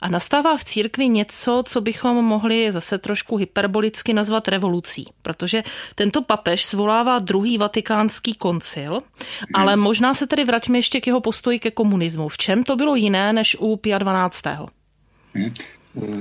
a 0.00 0.08
nastává 0.08 0.56
v 0.56 0.64
církvi 0.64 1.08
něco, 1.08 1.62
co 1.66 1.80
bychom 1.80 2.24
mohli 2.24 2.72
zase 2.72 2.98
trošku 2.98 3.36
hyperbolicky 3.36 4.12
nazvat 4.12 4.48
revolucí, 4.48 5.06
protože 5.22 5.62
tento 5.94 6.22
papež 6.22 6.64
svolává 6.64 7.18
druhý 7.18 7.58
vatikánský 7.58 8.34
koncil, 8.34 8.98
ale 9.54 9.76
možná 9.76 10.14
se 10.14 10.26
tedy 10.26 10.44
vraťme 10.44 10.78
ještě 10.78 11.00
k 11.00 11.06
jeho 11.06 11.20
postoji 11.20 11.58
ke 11.58 11.70
komunismu. 11.70 12.28
V 12.28 12.38
čem 12.38 12.64
to 12.64 12.76
bylo 12.76 12.94
jiné 12.94 13.32
než 13.32 13.56
u 13.60 13.76
Pia 13.76 13.98
12. 13.98 14.42
Hmm. 15.34 15.52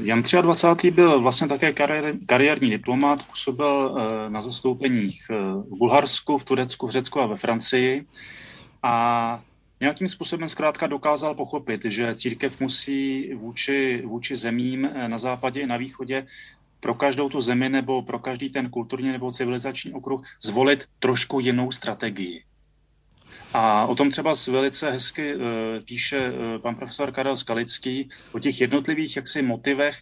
Jan 0.04 0.23
23. 0.41 0.91
byl 0.91 1.21
vlastně 1.21 1.47
také 1.47 1.73
kariér, 1.73 2.13
kariérní 2.25 2.69
diplomat, 2.69 3.23
působil 3.23 3.97
eh, 3.97 4.30
na 4.30 4.41
zastoupeních 4.41 5.21
eh, 5.30 5.36
v 5.36 5.78
Bulharsku, 5.78 6.38
v 6.38 6.43
Turecku, 6.43 6.88
v 6.88 6.91
Řecku 6.91 7.19
a 7.19 7.25
ve 7.25 7.38
Francii 7.38 8.06
a 8.86 9.43
nějakým 9.80 10.08
způsobem 10.08 10.50
zkrátka 10.50 10.88
dokázal 10.88 11.36
pochopit, 11.36 11.86
že 11.86 12.15
církev 12.15 12.60
musí 12.60 13.34
vůči, 13.34 14.04
vůči 14.06 14.36
zemím 14.36 14.86
eh, 14.86 15.08
na 15.08 15.17
západě 15.17 15.62
i 15.62 15.67
na 15.67 15.78
východě 15.78 16.28
pro 16.80 16.93
každou 16.93 17.30
tu 17.30 17.41
zemi 17.41 17.69
nebo 17.69 18.02
pro 18.02 18.19
každý 18.19 18.50
ten 18.50 18.69
kulturní 18.69 19.12
nebo 19.12 19.32
civilizační 19.32 19.93
okruh 19.93 20.21
zvolit 20.41 20.86
trošku 21.00 21.39
jinou 21.39 21.71
strategii. 21.71 22.43
A 23.54 23.86
o 23.86 23.95
tom 23.95 24.12
třeba 24.12 24.34
velice 24.50 24.91
hezky 24.91 25.36
uh, 25.36 25.41
píše 25.86 26.32
uh, 26.32 26.62
pan 26.62 26.76
profesor 26.76 27.12
Karel 27.12 27.38
Skalický 27.38 28.10
o 28.32 28.39
těch 28.39 28.62
jednotlivých 28.62 29.15
jaksi 29.15 29.41
motivech 29.41 30.00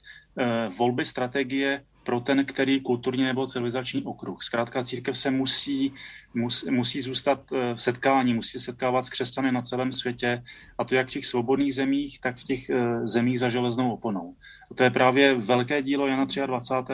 volby 0.79 1.05
strategie 1.05 1.83
pro 2.03 2.19
ten, 2.19 2.45
který 2.45 2.81
kulturní 2.81 3.23
nebo 3.23 3.47
civilizační 3.47 4.03
okruh. 4.03 4.43
Zkrátka 4.43 4.83
církev 4.83 5.17
se 5.17 5.31
musí, 5.31 5.93
mus, 6.33 6.65
musí 6.69 7.01
zůstat 7.01 7.51
v 7.51 7.81
setkání, 7.81 8.33
musí 8.33 8.59
setkávat 8.59 9.05
s 9.05 9.09
křesťany 9.09 9.51
na 9.51 9.61
celém 9.61 9.91
světě 9.91 10.43
a 10.77 10.83
to 10.83 10.95
jak 10.95 11.07
v 11.07 11.11
těch 11.11 11.25
svobodných 11.25 11.75
zemích, 11.75 12.19
tak 12.19 12.37
v 12.37 12.43
těch 12.43 12.71
zemích 13.03 13.39
za 13.39 13.49
železnou 13.49 13.91
oponou. 13.93 14.35
A 14.71 14.73
to 14.73 14.83
je 14.83 14.89
právě 14.89 15.33
velké 15.33 15.81
dílo 15.81 16.07
Jana 16.07 16.25
23., 16.45 16.93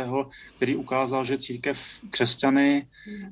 který 0.56 0.76
ukázal, 0.76 1.26
že 1.26 1.38
církev 1.38 2.00
křesťany 2.10 2.88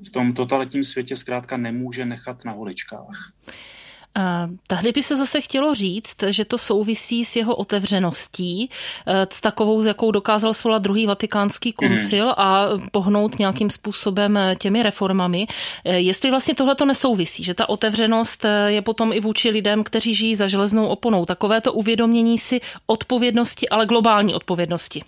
v 0.07 0.09
tom 0.09 0.33
totalitním 0.33 0.83
světě 0.83 1.15
zkrátka 1.15 1.57
nemůže 1.57 2.05
nechat 2.05 2.45
na 2.45 2.51
holičkách. 2.51 3.31
Tahdy 4.67 4.91
by 4.91 5.03
se 5.03 5.15
zase 5.15 5.41
chtělo 5.41 5.75
říct, 5.75 6.23
že 6.29 6.45
to 6.45 6.57
souvisí 6.57 7.25
s 7.25 7.35
jeho 7.35 7.55
otevřeností, 7.55 8.69
eh, 9.07 9.27
s 9.31 9.41
takovou, 9.41 9.81
s 9.81 9.85
jakou 9.85 10.11
dokázal 10.11 10.53
svolat 10.53 10.81
druhý 10.81 11.05
vatikánský 11.05 11.73
koncil 11.73 12.25
mm. 12.25 12.33
a 12.37 12.69
pohnout 12.91 13.39
nějakým 13.39 13.69
způsobem 13.69 14.37
eh, 14.37 14.55
těmi 14.55 14.83
reformami. 14.83 15.47
Eh, 15.85 15.99
jestli 15.99 16.29
vlastně 16.29 16.55
tohle 16.55 16.75
to 16.75 16.85
nesouvisí, 16.85 17.43
že 17.43 17.53
ta 17.53 17.69
otevřenost 17.69 18.45
je 18.67 18.81
potom 18.81 19.13
i 19.13 19.19
vůči 19.19 19.49
lidem, 19.49 19.83
kteří 19.83 20.15
žijí 20.15 20.35
za 20.35 20.47
železnou 20.47 20.87
oponou. 20.87 21.25
Takové 21.25 21.61
to 21.61 21.73
uvědomění 21.73 22.39
si 22.39 22.59
odpovědnosti, 22.85 23.69
ale 23.69 23.85
globální 23.85 24.33
odpovědnosti. 24.33 25.03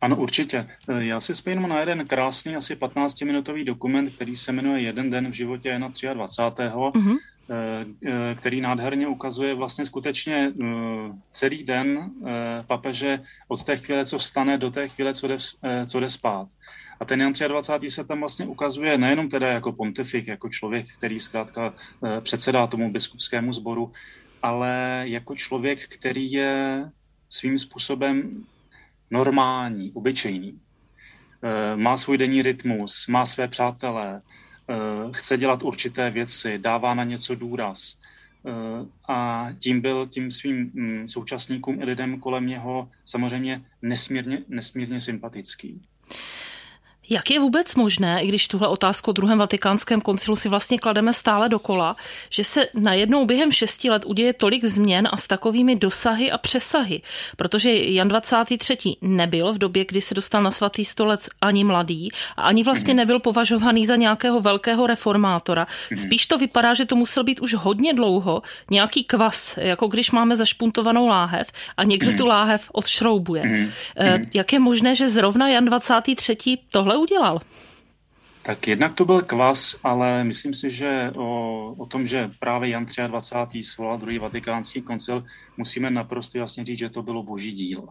Ano, 0.00 0.16
určitě. 0.16 0.68
Já 0.98 1.20
si 1.20 1.34
spojím 1.34 1.68
na 1.68 1.80
jeden 1.80 2.06
krásný, 2.06 2.56
asi 2.56 2.74
15-minutový 2.74 3.64
dokument, 3.64 4.10
který 4.10 4.36
se 4.36 4.52
jmenuje 4.52 4.80
Jeden 4.80 5.10
den 5.10 5.30
v 5.30 5.34
životě 5.34 5.68
Jana 5.68 5.88
23. 6.14 6.62
Mm-hmm 6.62 7.16
který 8.34 8.60
nádherně 8.60 9.06
ukazuje 9.06 9.54
vlastně 9.54 9.84
skutečně 9.84 10.52
eh, 10.52 10.64
celý 11.30 11.64
den 11.64 12.10
papeže 12.66 13.20
od 13.48 13.64
té 13.64 13.76
chvíle, 13.76 14.06
co 14.06 14.18
vstane, 14.18 14.58
do 14.58 14.70
té 14.70 14.88
chvíle, 14.88 15.14
co 15.14 15.28
jde, 15.28 15.36
co 15.86 16.00
jde 16.00 16.10
spát. 16.10 16.48
A 17.00 17.04
ten 17.04 17.20
Jan 17.20 17.32
23. 17.48 17.90
se 17.90 18.04
tam 18.04 18.20
vlastně 18.20 18.46
ukazuje 18.46 18.98
nejenom 18.98 19.28
teda 19.28 19.48
jako 19.48 19.72
pontifik, 19.72 20.26
jako 20.28 20.48
člověk, 20.48 20.86
který 20.98 21.20
zkrátka 21.20 21.74
předsedá 22.20 22.66
tomu 22.66 22.92
biskupskému 22.92 23.52
sboru, 23.52 23.92
ale 24.42 25.02
jako 25.04 25.34
člověk, 25.34 25.88
který 25.88 26.32
je 26.32 26.84
svým 27.28 27.58
způsobem 27.58 28.44
normální, 29.10 29.92
obyčejný. 29.92 30.60
Má 31.76 31.96
svůj 31.96 32.18
denní 32.18 32.42
rytmus, 32.42 33.06
má 33.08 33.26
své 33.26 33.48
přátelé, 33.48 34.20
Eh, 34.20 34.20
chce 35.12 35.36
dělat 35.36 35.62
určité 35.62 36.10
věci, 36.10 36.58
dává 36.58 36.94
na 36.94 37.04
něco 37.04 37.34
důraz. 37.34 37.98
Eh, 38.46 38.86
a 39.08 39.48
tím 39.58 39.80
byl 39.80 40.08
tím 40.08 40.30
svým 40.30 40.70
mm, 40.74 41.08
současníkům 41.08 41.82
i 41.82 41.84
lidem 41.84 42.20
kolem 42.20 42.46
něho 42.46 42.90
samozřejmě 43.04 43.64
nesmírně, 43.82 44.38
nesmírně 44.48 45.00
sympatický. 45.00 45.82
Jak 47.10 47.30
je 47.30 47.40
vůbec 47.40 47.74
možné, 47.74 48.22
i 48.22 48.28
když 48.28 48.48
tuhle 48.48 48.68
otázku 48.68 49.10
o 49.10 49.12
druhém 49.12 49.38
vatikánském 49.38 50.00
koncilu 50.00 50.36
si 50.36 50.48
vlastně 50.48 50.78
klademe 50.78 51.12
stále 51.12 51.48
dokola, 51.48 51.96
že 52.30 52.44
se 52.44 52.66
najednou 52.74 53.26
během 53.26 53.52
šesti 53.52 53.90
let 53.90 54.04
uděje 54.04 54.32
tolik 54.32 54.64
změn 54.64 55.08
a 55.12 55.16
s 55.16 55.26
takovými 55.26 55.76
dosahy 55.76 56.30
a 56.30 56.38
přesahy? 56.38 57.02
Protože 57.36 57.74
Jan 57.74 58.08
23. 58.08 58.76
nebyl 59.00 59.52
v 59.52 59.58
době, 59.58 59.84
kdy 59.84 60.00
se 60.00 60.14
dostal 60.14 60.42
na 60.42 60.50
svatý 60.50 60.84
stolec 60.84 61.28
ani 61.40 61.64
mladý 61.64 62.08
a 62.36 62.42
ani 62.42 62.64
vlastně 62.64 62.94
mhm. 62.94 62.96
nebyl 62.96 63.20
považovaný 63.20 63.86
za 63.86 63.96
nějakého 63.96 64.40
velkého 64.40 64.86
reformátora. 64.86 65.66
Mhm. 65.90 66.00
Spíš 66.00 66.26
to 66.26 66.38
vypadá, 66.38 66.74
že 66.74 66.84
to 66.84 66.96
musel 66.96 67.24
být 67.24 67.40
už 67.40 67.54
hodně 67.54 67.94
dlouho 67.94 68.42
nějaký 68.70 69.04
kvas, 69.04 69.58
jako 69.60 69.86
když 69.86 70.10
máme 70.10 70.36
zašpuntovanou 70.36 71.06
láhev 71.06 71.52
a 71.76 71.84
někdo 71.84 72.08
mhm. 72.08 72.18
tu 72.18 72.26
láhev 72.26 72.70
odšroubuje. 72.72 73.42
Eh, 73.96 74.18
jak 74.34 74.52
je 74.52 74.58
možné, 74.58 74.94
že 74.94 75.08
zrovna 75.08 75.48
Jan 75.48 75.64
23. 75.64 76.36
tohle 76.70 76.93
tohle 76.94 77.02
udělal? 77.02 77.40
Tak 78.42 78.68
jednak 78.68 78.94
to 78.94 79.04
byl 79.04 79.22
kvas, 79.22 79.76
ale 79.82 80.24
myslím 80.24 80.54
si, 80.54 80.70
že 80.70 81.12
o, 81.16 81.74
o 81.78 81.86
tom, 81.86 82.06
že 82.06 82.30
právě 82.38 82.70
Jan 82.70 82.86
23. 83.06 83.62
svolal 83.62 83.98
druhý 83.98 84.18
vatikánský 84.18 84.82
koncil, 84.82 85.24
musíme 85.56 85.90
naprosto 85.90 86.38
jasně 86.38 86.64
říct, 86.64 86.78
že 86.78 86.88
to 86.88 87.02
bylo 87.02 87.22
boží 87.22 87.52
dílo. 87.52 87.88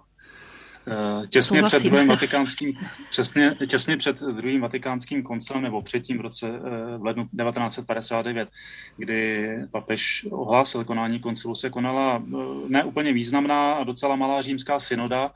Eh, 0.87 1.27
těsně 1.27 1.63
před 1.63 1.83
druhým 1.83 2.07
vatikánským, 2.07 2.73
přesně, 3.09 3.55
těsně 3.67 3.97
před 3.97 4.19
druhým 4.19 4.61
vatikánským 4.61 5.23
koncilem 5.23 5.63
nebo 5.63 5.81
předtím 5.81 6.17
v 6.17 6.21
roce 6.21 6.47
eh, 6.47 6.97
v 6.97 7.05
lednu 7.05 7.23
1959, 7.23 8.49
kdy 8.97 9.49
papež 9.71 10.27
ohlásil 10.31 10.83
konání 10.83 11.19
koncilu, 11.19 11.55
se 11.55 11.69
konala 11.69 12.19
eh, 12.19 12.35
neúplně 12.67 13.13
významná 13.13 13.73
a 13.73 13.83
docela 13.83 14.15
malá 14.15 14.41
římská 14.41 14.79
synoda, 14.79 15.31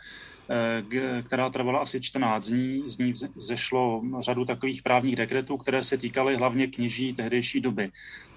která 1.23 1.49
trvala 1.49 1.79
asi 1.79 2.01
14 2.01 2.49
dní. 2.49 2.83
Z 2.85 2.97
ní 2.97 3.13
zešlo 3.35 4.01
řadu 4.19 4.45
takových 4.45 4.81
právních 4.81 5.15
dekretů, 5.15 5.57
které 5.57 5.83
se 5.83 5.97
týkaly 5.97 6.35
hlavně 6.35 6.67
kněží 6.67 7.13
tehdejší 7.13 7.61
doby. 7.61 7.91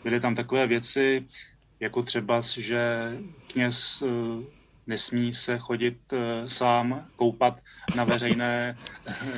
Byly 0.04 0.20
tam 0.20 0.34
takové 0.34 0.66
věci, 0.66 1.26
jako 1.80 2.02
třeba, 2.02 2.40
že 2.58 3.12
kněz 3.52 4.02
eh, 4.02 4.44
nesmí 4.86 5.32
se 5.32 5.58
chodit 5.58 5.98
eh, 6.12 6.48
sám 6.48 7.06
koupat 7.16 7.60
na 7.96 8.04
veřejné, 8.04 8.76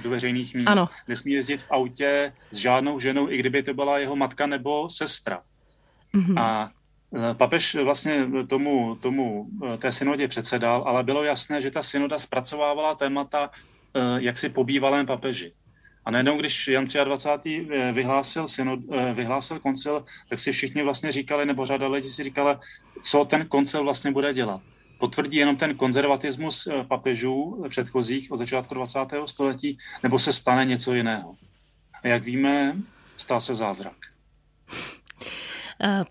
do 0.03 0.11
veřejných 0.11 0.55
míst. 0.55 0.67
Ano. 0.67 0.87
Nesmí 1.09 1.33
jezdit 1.33 1.63
v 1.63 1.71
autě 1.71 2.33
s 2.51 2.57
žádnou 2.57 3.01
ženou, 3.01 3.31
i 3.31 3.39
kdyby 3.39 3.63
to 3.63 3.75
byla 3.75 3.99
jeho 3.99 4.17
matka 4.17 4.47
nebo 4.47 4.91
sestra. 4.91 5.43
Mm-hmm. 6.15 6.41
A 6.41 6.71
Eh, 6.71 6.82
papež 7.35 7.75
vlastně 7.75 8.27
tomu, 8.49 8.95
tomu 8.95 9.47
eh, 9.75 9.79
té 9.79 9.93
synodě 9.93 10.29
předsedal, 10.29 10.83
ale 10.87 11.05
bylo 11.05 11.25
jasné, 11.25 11.63
že 11.63 11.71
ta 11.71 11.83
synoda 11.83 12.19
zpracovávala 12.19 12.95
témata 12.95 13.51
eh, 13.51 14.01
jaksi 14.19 14.49
po 14.49 14.65
bývalém 14.65 15.07
papeži. 15.07 15.53
A 16.05 16.11
najednou, 16.11 16.37
když 16.37 16.69
Jan 16.69 16.87
23. 17.05 17.69
vyhlásil, 17.93 18.49
synod, 18.49 18.81
vyhlásil 19.15 19.59
koncil, 19.59 20.05
tak 20.29 20.39
si 20.39 20.53
všichni 20.53 20.83
vlastně 20.83 21.13
říkali, 21.13 21.47
nebo 21.47 21.67
řada 21.67 21.89
lidí 21.89 22.11
si 22.11 22.25
říkala, 22.25 22.61
co 23.03 23.25
ten 23.25 23.47
koncil 23.47 23.85
vlastně 23.85 24.11
bude 24.11 24.35
dělat. 24.35 24.61
Potvrdí 24.99 25.37
jenom 25.37 25.57
ten 25.57 25.75
konzervatismus 25.75 26.69
papežů 26.89 27.65
předchozích 27.69 28.33
od 28.33 28.37
začátku 28.37 28.75
20. 28.75 28.99
století, 29.27 29.79
nebo 30.03 30.19
se 30.19 30.33
stane 30.33 30.65
něco 30.65 30.95
jiného. 30.95 31.35
A 32.03 32.09
jak 32.09 32.23
víme, 32.23 32.77
stal 33.17 33.41
se 33.41 33.55
zázrak. 33.55 33.97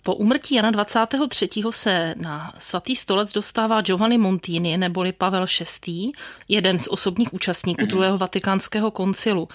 Po 0.04 0.16
úmrtí 0.16 0.56
Jana 0.56 0.72
23. 0.72 1.50
se 1.70 2.16
na 2.18 2.54
svatý 2.58 2.96
stolec 2.96 3.32
dostává 3.32 3.82
Giovanni 3.82 4.18
Montini 4.18 4.78
neboli 4.78 5.12
Pavel 5.12 5.46
VI., 5.86 6.12
jeden 6.48 6.80
z 6.80 6.88
osobních 6.88 7.34
účastníků 7.34 7.86
druhého 7.86 8.18
vatikánského 8.18 8.92
koncilu. 8.92 9.48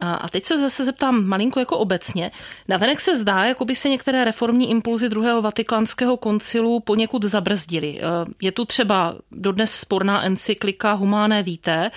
A 0.00 0.28
teď 0.28 0.44
se 0.44 0.58
zase 0.58 0.84
zeptám 0.84 1.24
malinko 1.24 1.60
jako 1.60 1.78
obecně. 1.78 2.30
Navenek 2.68 3.00
se 3.00 3.16
zdá, 3.16 3.44
jako 3.44 3.64
by 3.64 3.74
se 3.74 3.88
některé 3.88 4.24
reformní 4.24 4.70
impulzy 4.70 5.08
druhého 5.08 5.42
vatikánského 5.42 6.16
koncilu 6.16 6.80
poněkud 6.80 7.24
zabrzdily. 7.24 8.00
Je 8.42 8.52
tu 8.52 8.64
třeba 8.64 9.16
dodnes 9.32 9.74
sporná 9.74 10.24
encyklika 10.24 10.92
Humáné 10.92 11.42
víté 11.42 11.90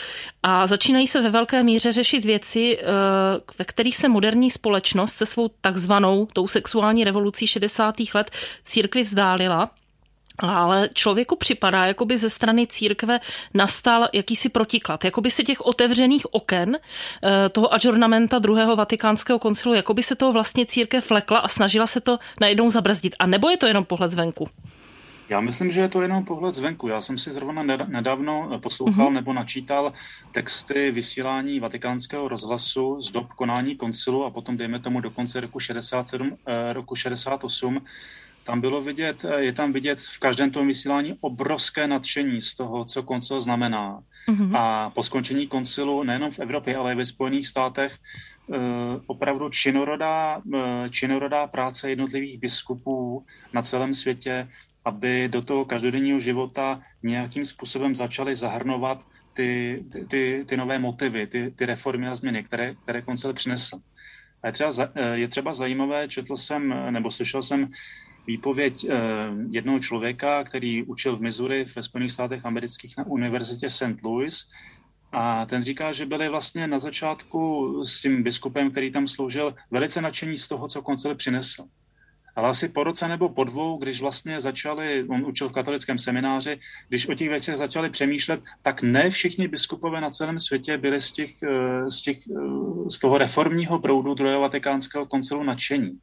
a 0.44 0.68
začínají 0.68 1.08
se 1.08 1.22
ve 1.22 1.30
velké 1.30 1.64
míře 1.64 1.92
řešit 1.92 2.26
věci, 2.26 2.80
ve 3.60 3.66
kterých 3.66 3.98
se 3.98 4.10
moderní 4.10 4.52
společnost 4.52 5.14
se 5.14 5.26
svou 5.26 5.50
takzvanou 5.62 6.28
tou 6.34 6.48
sexuální 6.48 7.04
revolucí 7.04 7.48
60. 7.50 7.96
let 8.14 8.32
církvi 8.66 9.04
vzdálila. 9.04 9.72
Ale 10.42 10.90
člověku 10.94 11.36
připadá, 11.36 11.86
jako 11.86 12.06
by 12.06 12.18
ze 12.18 12.30
strany 12.30 12.68
církve 12.68 13.20
nastal 13.54 14.08
jakýsi 14.14 14.50
protiklad. 14.50 15.04
Jako 15.06 15.22
by 15.22 15.32
se 15.32 15.44
těch 15.44 15.62
otevřených 15.62 16.34
oken 16.34 16.78
eh, 16.78 17.50
toho 17.50 17.74
adžornamenta 17.74 18.40
druhého 18.40 18.76
vatikánského 18.76 19.40
koncilu, 19.40 19.74
jako 19.74 19.94
by 19.94 20.04
se 20.04 20.16
toho 20.16 20.32
vlastně 20.32 20.66
církev 20.66 21.06
flekla 21.06 21.40
a 21.40 21.48
snažila 21.48 21.88
se 21.88 22.02
to 22.02 22.20
najednou 22.40 22.70
zabrzdit. 22.70 23.16
A 23.20 23.26
nebo 23.26 23.50
je 23.50 23.58
to 23.58 23.68
jenom 23.68 23.86
pohled 23.86 24.12
zvenku? 24.12 24.48
Já 25.30 25.40
myslím, 25.42 25.72
že 25.72 25.82
je 25.82 25.88
to 25.90 26.02
jenom 26.02 26.26
pohled 26.26 26.56
zvenku. 26.56 26.88
Já 26.88 27.02
jsem 27.02 27.18
si 27.18 27.32
zrovna 27.32 27.64
nedávno 27.88 28.60
poslouchal 28.64 29.10
mm-hmm. 29.10 29.14
nebo 29.14 29.34
načítal 29.34 29.94
texty 30.32 30.92
vysílání 30.92 31.60
vatikánského 31.60 32.28
rozhlasu 32.28 33.02
z 33.02 33.12
dob 33.12 33.34
konání 33.34 33.76
koncilu 33.76 34.26
a 34.26 34.32
potom, 34.32 34.58
dejme 34.58 34.80
tomu, 34.80 35.02
do 35.02 35.10
konce 35.10 35.40
roku 35.40 35.60
67, 35.60 36.38
eh, 36.48 36.74
roku 36.74 36.96
68, 36.96 37.82
tam 38.44 38.62
bylo 38.62 38.82
vidět, 38.82 39.26
eh, 39.26 39.42
je 39.42 39.54
tam 39.54 39.74
vidět 39.74 40.02
v 40.02 40.20
každém 40.20 40.52
tom 40.52 40.68
vysílání 40.68 41.14
obrovské 41.22 41.88
nadšení 41.88 42.42
z 42.42 42.56
toho, 42.56 42.86
co 42.86 43.04
koncil 43.04 43.42
znamená. 43.42 44.02
Mm-hmm. 44.28 44.58
A 44.58 44.90
po 44.90 45.04
skončení 45.04 45.48
koncilu 45.48 46.04
nejenom 46.04 46.32
v 46.32 46.40
Evropě, 46.40 46.78
ale 46.78 46.92
i 46.92 46.96
ve 46.96 47.06
Spojených 47.06 47.48
státech 47.48 47.98
eh, 47.98 48.58
opravdu 49.06 49.50
činorodá, 49.50 50.42
činorodá 50.90 51.48
práce 51.48 51.90
jednotlivých 51.90 52.40
biskupů 52.40 53.26
na 53.54 53.62
celém 53.62 53.94
světě 53.94 54.48
aby 54.90 55.30
do 55.30 55.42
toho 55.42 55.66
každodenního 55.66 56.20
života 56.20 56.82
nějakým 57.04 57.46
způsobem 57.46 57.96
začaly 57.96 58.36
zahrnovat 58.36 59.06
ty, 59.34 59.86
ty, 59.92 60.06
ty, 60.06 60.22
ty 60.46 60.58
nové 60.58 60.80
motivy, 60.80 61.28
ty, 61.28 61.52
ty 61.52 61.66
reformy 61.66 62.08
a 62.08 62.16
změny, 62.16 62.44
které, 62.44 62.76
které 62.84 63.02
koncil 63.02 63.34
přinesl. 63.34 63.78
A 64.44 64.48
je 64.48 64.54
třeba, 64.54 64.74
je 65.14 65.28
třeba 65.28 65.54
zajímavé, 65.54 66.08
četl 66.08 66.38
jsem 66.38 66.74
nebo 66.90 67.12
slyšel 67.12 67.42
jsem 67.42 67.70
výpověď 68.28 68.86
jednoho 69.52 69.80
člověka, 69.80 70.44
který 70.44 70.84
učil 70.84 71.18
v 71.18 71.22
Missouri 71.22 71.66
ve 71.76 71.82
Spojených 71.82 72.12
státech 72.12 72.46
amerických 72.46 72.98
na 72.98 73.06
univerzitě 73.06 73.70
St. 73.70 74.02
Louis. 74.04 74.50
A 75.12 75.46
ten 75.46 75.64
říká, 75.64 75.92
že 75.92 76.06
byli 76.06 76.30
vlastně 76.30 76.68
na 76.68 76.80
začátku 76.80 77.40
s 77.86 78.02
tím 78.02 78.24
biskupem, 78.24 78.72
který 78.72 78.92
tam 78.92 79.08
sloužil, 79.08 79.56
velice 79.72 80.02
nadšení 80.02 80.38
z 80.38 80.48
toho, 80.48 80.68
co 80.68 80.82
koncil 80.82 81.16
přinesl. 81.16 81.64
Ale 82.36 82.50
asi 82.50 82.70
po 82.70 82.84
roce 82.84 83.08
nebo 83.08 83.30
po 83.30 83.44
dvou, 83.44 83.78
když 83.78 84.02
vlastně 84.02 84.42
začali, 84.42 85.06
on 85.10 85.26
učil 85.26 85.50
v 85.50 85.52
katolickém 85.52 85.98
semináři, 85.98 86.60
když 86.90 87.08
o 87.08 87.14
těch 87.14 87.30
věcech 87.30 87.58
začali 87.58 87.90
přemýšlet, 87.90 88.42
tak 88.62 88.82
ne 88.82 89.10
všichni 89.10 89.48
biskupové 89.48 90.02
na 90.02 90.10
celém 90.10 90.40
světě 90.40 90.78
byli 90.78 91.02
z, 91.02 91.12
těch, 91.12 91.32
eh, 91.44 91.92
z, 91.92 92.02
těch, 92.02 92.18
eh, 92.18 92.90
z 92.90 93.00
toho 93.00 93.18
reformního 93.18 93.80
proudu 93.80 94.14
druhého 94.14 94.42
vatikánského 94.42 95.06
koncilu 95.06 95.44
nadšení. 95.44 96.00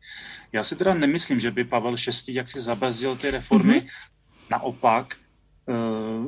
Já 0.53 0.63
si 0.63 0.77
teda 0.77 0.95
nemyslím, 0.95 1.41
že 1.41 1.51
by 1.51 1.65
Pavel 1.65 1.95
VI 1.97 2.35
jaksi 2.35 2.61
zabezdil 2.61 3.17
ty 3.17 3.31
reformy. 3.31 3.81
Mm-hmm. 3.81 4.51
Naopak, 4.51 5.17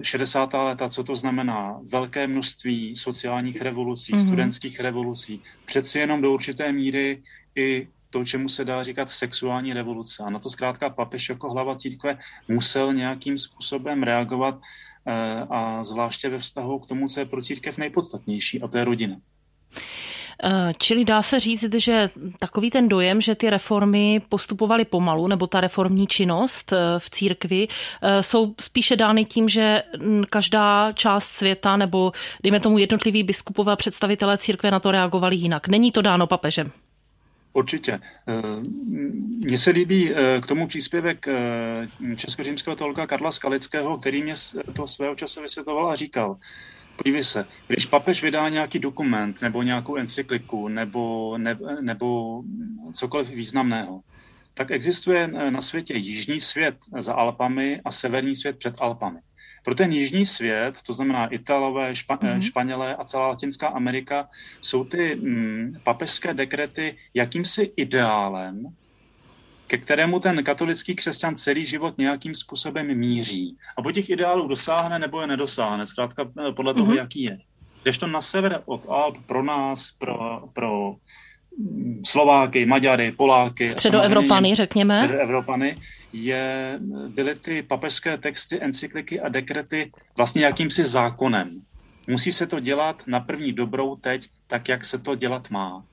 60. 0.02 0.54
Eh, 0.54 0.56
léta, 0.56 0.88
co 0.88 1.04
to 1.04 1.14
znamená? 1.14 1.80
Velké 1.92 2.26
množství 2.26 2.96
sociálních 2.96 3.60
revolucí, 3.60 4.12
mm-hmm. 4.12 4.26
studentských 4.26 4.80
revolucí, 4.80 5.42
přeci 5.66 5.98
jenom 5.98 6.22
do 6.22 6.32
určité 6.32 6.72
míry 6.72 7.22
i 7.56 7.88
to, 8.10 8.24
čemu 8.24 8.48
se 8.48 8.64
dá 8.64 8.82
říkat 8.82 9.10
sexuální 9.10 9.72
revoluce. 9.72 10.22
A 10.26 10.30
na 10.30 10.38
to 10.38 10.48
zkrátka 10.48 10.90
papež 10.90 11.28
jako 11.28 11.50
hlava 11.50 11.76
církve 11.76 12.18
musel 12.48 12.94
nějakým 12.94 13.38
způsobem 13.38 14.02
reagovat 14.02 14.60
eh, 15.06 15.46
a 15.50 15.84
zvláště 15.84 16.28
ve 16.28 16.38
vztahu 16.38 16.78
k 16.78 16.86
tomu, 16.86 17.08
co 17.08 17.20
je 17.20 17.26
pro 17.26 17.42
církev 17.42 17.78
nejpodstatnější, 17.78 18.62
a 18.62 18.68
to 18.68 18.78
je 18.78 18.84
rodina. 18.84 19.16
Eh, 20.44 20.72
čili 20.78 21.04
dá 21.04 21.22
se 21.22 21.40
říct, 21.40 21.74
že 21.74 22.10
takový 22.38 22.70
ten 22.70 22.88
dojem, 22.88 23.20
že 23.20 23.34
ty 23.34 23.50
reformy 23.50 24.20
postupovaly 24.28 24.84
pomalu, 24.84 25.26
nebo 25.26 25.46
ta 25.46 25.60
reformní 25.60 26.06
činnost 26.06 26.72
eh, 26.72 26.76
v 26.98 27.10
církvi, 27.10 27.68
jsou 28.20 28.54
spíše 28.60 28.96
dány 28.96 29.24
tím, 29.24 29.48
že 29.48 29.82
každá 30.30 30.92
část 30.92 31.32
světa, 31.32 31.76
nebo 31.76 32.12
dejme 32.42 32.60
tomu 32.60 32.78
jednotliví 32.78 33.22
biskupové 33.22 33.76
představitelé 33.76 34.38
církve 34.38 34.70
na 34.70 34.80
to 34.80 34.90
reagovali 34.90 35.36
jinak. 35.36 35.68
Není 35.68 35.92
to 35.92 36.02
dáno 36.02 36.26
papežem? 36.26 36.72
Určitě. 37.52 37.92
Eh, 37.92 38.42
mně 39.46 39.58
se 39.58 39.70
líbí 39.70 40.14
eh, 40.14 40.40
k 40.40 40.46
tomu 40.46 40.66
příspěvek 40.66 41.28
eh, 41.28 41.88
českořímského 42.16 42.76
teologa 42.76 43.06
Karla 43.06 43.32
Skalického, 43.32 43.98
který 43.98 44.22
mě 44.22 44.34
to 44.72 44.86
svého 44.86 45.14
času 45.14 45.42
vysvětloval 45.42 45.90
a 45.90 45.96
říkal, 45.96 46.36
podívej 46.96 47.24
se, 47.24 47.44
když 47.68 47.86
papež 47.86 48.22
vydá 48.22 48.48
nějaký 48.48 48.78
dokument 48.78 49.42
nebo 49.42 49.62
nějakou 49.62 49.96
encykliku 49.96 50.68
nebo, 50.68 51.38
ne, 51.38 51.58
nebo 51.80 52.42
cokoliv 52.92 53.30
významného, 53.30 54.00
tak 54.54 54.70
existuje 54.70 55.28
na 55.28 55.60
světě 55.60 55.94
jižní 55.94 56.40
svět 56.40 56.76
za 56.98 57.14
Alpami 57.14 57.80
a 57.84 57.90
severní 57.90 58.36
svět 58.36 58.58
před 58.58 58.74
Alpami. 58.80 59.18
Pro 59.68 59.74
ten 59.74 59.92
jižní 59.92 60.26
svět, 60.26 60.78
to 60.86 60.92
znamená 60.92 61.26
Italové, 61.26 61.94
Špa, 61.96 62.16
mm-hmm. 62.16 62.40
Španělé 62.40 62.96
a 62.96 63.04
celá 63.04 63.28
Latinská 63.28 63.68
Amerika, 63.68 64.28
jsou 64.60 64.84
ty 64.84 65.16
mm, 65.16 65.74
papežské 65.82 66.34
dekrety 66.34 66.96
jakýmsi 67.14 67.72
ideálem, 67.76 68.66
ke 69.66 69.76
kterému 69.76 70.20
ten 70.20 70.44
katolický 70.44 70.94
křesťan 70.94 71.36
celý 71.36 71.66
život 71.66 71.98
nějakým 71.98 72.34
způsobem 72.34 72.98
míří. 72.98 73.56
A 73.78 73.82
po 73.82 73.92
těch 73.92 74.10
ideálů 74.10 74.48
dosáhne 74.48 74.98
nebo 74.98 75.20
je 75.20 75.26
nedosáhne, 75.26 75.86
zkrátka 75.86 76.24
eh, 76.48 76.52
podle 76.52 76.74
toho, 76.74 76.92
mm-hmm. 76.92 76.98
jaký 76.98 77.22
je. 77.22 77.38
Když 77.82 77.98
to 77.98 78.06
na 78.06 78.20
sever 78.20 78.62
od 78.64 78.86
Alp 78.88 79.16
pro 79.26 79.42
nás, 79.42 79.90
pro, 79.90 80.42
pro 80.52 80.94
mm, 81.58 82.02
Slováky, 82.06 82.66
Maďary, 82.66 83.12
Poláky. 83.12 83.70
Středoevropany, 83.70 84.54
řekněme. 84.54 85.02
Středoevropany, 85.02 85.76
je, 86.12 86.80
byly 87.08 87.34
ty 87.34 87.62
papežské 87.62 88.18
texty, 88.18 88.62
encykliky 88.62 89.20
a 89.20 89.28
dekrety 89.28 89.92
vlastně 90.16 90.44
jakýmsi 90.44 90.84
zákonem. 90.84 91.62
Musí 92.06 92.32
se 92.32 92.46
to 92.46 92.60
dělat 92.60 93.02
na 93.06 93.20
první 93.20 93.52
dobrou 93.52 93.96
teď, 93.96 94.28
tak 94.46 94.68
jak 94.68 94.84
se 94.84 94.98
to 94.98 95.14
dělat 95.14 95.50
má. 95.50 95.84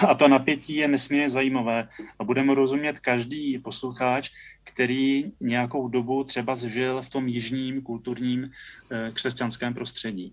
A 0.08 0.14
to 0.14 0.28
napětí 0.28 0.76
je 0.76 0.88
nesmírně 0.88 1.30
zajímavé 1.30 1.88
a 2.18 2.24
budeme 2.24 2.54
rozumět 2.54 3.00
každý 3.00 3.58
posluchač, 3.58 4.30
který 4.64 5.24
nějakou 5.40 5.88
dobu 5.88 6.24
třeba 6.24 6.56
zžil 6.56 7.02
v 7.02 7.10
tom 7.10 7.28
jižním 7.28 7.82
kulturním 7.82 8.50
eh, 8.90 9.10
křesťanském 9.12 9.74
prostředí. 9.74 10.32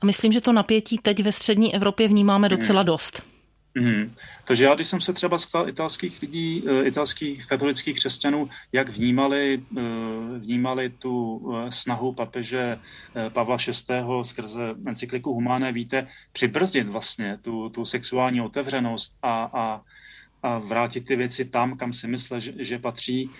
A 0.00 0.06
myslím, 0.06 0.32
že 0.32 0.40
to 0.40 0.52
napětí 0.52 0.98
teď 0.98 1.22
ve 1.22 1.32
střední 1.32 1.74
Evropě 1.74 2.08
vnímáme 2.08 2.48
docela 2.48 2.80
hmm. 2.80 2.86
dost. 2.86 3.22
Mm. 3.76 4.14
Takže 4.44 4.64
já, 4.64 4.74
když 4.74 4.88
jsem 4.88 5.00
se 5.00 5.12
třeba 5.12 5.38
ptal 5.38 5.68
italských 5.68 6.22
lidí, 6.22 6.64
eh, 6.66 6.88
italských 6.88 7.46
katolických 7.46 7.96
křesťanů, 7.96 8.48
jak 8.72 8.88
vnímali, 8.88 9.62
eh, 9.76 9.80
vnímali 10.38 10.88
tu 10.88 11.12
eh, 11.52 11.72
snahu 11.72 12.12
papeže 12.12 12.78
Pavla 13.28 13.56
VI. 13.56 14.22
skrze 14.22 14.74
encykliku 14.86 15.34
Humáné 15.34 15.72
víte, 15.72 16.08
přibrzdit 16.32 16.88
vlastně 16.88 17.38
tu, 17.42 17.68
tu 17.68 17.84
sexuální 17.84 18.40
otevřenost 18.40 19.18
a, 19.22 19.50
a, 19.52 19.80
a 20.42 20.58
vrátit 20.58 21.04
ty 21.04 21.16
věci 21.16 21.44
tam, 21.44 21.76
kam 21.76 21.92
si 21.92 22.08
myslel, 22.08 22.40
že, 22.40 22.52
že 22.58 22.78
patří, 22.78 23.30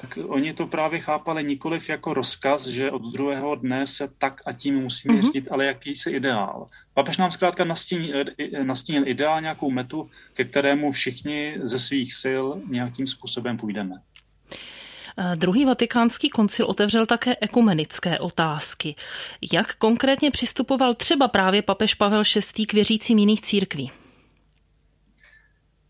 tak 0.00 0.18
oni 0.26 0.52
to 0.52 0.66
právě 0.66 1.00
chápali 1.00 1.44
nikoliv 1.44 1.88
jako 1.88 2.14
rozkaz, 2.14 2.66
že 2.66 2.90
od 2.90 3.12
druhého 3.12 3.54
dne 3.54 3.86
se 3.86 4.08
tak 4.18 4.40
a 4.46 4.52
tím 4.52 4.74
musíme 4.80 5.14
mm-hmm. 5.14 5.26
řídit, 5.26 5.48
ale 5.50 5.64
jakýsi 5.64 6.10
ideál. 6.10 6.68
Papež 6.94 7.16
nám 7.16 7.30
zkrátka 7.30 7.64
nastínil, 7.64 8.24
nastínil 8.62 9.08
ideál, 9.08 9.40
nějakou 9.40 9.70
metu, 9.70 10.10
ke 10.34 10.44
kterému 10.44 10.92
všichni 10.92 11.58
ze 11.62 11.78
svých 11.78 12.14
sil 12.22 12.44
nějakým 12.68 13.06
způsobem 13.06 13.56
půjdeme. 13.56 13.94
Eh, 15.18 15.36
druhý 15.36 15.64
vatikánský 15.64 16.30
koncil 16.30 16.66
otevřel 16.66 17.06
také 17.06 17.36
ekumenické 17.40 18.18
otázky. 18.18 18.94
Jak 19.52 19.74
konkrétně 19.74 20.30
přistupoval 20.30 20.94
třeba 20.94 21.28
právě 21.28 21.62
papež 21.62 21.94
Pavel 21.94 22.22
VI. 22.56 22.66
k 22.66 22.72
věřícím 22.72 23.18
jiných 23.18 23.42
církví? 23.42 23.90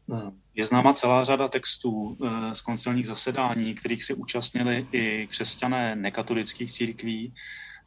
No 0.08 0.32
je 0.56 0.64
známa 0.64 0.92
celá 0.92 1.24
řada 1.24 1.48
textů 1.48 2.16
eh, 2.24 2.54
z 2.54 2.60
koncilních 2.60 3.06
zasedání, 3.06 3.74
kterých 3.74 4.04
se 4.04 4.14
účastnili 4.14 4.86
i 4.92 5.26
křesťané 5.30 5.96
nekatolických 5.96 6.72
církví, 6.72 7.34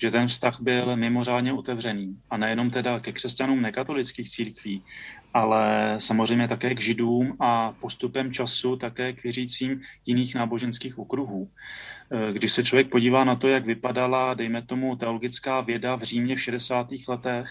že 0.01 0.11
ten 0.11 0.27
vztah 0.27 0.61
byl 0.61 0.95
mimořádně 0.95 1.53
otevřený. 1.53 2.17
A 2.29 2.37
nejenom 2.37 2.69
teda 2.69 2.99
ke 2.99 3.11
křesťanům 3.11 3.61
nekatolických 3.61 4.29
církví, 4.29 4.83
ale 5.33 5.95
samozřejmě 5.97 6.47
také 6.47 6.75
k 6.75 6.81
židům 6.81 7.35
a 7.39 7.71
postupem 7.71 8.33
času 8.33 8.75
také 8.75 9.13
k 9.13 9.23
věřícím 9.23 9.81
jiných 10.05 10.35
náboženských 10.35 10.99
okruhů. 10.99 11.49
Eh, 12.11 12.33
když 12.33 12.51
se 12.51 12.63
člověk 12.63 12.89
podívá 12.89 13.23
na 13.23 13.35
to, 13.35 13.47
jak 13.47 13.65
vypadala, 13.65 14.33
dejme 14.33 14.61
tomu, 14.61 14.95
teologická 14.95 15.61
věda 15.61 15.95
v 15.95 16.03
Římě 16.03 16.35
v 16.35 16.41
60. 16.41 16.87
letech, 17.07 17.49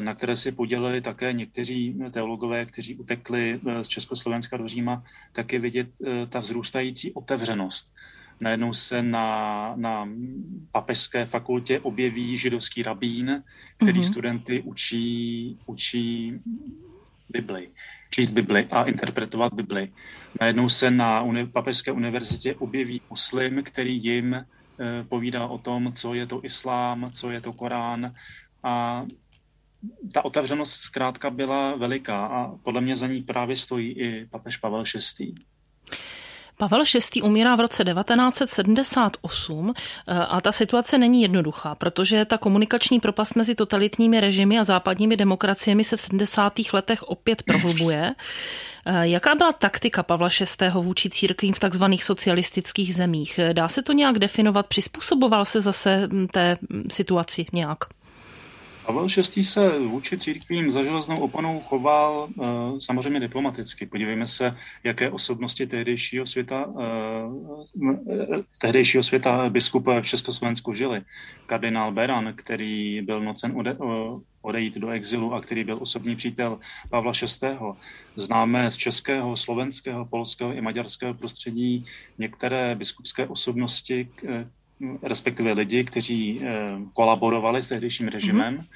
na 0.00 0.14
které 0.14 0.36
si 0.36 0.52
podělili 0.52 1.00
také 1.00 1.32
někteří 1.32 1.96
teologové, 2.10 2.64
kteří 2.64 2.96
utekli 2.96 3.60
eh, 3.66 3.84
z 3.84 3.88
Československa 3.88 4.56
do 4.56 4.68
Říma, 4.68 5.04
tak 5.32 5.52
je 5.52 5.58
vidět 5.58 5.88
eh, 6.06 6.26
ta 6.26 6.40
vzrůstající 6.40 7.12
otevřenost. 7.12 7.94
Najednou 8.40 8.72
se 8.72 9.02
na, 9.02 9.72
na 9.76 10.08
papežské 10.72 11.26
fakultě 11.26 11.80
objeví 11.80 12.36
židovský 12.36 12.82
rabín, 12.82 13.42
který 13.76 14.00
mm-hmm. 14.00 14.10
studenty 14.10 14.62
učí, 14.62 15.58
učí 15.66 16.40
Bibli, 17.30 17.68
číst 18.10 18.30
Bibli 18.30 18.66
a 18.70 18.82
interpretovat 18.84 19.54
Bibli. 19.54 19.92
Najednou 20.40 20.68
se 20.68 20.90
na 20.90 21.22
uni, 21.22 21.46
papežské 21.46 21.92
univerzitě 21.92 22.54
objeví 22.54 23.00
muslim, 23.10 23.62
který 23.62 24.04
jim 24.04 24.44
povídá 25.08 25.46
o 25.46 25.58
tom, 25.58 25.92
co 25.92 26.14
je 26.14 26.26
to 26.26 26.44
islám, 26.44 27.10
co 27.12 27.30
je 27.30 27.40
to 27.40 27.52
Korán 27.52 28.14
a 28.62 29.04
ta 30.12 30.24
otevřenost 30.24 30.72
zkrátka 30.72 31.30
byla 31.30 31.76
veliká 31.76 32.26
a 32.26 32.50
podle 32.62 32.80
mě 32.80 32.96
za 32.96 33.06
ní 33.06 33.22
právě 33.22 33.56
stojí 33.56 33.92
i 33.92 34.26
papež 34.30 34.56
Pavel 34.56 34.84
VI. 35.18 35.34
Pavel 36.56 36.82
VI. 37.14 37.22
umírá 37.22 37.56
v 37.56 37.60
roce 37.60 37.84
1978 37.84 39.72
eh, 40.06 40.18
a 40.18 40.40
ta 40.40 40.52
situace 40.52 40.98
není 40.98 41.22
jednoduchá, 41.22 41.74
protože 41.74 42.24
ta 42.24 42.38
komunikační 42.38 43.00
propast 43.00 43.36
mezi 43.36 43.54
totalitními 43.54 44.20
režimy 44.20 44.58
a 44.58 44.64
západními 44.64 45.16
demokraciemi 45.16 45.84
se 45.84 45.96
v 45.96 46.00
70. 46.00 46.52
letech 46.72 47.02
opět 47.02 47.42
prohlubuje. 47.42 48.14
Eh, 48.86 49.08
jaká 49.08 49.34
byla 49.34 49.52
taktika 49.52 50.02
Pavla 50.02 50.28
VI. 50.60 50.70
vůči 50.70 51.10
církvím 51.10 51.54
v 51.54 51.60
takzvaných 51.60 52.04
socialistických 52.04 52.94
zemích? 52.94 53.40
Dá 53.52 53.68
se 53.68 53.82
to 53.82 53.92
nějak 53.92 54.18
definovat? 54.18 54.66
Přizpůsoboval 54.66 55.44
se 55.44 55.60
zase 55.60 56.08
té 56.32 56.58
hm, 56.70 56.82
situaci 56.90 57.46
nějak? 57.52 57.84
Pavel 58.86 59.06
VI. 59.34 59.44
se 59.44 59.78
vůči 59.78 60.18
církvím 60.18 60.70
za 60.70 60.82
železnou 60.82 61.20
oponou 61.20 61.60
choval 61.60 62.28
uh, 62.36 62.78
samozřejmě 62.78 63.20
diplomaticky. 63.20 63.86
Podívejme 63.86 64.26
se, 64.26 64.56
jaké 64.84 65.10
osobnosti 65.10 65.66
tehdejšího 65.66 66.26
světa, 66.26 66.66
uh, 66.66 67.46
tehdejšího 68.58 69.02
světa 69.02 69.50
biskup 69.50 69.86
v 69.86 70.02
Československu 70.02 70.72
žili. 70.72 71.02
Kardinál 71.46 71.92
Beran, 71.92 72.32
který 72.36 73.02
byl 73.02 73.20
nocen 73.20 73.52
ode, 73.56 73.76
odejít 74.42 74.74
do 74.74 74.90
exilu 74.90 75.34
a 75.34 75.40
který 75.40 75.64
byl 75.64 75.78
osobní 75.80 76.16
přítel 76.16 76.58
Pavla 76.90 77.12
VI. 77.42 77.48
Známe 78.16 78.70
z 78.70 78.76
českého, 78.76 79.36
slovenského, 79.36 80.06
polského 80.06 80.52
i 80.52 80.60
maďarského 80.60 81.14
prostředí 81.14 81.84
některé 82.18 82.74
biskupské 82.74 83.26
osobnosti, 83.26 84.08
respektive 85.02 85.52
lidi, 85.52 85.84
kteří 85.84 86.40
eh, 86.42 86.70
kolaborovali 86.92 87.62
s 87.62 87.68
tehdejším 87.68 88.08
režimem 88.08 88.56
mm-hmm. 88.56 88.66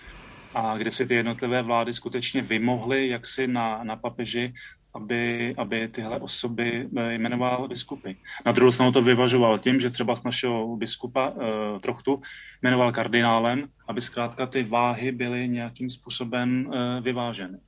a 0.54 0.76
kde 0.78 0.92
si 0.92 1.06
ty 1.06 1.14
jednotlivé 1.14 1.62
vlády 1.62 1.92
skutečně 1.92 2.42
vymohly 2.42 3.08
jaksi 3.08 3.46
na, 3.46 3.84
na 3.84 3.96
papeži, 3.96 4.52
aby, 4.94 5.54
aby 5.58 5.88
tyhle 5.88 6.20
osoby 6.20 6.88
eh, 6.96 7.14
jmenoval 7.14 7.68
biskupy. 7.68 8.16
Na 8.46 8.52
druhou 8.52 8.70
stranu 8.70 8.92
to 8.92 9.02
vyvažoval 9.02 9.58
tím, 9.58 9.80
že 9.80 9.90
třeba 9.90 10.16
z 10.16 10.24
našeho 10.24 10.76
biskupa 10.76 11.28
uh, 11.28 11.42
Trochtu 11.80 12.20
jmenoval 12.62 12.92
kardinálem, 12.92 13.68
aby 13.88 14.00
zkrátka 14.00 14.46
ty 14.46 14.62
váhy 14.62 15.12
byly 15.12 15.48
nějakým 15.48 15.90
způsobem 15.90 16.66
uh, 16.66 16.74
vyváženy. 17.00 17.58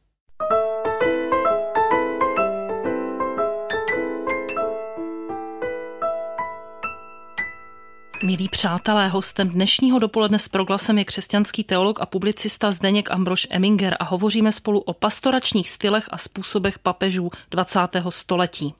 Milí 8.22 8.48
přátelé, 8.48 9.08
hostem 9.08 9.48
dnešního 9.48 9.98
dopoledne 9.98 10.38
s 10.38 10.48
proglasem 10.48 10.98
je 10.98 11.04
křesťanský 11.04 11.64
teolog 11.64 12.00
a 12.00 12.06
publicista 12.06 12.72
Zdeněk 12.72 13.10
Ambrož 13.10 13.46
Eminger 13.50 13.96
a 14.00 14.04
hovoříme 14.04 14.52
spolu 14.52 14.80
o 14.80 14.92
pastoračních 14.92 15.70
stylech 15.70 16.04
a 16.10 16.18
způsobech 16.18 16.78
papežů 16.78 17.30
20. 17.50 17.80
století. 18.08 18.74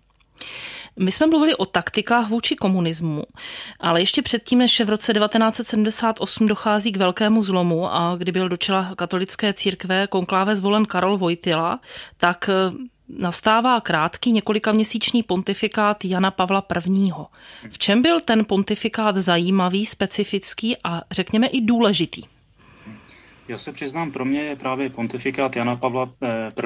My 0.96 1.12
jsme 1.12 1.27
mluvili 1.27 1.55
o 1.55 1.66
taktikách 1.66 2.29
vůči 2.29 2.57
komunismu, 2.57 3.22
ale 3.81 4.01
ještě 4.01 4.22
předtím, 4.22 4.59
než 4.59 4.81
v 4.81 4.88
roce 4.88 5.12
1978 5.14 6.46
dochází 6.46 6.92
k 6.92 6.96
velkému 6.96 7.44
zlomu 7.44 7.94
a 7.94 8.16
kdy 8.16 8.33
byl 8.33 8.48
do 8.48 8.57
čela 8.57 8.94
katolické 8.96 9.53
církve 9.53 10.07
konkláve 10.07 10.57
zvolen 10.57 10.87
Karol 10.87 11.18
Vojtila, 11.18 11.81
tak 12.16 12.51
nastává 13.09 13.81
krátký 13.81 14.33
několika 14.33 14.73
měsíční 14.73 15.23
pontifikát 15.23 16.05
Jana 16.05 16.31
Pavla 16.31 16.64
I. 16.87 17.11
V 17.71 17.79
čem 17.79 18.03
byl 18.03 18.21
ten 18.21 18.44
pontifikát 18.44 19.16
zajímavý, 19.16 19.87
specifický 19.87 20.77
a 20.85 21.03
řekněme 21.11 21.47
i 21.47 21.61
důležitý? 21.61 22.23
Já 23.49 23.59
se 23.59 23.73
přiznám, 23.73 24.12
pro 24.12 24.25
mě 24.25 24.40
je 24.40 24.57
právě 24.57 24.90
pontifikát 24.90 25.57
Jana 25.57 25.77
Pavla 25.77 26.12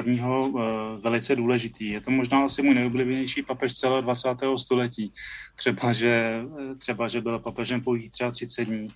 I. 0.05 0.19
Eh, 0.19 1.01
velice 1.03 1.35
důležitý. 1.35 1.89
Je 1.89 2.01
to 2.01 2.11
možná 2.11 2.45
asi 2.45 2.61
můj 2.61 2.75
nejoblíbenější 2.75 3.43
papež 3.43 3.73
celého 3.73 4.01
20. 4.01 4.57
století. 4.57 5.13
Třeba, 5.55 5.93
že, 5.93 6.43
eh, 6.71 6.75
třeba, 6.75 7.07
že 7.07 7.21
byl 7.21 7.39
papežem 7.39 7.81
pouhých 7.81 8.11
33 8.11 8.65
dní. 8.65 8.87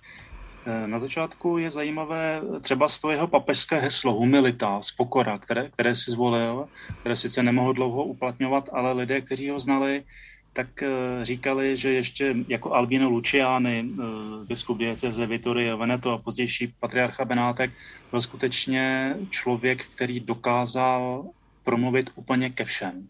Eh, 0.68 0.86
na 0.86 0.98
začátku 0.98 1.58
je 1.58 1.70
zajímavé 1.70 2.40
třeba 2.60 2.88
z 2.88 2.98
toho 3.00 3.10
jeho 3.10 3.26
papežské 3.26 3.80
heslo 3.80 4.12
humilita, 4.12 4.82
spokora, 4.82 5.38
které, 5.38 5.68
které 5.70 5.94
si 5.94 6.10
zvolil, 6.10 6.68
které 7.00 7.16
sice 7.16 7.42
nemohl 7.42 7.72
dlouho 7.72 8.04
uplatňovat, 8.04 8.68
ale 8.72 8.92
lidé, 8.92 9.20
kteří 9.20 9.50
ho 9.50 9.58
znali, 9.58 10.04
tak 10.52 10.82
eh, 10.82 10.88
říkali, 11.22 11.76
že 11.76 11.88
ještě 11.92 12.34
jako 12.48 12.72
Albino 12.72 13.08
Luciani, 13.08 13.80
eh, 13.80 14.02
biskup 14.44 14.78
dieceze 14.78 15.26
Vittorio 15.26 15.78
Veneto 15.78 16.12
a 16.12 16.18
pozdější 16.18 16.74
patriarcha 16.80 17.24
Benátek, 17.24 17.70
byl 18.10 18.20
skutečně 18.20 19.16
člověk, 19.30 19.84
který 19.86 20.20
dokázal 20.20 21.24
promluvit 21.64 22.10
úplně 22.14 22.50
ke 22.50 22.64
všem. 22.64 23.08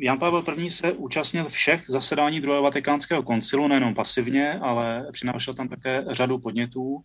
Jan 0.00 0.18
Pavel 0.18 0.44
I. 0.56 0.70
se 0.70 0.92
účastnil 0.92 1.48
všech 1.48 1.84
zasedání 1.88 2.40
druhého 2.40 2.62
vatikánského 2.62 3.22
koncilu, 3.22 3.68
nejenom 3.68 3.94
pasivně, 3.94 4.52
ale 4.52 5.06
přinášel 5.12 5.54
tam 5.54 5.68
také 5.68 6.04
řadu 6.10 6.38
podnětů. 6.38 7.04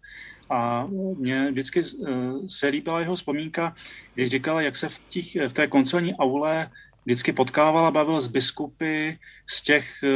A 0.49 0.87
mně 1.17 1.51
vždycky 1.51 1.81
eh, 1.81 2.11
se 2.47 2.67
líbila 2.67 2.99
jeho 2.99 3.15
vzpomínka, 3.15 3.75
když 4.13 4.29
říkal, 4.29 4.61
jak 4.61 4.75
se 4.75 4.89
v, 4.89 4.99
těch, 5.07 5.35
v 5.49 5.53
té 5.53 5.67
koncilní 5.67 6.15
aule 6.15 6.69
vždycky 7.05 7.33
potkával 7.33 7.85
a 7.85 7.91
bavil 7.91 8.21
s 8.21 8.27
biskupy 8.27 9.17
z 9.49 9.61
těch 9.61 10.03
eh, 10.03 10.09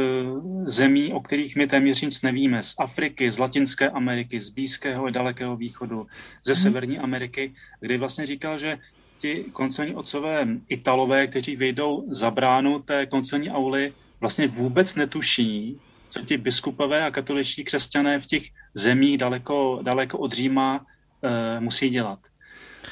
zemí, 0.62 1.12
o 1.12 1.20
kterých 1.20 1.56
my 1.56 1.66
téměř 1.66 2.00
nic 2.00 2.22
nevíme. 2.22 2.62
Z 2.62 2.74
Afriky, 2.78 3.30
z 3.30 3.38
Latinské 3.38 3.90
Ameriky, 3.90 4.40
z 4.40 4.48
Blízkého 4.48 5.04
a 5.04 5.10
Dalekého 5.10 5.56
východu, 5.56 6.06
ze 6.44 6.52
mhm. 6.52 6.62
Severní 6.62 6.98
Ameriky, 6.98 7.54
kdy 7.80 7.98
vlastně 7.98 8.26
říkal, 8.26 8.58
že 8.58 8.78
ti 9.20 9.44
koncelní 9.52 9.94
otcové 9.94 10.48
Italové, 10.68 11.26
kteří 11.26 11.56
vyjdou 11.56 12.04
za 12.06 12.30
bránu 12.30 12.78
té 12.78 13.06
koncelní 13.06 13.50
auly, 13.50 13.92
vlastně 14.20 14.48
vůbec 14.48 14.94
netuší, 14.94 15.80
co 16.08 16.22
ti 16.22 16.36
biskupové 16.36 17.04
a 17.04 17.10
katoličtí 17.10 17.64
křesťané 17.64 18.20
v 18.20 18.26
těch 18.26 18.42
zemích 18.74 19.18
daleko, 19.18 19.78
daleko 19.82 20.18
od 20.18 20.32
Říma 20.32 20.86
e, 21.22 21.60
musí 21.60 21.88
dělat. 21.88 22.18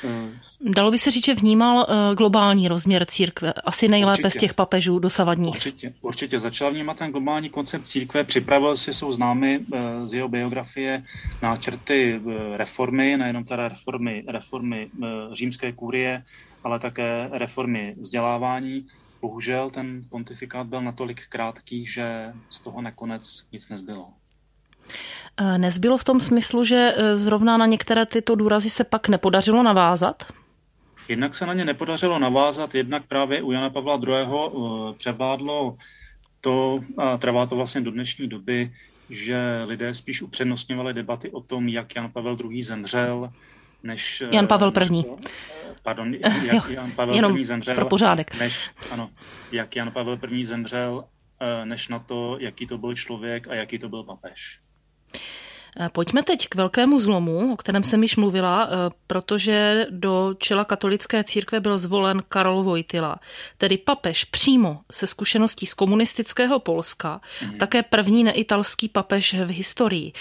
Eh, 0.05 0.29
Dalo 0.61 0.91
by 0.91 0.99
se 0.99 1.11
říct, 1.11 1.25
že 1.25 1.35
vnímal 1.35 1.87
eh, 1.89 2.15
globální 2.15 2.69
rozměr 2.69 3.05
církve, 3.07 3.53
asi 3.53 3.89
nejlépe 3.89 4.19
určitě, 4.19 4.31
z 4.31 4.41
těch 4.41 4.55
papežů 4.55 4.99
dosavadních. 4.99 5.55
Určitě, 5.55 5.95
určitě. 6.01 6.39
Začal 6.39 6.71
vnímat 6.71 6.97
ten 6.97 7.11
globální 7.11 7.49
koncept 7.49 7.89
církve, 7.89 8.25
připravil 8.25 8.77
si, 8.77 8.93
jsou 8.93 9.13
známy 9.13 9.61
eh, 9.75 10.07
z 10.07 10.15
jeho 10.15 10.29
biografie 10.29 11.03
náčrty 11.43 12.21
reformy, 12.53 13.17
nejenom 13.17 13.45
teda 13.45 13.69
reformy, 13.69 14.25
reformy 14.29 14.91
římské 15.33 15.73
kurie, 15.73 16.25
ale 16.65 16.79
také 16.79 17.29
reformy 17.33 17.95
vzdělávání. 18.01 18.87
Bohužel 19.21 19.71
ten 19.71 20.05
pontifikát 20.11 20.67
byl 20.67 20.83
natolik 20.83 21.27
krátký, 21.29 21.87
že 21.87 22.33
z 22.49 22.61
toho 22.61 22.83
nakonec 22.83 23.45
nic 23.53 23.69
nezbylo. 23.69 24.09
Eh, 25.41 25.59
nezbylo 25.59 25.99
v 25.99 26.05
tom 26.05 26.21
smyslu, 26.21 26.65
že 26.65 26.95
eh, 26.97 27.17
zrovna 27.17 27.57
na 27.57 27.67
některé 27.67 28.07
tyto 28.07 28.35
důrazy 28.35 28.71
se 28.71 28.85
pak 28.85 29.09
nepodařilo 29.09 29.63
navázat? 29.63 30.33
Jednak 31.09 31.35
se 31.35 31.47
na 31.47 31.55
ně 31.55 31.65
nepodařilo 31.65 32.19
navázat, 32.19 32.75
jednak 32.75 33.03
právě 33.07 33.43
u 33.43 33.53
Jana 33.53 33.71
Pavla 33.71 34.01
II. 34.07 34.15
Eh, 34.15 34.95
převládlo 34.97 35.77
to, 36.41 36.81
a 36.97 37.19
trvá 37.19 37.47
to 37.47 37.57
vlastně 37.57 37.81
do 37.81 37.91
dnešní 37.91 38.29
doby, 38.29 38.73
že 39.11 39.63
lidé 39.67 39.95
spíš 39.95 40.23
upřednostňovali 40.23 40.95
debaty 40.95 41.31
o 41.31 41.41
tom, 41.41 41.69
jak 41.69 41.97
Jan 41.97 42.13
Pavel 42.13 42.37
II. 42.51 42.63
zemřel, 42.63 43.33
než... 43.83 44.23
Jan 44.31 44.47
Pavel 44.47 44.73
I. 44.93 45.05
Pardon, 45.83 46.15
jak 46.43 46.71
Jan 46.71 46.91
Pavel 46.91 47.39
I. 47.39 47.45
zemřel. 47.45 47.75
Pro 47.75 47.87
pořádek. 47.87 48.39
Než, 48.39 48.71
ano, 48.91 49.11
jak 49.53 49.77
Jan 49.77 49.91
Pavel 49.91 50.19
I. 50.31 50.47
zemřel, 50.47 51.05
než 51.65 51.89
na 51.89 51.99
to, 51.99 52.37
jaký 52.41 52.67
to 52.67 52.79
byl 52.79 52.95
člověk 52.95 53.49
a 53.49 53.55
jaký 53.55 53.79
to 53.79 53.89
byl 53.89 54.03
papež. 54.03 54.61
Eh, 55.81 55.89
pojďme 55.93 56.23
teď 56.23 56.49
k 56.49 56.55
velkému 56.55 57.01
zlomu, 57.01 57.53
o 57.53 57.57
kterém 57.57 57.85
jsem 57.85 58.03
již 58.03 58.17
mluvila, 58.17 58.69
eh, 58.71 58.91
protože 59.07 59.87
do 59.91 60.35
čela 60.39 60.65
katolické 60.65 61.25
církve 61.25 61.61
byl 61.61 61.79
zvolen 61.79 62.23
Karol 62.29 62.63
Vojtila, 62.63 63.17
tedy 63.59 63.79
papež 63.79 64.25
přímo 64.25 64.81
se 64.93 65.07
zkušeností 65.07 65.67
z 65.67 65.75
komunistického 65.75 66.59
Polska, 66.59 67.21
mm. 67.43 67.59
také 67.59 67.83
první 67.83 68.25
neitalský 68.25 68.89
papež 68.89 69.35
v 69.35 69.51
historii. 69.51 70.13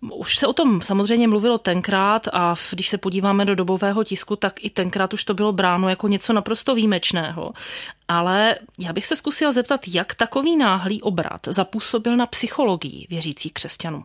Už 0.00 0.38
se 0.38 0.46
o 0.46 0.52
tom 0.52 0.82
samozřejmě 0.82 1.28
mluvilo 1.28 1.58
tenkrát 1.58 2.28
a 2.32 2.54
když 2.70 2.88
se 2.88 2.98
podíváme 2.98 3.44
do 3.44 3.54
dobového 3.54 4.04
tisku, 4.04 4.36
tak 4.36 4.64
i 4.64 4.70
tenkrát 4.70 5.14
už 5.14 5.24
to 5.24 5.34
bylo 5.34 5.52
bráno 5.52 5.88
jako 5.88 6.08
něco 6.08 6.32
naprosto 6.32 6.74
výjimečného. 6.74 7.52
Ale 8.08 8.58
já 8.78 8.92
bych 8.92 9.06
se 9.06 9.16
zkusila 9.16 9.52
zeptat, 9.52 9.80
jak 9.88 10.14
takový 10.14 10.56
náhlý 10.56 11.02
obrat 11.02 11.40
zapůsobil 11.46 12.16
na 12.16 12.26
psychologii 12.26 13.06
věřících 13.10 13.52
křesťanů. 13.52 14.04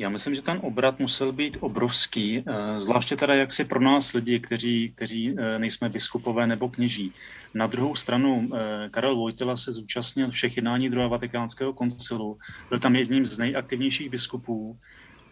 Já 0.00 0.08
myslím, 0.08 0.34
že 0.34 0.42
ten 0.42 0.58
obrat 0.62 0.98
musel 0.98 1.32
být 1.32 1.56
obrovský, 1.60 2.38
eh, 2.46 2.80
zvláště 2.80 3.16
teda 3.16 3.34
jaksi 3.34 3.64
pro 3.64 3.80
nás 3.80 4.12
lidi, 4.12 4.40
kteří, 4.40 4.92
kteří 4.94 5.34
eh, 5.38 5.58
nejsme 5.58 5.88
biskupové 5.88 6.46
nebo 6.46 6.68
kněží. 6.68 7.12
Na 7.54 7.66
druhou 7.66 7.94
stranu 7.94 8.48
eh, 8.54 8.88
Karel 8.90 9.16
Vojtila 9.16 9.56
se 9.56 9.72
zúčastnil 9.72 10.30
všech 10.30 10.56
jednání 10.56 10.90
druhého 10.90 11.10
vatikánského 11.10 11.72
koncilu, 11.72 12.38
byl 12.68 12.78
tam 12.78 12.96
jedním 12.96 13.26
z 13.26 13.38
nejaktivnějších 13.38 14.10
biskupů 14.10 14.78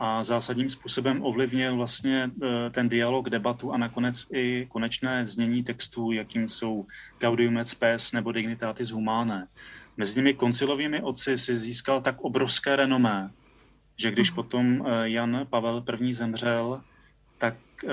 a 0.01 0.25
zásadním 0.25 0.71
způsobem 0.71 1.25
ovlivnil 1.25 1.77
vlastně 1.77 2.31
ten 2.71 2.89
dialog, 2.89 3.31
debatu 3.31 3.73
a 3.73 3.79
nakonec 3.79 4.27
i 4.33 4.67
konečné 4.69 5.27
znění 5.27 5.63
textů, 5.63 6.13
jakým 6.13 6.49
jsou 6.49 6.87
Gaudium 7.21 7.59
et 7.59 7.69
Spes 7.69 8.13
nebo 8.13 8.33
Dignitatis 8.33 8.91
Humanae. 8.91 9.47
Mezi 9.97 10.17
nimi 10.17 10.35
koncilovými 10.35 11.03
otci 11.03 11.39
si 11.39 11.57
získal 11.57 12.01
tak 12.01 12.21
obrovské 12.21 12.77
renomé, 12.77 13.31
že 14.01 14.11
když 14.11 14.31
potom 14.31 14.85
eh, 14.87 15.09
Jan 15.09 15.47
Pavel 15.51 15.85
I. 16.01 16.15
zemřel, 16.15 16.83
tak 17.39 17.55
eh, 17.85 17.93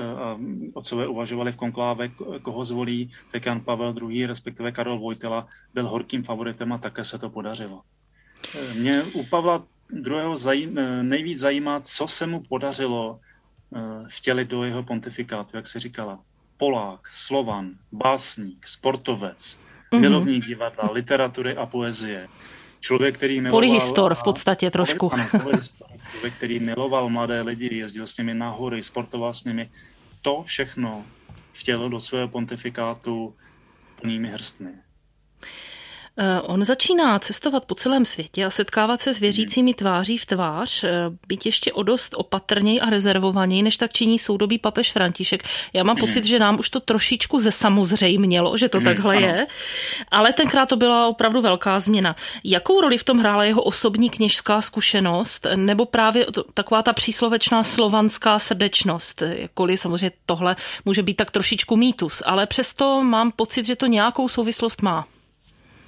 otcové 0.74 1.06
uvažovali 1.06 1.52
v 1.52 1.56
konkláve, 1.56 2.08
koho 2.42 2.64
zvolí, 2.64 3.12
tak 3.32 3.46
Jan 3.46 3.60
Pavel 3.60 3.94
II. 4.10 4.26
respektive 4.26 4.72
Karol 4.72 4.98
Vojtila 4.98 5.48
byl 5.74 5.88
horkým 5.88 6.22
favoritem 6.22 6.72
a 6.72 6.78
také 6.78 7.04
se 7.04 7.18
to 7.18 7.30
podařilo. 7.30 7.82
Eh, 8.54 8.74
mě 8.74 9.02
u 9.02 9.26
Pavla 9.26 9.64
druhého 9.90 10.36
zajím, 10.36 10.78
nejvíc 11.02 11.38
zajímá, 11.38 11.80
co 11.80 12.08
se 12.08 12.26
mu 12.26 12.40
podařilo 12.40 13.20
vtělit 14.08 14.48
do 14.48 14.64
jeho 14.64 14.82
pontifikátu, 14.82 15.56
jak 15.56 15.66
se 15.66 15.80
říkala. 15.80 16.18
Polák, 16.56 17.08
Slovan, 17.12 17.70
básník, 17.92 18.66
sportovec, 18.66 19.60
mm-hmm. 19.92 20.00
milovník 20.00 20.46
divadla, 20.46 20.90
literatury 20.92 21.56
a 21.56 21.66
poezie. 21.66 22.28
Člověk, 22.80 23.14
který 23.14 23.40
miloval... 23.40 23.56
Polyhistor 23.56 24.14
v 24.14 24.22
podstatě 24.22 24.70
trošku. 24.70 25.12
Ano. 25.12 25.26
Člověk, 26.10 26.34
který 26.36 26.60
miloval 26.60 27.08
mladé 27.08 27.40
lidi, 27.40 27.76
jezdil 27.76 28.06
s 28.06 28.16
nimi 28.16 28.34
na 28.34 28.50
hory, 28.50 28.82
sportoval 28.82 29.34
s 29.34 29.44
nimi. 29.44 29.70
To 30.22 30.42
všechno 30.42 31.04
vtělil 31.52 31.88
do 31.88 32.00
svého 32.00 32.28
pontifikátu 32.28 33.34
plnými 34.00 34.28
hrstmi. 34.28 34.70
Eh, 36.18 36.40
on 36.40 36.64
začíná 36.64 37.18
cestovat 37.18 37.64
po 37.64 37.74
celém 37.74 38.06
světě 38.06 38.44
a 38.44 38.50
setkávat 38.50 39.00
se 39.00 39.14
s 39.14 39.18
věřícími 39.18 39.74
tváří 39.74 40.18
v 40.18 40.26
tvář, 40.26 40.84
eh, 40.84 40.90
být 41.28 41.46
ještě 41.46 41.72
o 41.72 41.82
dost 41.82 42.14
opatrněji 42.16 42.80
a 42.80 42.90
rezervovaněji, 42.90 43.62
než 43.62 43.76
tak 43.76 43.92
činí 43.92 44.18
soudobý 44.18 44.58
papež 44.58 44.92
František. 44.92 45.42
Já 45.72 45.84
mám 45.84 45.96
pocit, 45.96 46.24
že 46.24 46.38
nám 46.38 46.58
už 46.58 46.70
to 46.70 46.80
trošičku 46.80 47.38
ze 47.38 47.52
samozřejmělo, 47.52 48.56
že 48.56 48.68
to 48.68 48.80
takhle 48.80 49.16
je, 49.16 49.46
ale 50.10 50.32
tenkrát 50.32 50.66
to 50.66 50.76
byla 50.76 51.06
opravdu 51.06 51.40
velká 51.40 51.80
změna. 51.80 52.16
Jakou 52.44 52.80
roli 52.80 52.98
v 52.98 53.04
tom 53.04 53.18
hrála 53.18 53.44
jeho 53.44 53.62
osobní 53.62 54.10
kněžská 54.10 54.60
zkušenost, 54.62 55.46
nebo 55.56 55.84
právě 55.84 56.26
taková 56.54 56.82
ta 56.82 56.92
příslovečná 56.92 57.62
slovanská 57.62 58.38
srdečnost, 58.38 59.22
jakkoliv 59.22 59.80
samozřejmě 59.80 60.12
tohle 60.26 60.56
může 60.84 61.02
být 61.02 61.14
tak 61.14 61.30
trošičku 61.30 61.76
mýtus, 61.76 62.22
ale 62.26 62.46
přesto 62.46 63.02
mám 63.02 63.32
pocit, 63.32 63.66
že 63.66 63.76
to 63.76 63.86
nějakou 63.86 64.28
souvislost 64.28 64.82
má. 64.82 65.06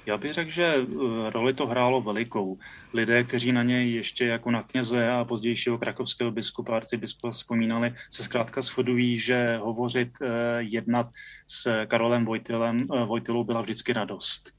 Já 0.09 0.17
bych 0.17 0.33
řekl, 0.33 0.51
že 0.51 0.65
eh, 0.65 0.85
roli 1.29 1.53
to 1.53 1.67
hrálo 1.67 2.01
velikou. 2.01 2.57
Lidé, 2.93 3.23
kteří 3.23 3.51
na 3.51 3.63
něj 3.63 3.91
ještě 3.91 4.25
jako 4.25 4.51
na 4.51 4.63
kněze 4.63 5.09
a 5.11 5.25
pozdějšího 5.25 5.77
krakovského 5.77 6.31
biskupa, 6.31 6.75
arcibiskupa 6.75 7.31
vzpomínali, 7.31 7.93
se 8.09 8.23
zkrátka 8.23 8.61
shodují, 8.61 9.19
že 9.19 9.57
hovořit, 9.57 10.09
eh, 10.21 10.25
jednat 10.59 11.07
s 11.47 11.85
Karolem 11.85 12.25
Vojtilem, 12.25 12.87
eh, 12.93 13.05
Vojtilou 13.05 13.43
byla 13.43 13.61
vždycky 13.61 13.93
radost. 13.93 14.51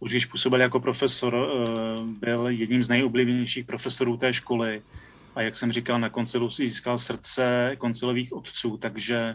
Už 0.00 0.10
když 0.10 0.26
působil 0.26 0.60
jako 0.60 0.80
profesor, 0.80 1.34
byl 2.20 2.48
jedním 2.48 2.82
z 2.82 2.88
nejoblíbenějších 2.88 3.66
profesorů 3.66 4.16
té 4.16 4.34
školy 4.34 4.82
a 5.34 5.42
jak 5.42 5.56
jsem 5.56 5.72
říkal, 5.72 6.00
na 6.00 6.08
koncilu 6.08 6.50
získal 6.50 6.98
srdce 6.98 7.74
koncilových 7.78 8.32
otců, 8.32 8.76
takže 8.76 9.34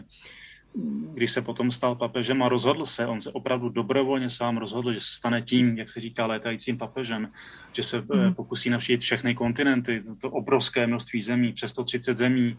když 1.14 1.30
se 1.30 1.42
potom 1.42 1.72
stal 1.72 1.94
papežem 1.94 2.42
a 2.42 2.48
rozhodl 2.48 2.86
se, 2.86 3.06
on 3.06 3.20
se 3.20 3.30
opravdu 3.30 3.68
dobrovolně 3.68 4.30
sám 4.30 4.56
rozhodl, 4.56 4.92
že 4.92 5.00
se 5.00 5.12
stane 5.12 5.42
tím, 5.42 5.78
jak 5.78 5.88
se 5.88 6.00
říká, 6.00 6.26
létajícím 6.26 6.78
papežem, 6.78 7.30
že 7.72 7.82
se 7.82 8.00
mm. 8.00 8.34
pokusí 8.34 8.70
navštívit 8.70 9.00
všechny 9.00 9.34
kontinenty, 9.34 10.02
to 10.20 10.30
obrovské 10.30 10.86
množství 10.86 11.22
zemí, 11.22 11.52
přes 11.52 11.70
130 11.70 12.16
zemí 12.16 12.56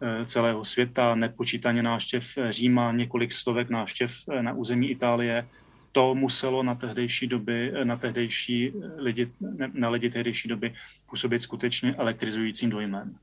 eh, 0.00 0.24
celého 0.24 0.64
světa, 0.64 1.14
nepočítaně 1.14 1.82
návštěv 1.82 2.38
Říma, 2.48 2.92
několik 2.92 3.32
stovek 3.32 3.70
návštěv 3.70 4.12
eh, 4.30 4.42
na 4.42 4.52
území 4.52 4.90
Itálie, 4.90 5.48
to 5.92 6.14
muselo 6.14 6.62
na 6.62 6.74
tehdejší 6.74 7.26
doby, 7.26 7.72
na 7.84 7.96
tehdejší 7.96 8.72
lidi, 8.96 9.32
na 9.72 9.88
lidi 9.88 10.10
tehdejší 10.10 10.48
doby 10.48 10.74
působit 11.10 11.38
skutečně 11.38 11.94
elektrizujícím 11.94 12.70
dojmem. 12.70 13.16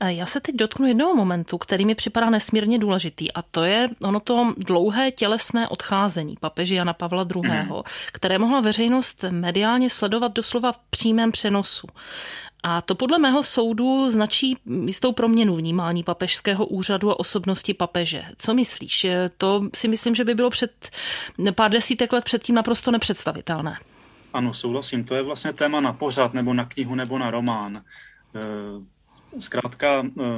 Eh, 0.00 0.12
já 0.12 0.26
se 0.26 0.40
teď 0.40 0.56
dotknu 0.56 0.86
jednoho 0.86 1.14
momentu, 1.14 1.58
který 1.58 1.84
mi 1.84 1.94
připadá 1.94 2.30
nesmírně 2.30 2.78
důležitý 2.78 3.32
a 3.32 3.42
to 3.42 3.64
je 3.64 3.88
ono 4.02 4.20
to 4.20 4.54
dlouhé 4.56 5.10
tělesné 5.10 5.68
odcházení 5.68 6.34
papeže 6.40 6.74
Jana 6.74 6.92
Pavla 6.92 7.26
II., 7.36 7.52
mm. 7.52 7.68
které 8.12 8.38
mohla 8.38 8.60
veřejnost 8.60 9.24
mediálně 9.30 9.90
sledovat 9.90 10.32
doslova 10.32 10.72
v 10.72 10.78
přímém 10.90 11.32
přenosu. 11.32 11.86
A 12.62 12.80
to 12.82 12.94
podle 12.94 13.18
mého 13.18 13.42
soudu 13.42 14.10
značí 14.10 14.56
jistou 14.84 15.12
proměnu 15.12 15.56
vnímání 15.56 16.02
papežského 16.02 16.66
úřadu 16.66 17.10
a 17.10 17.20
osobnosti 17.20 17.74
papeže. 17.74 18.24
Co 18.38 18.54
myslíš? 18.54 19.04
Eh, 19.04 19.30
to 19.38 19.62
si 19.74 19.88
myslím, 19.88 20.14
že 20.14 20.24
by 20.24 20.34
bylo 20.34 20.50
před 20.50 20.90
pár 21.54 21.70
desítek 21.70 22.12
let 22.12 22.24
předtím 22.24 22.54
naprosto 22.54 22.90
nepředstavitelné. 22.90 23.78
Ano, 24.32 24.54
souhlasím. 24.54 25.04
To 25.04 25.14
je 25.14 25.22
vlastně 25.22 25.52
téma 25.52 25.80
na 25.80 25.92
pořad, 25.92 26.34
nebo 26.34 26.54
na 26.54 26.64
knihu, 26.64 26.94
nebo 26.94 27.18
na 27.18 27.30
román. 27.30 27.82
Zkrátka, 29.38 30.06
eh, 30.20 30.32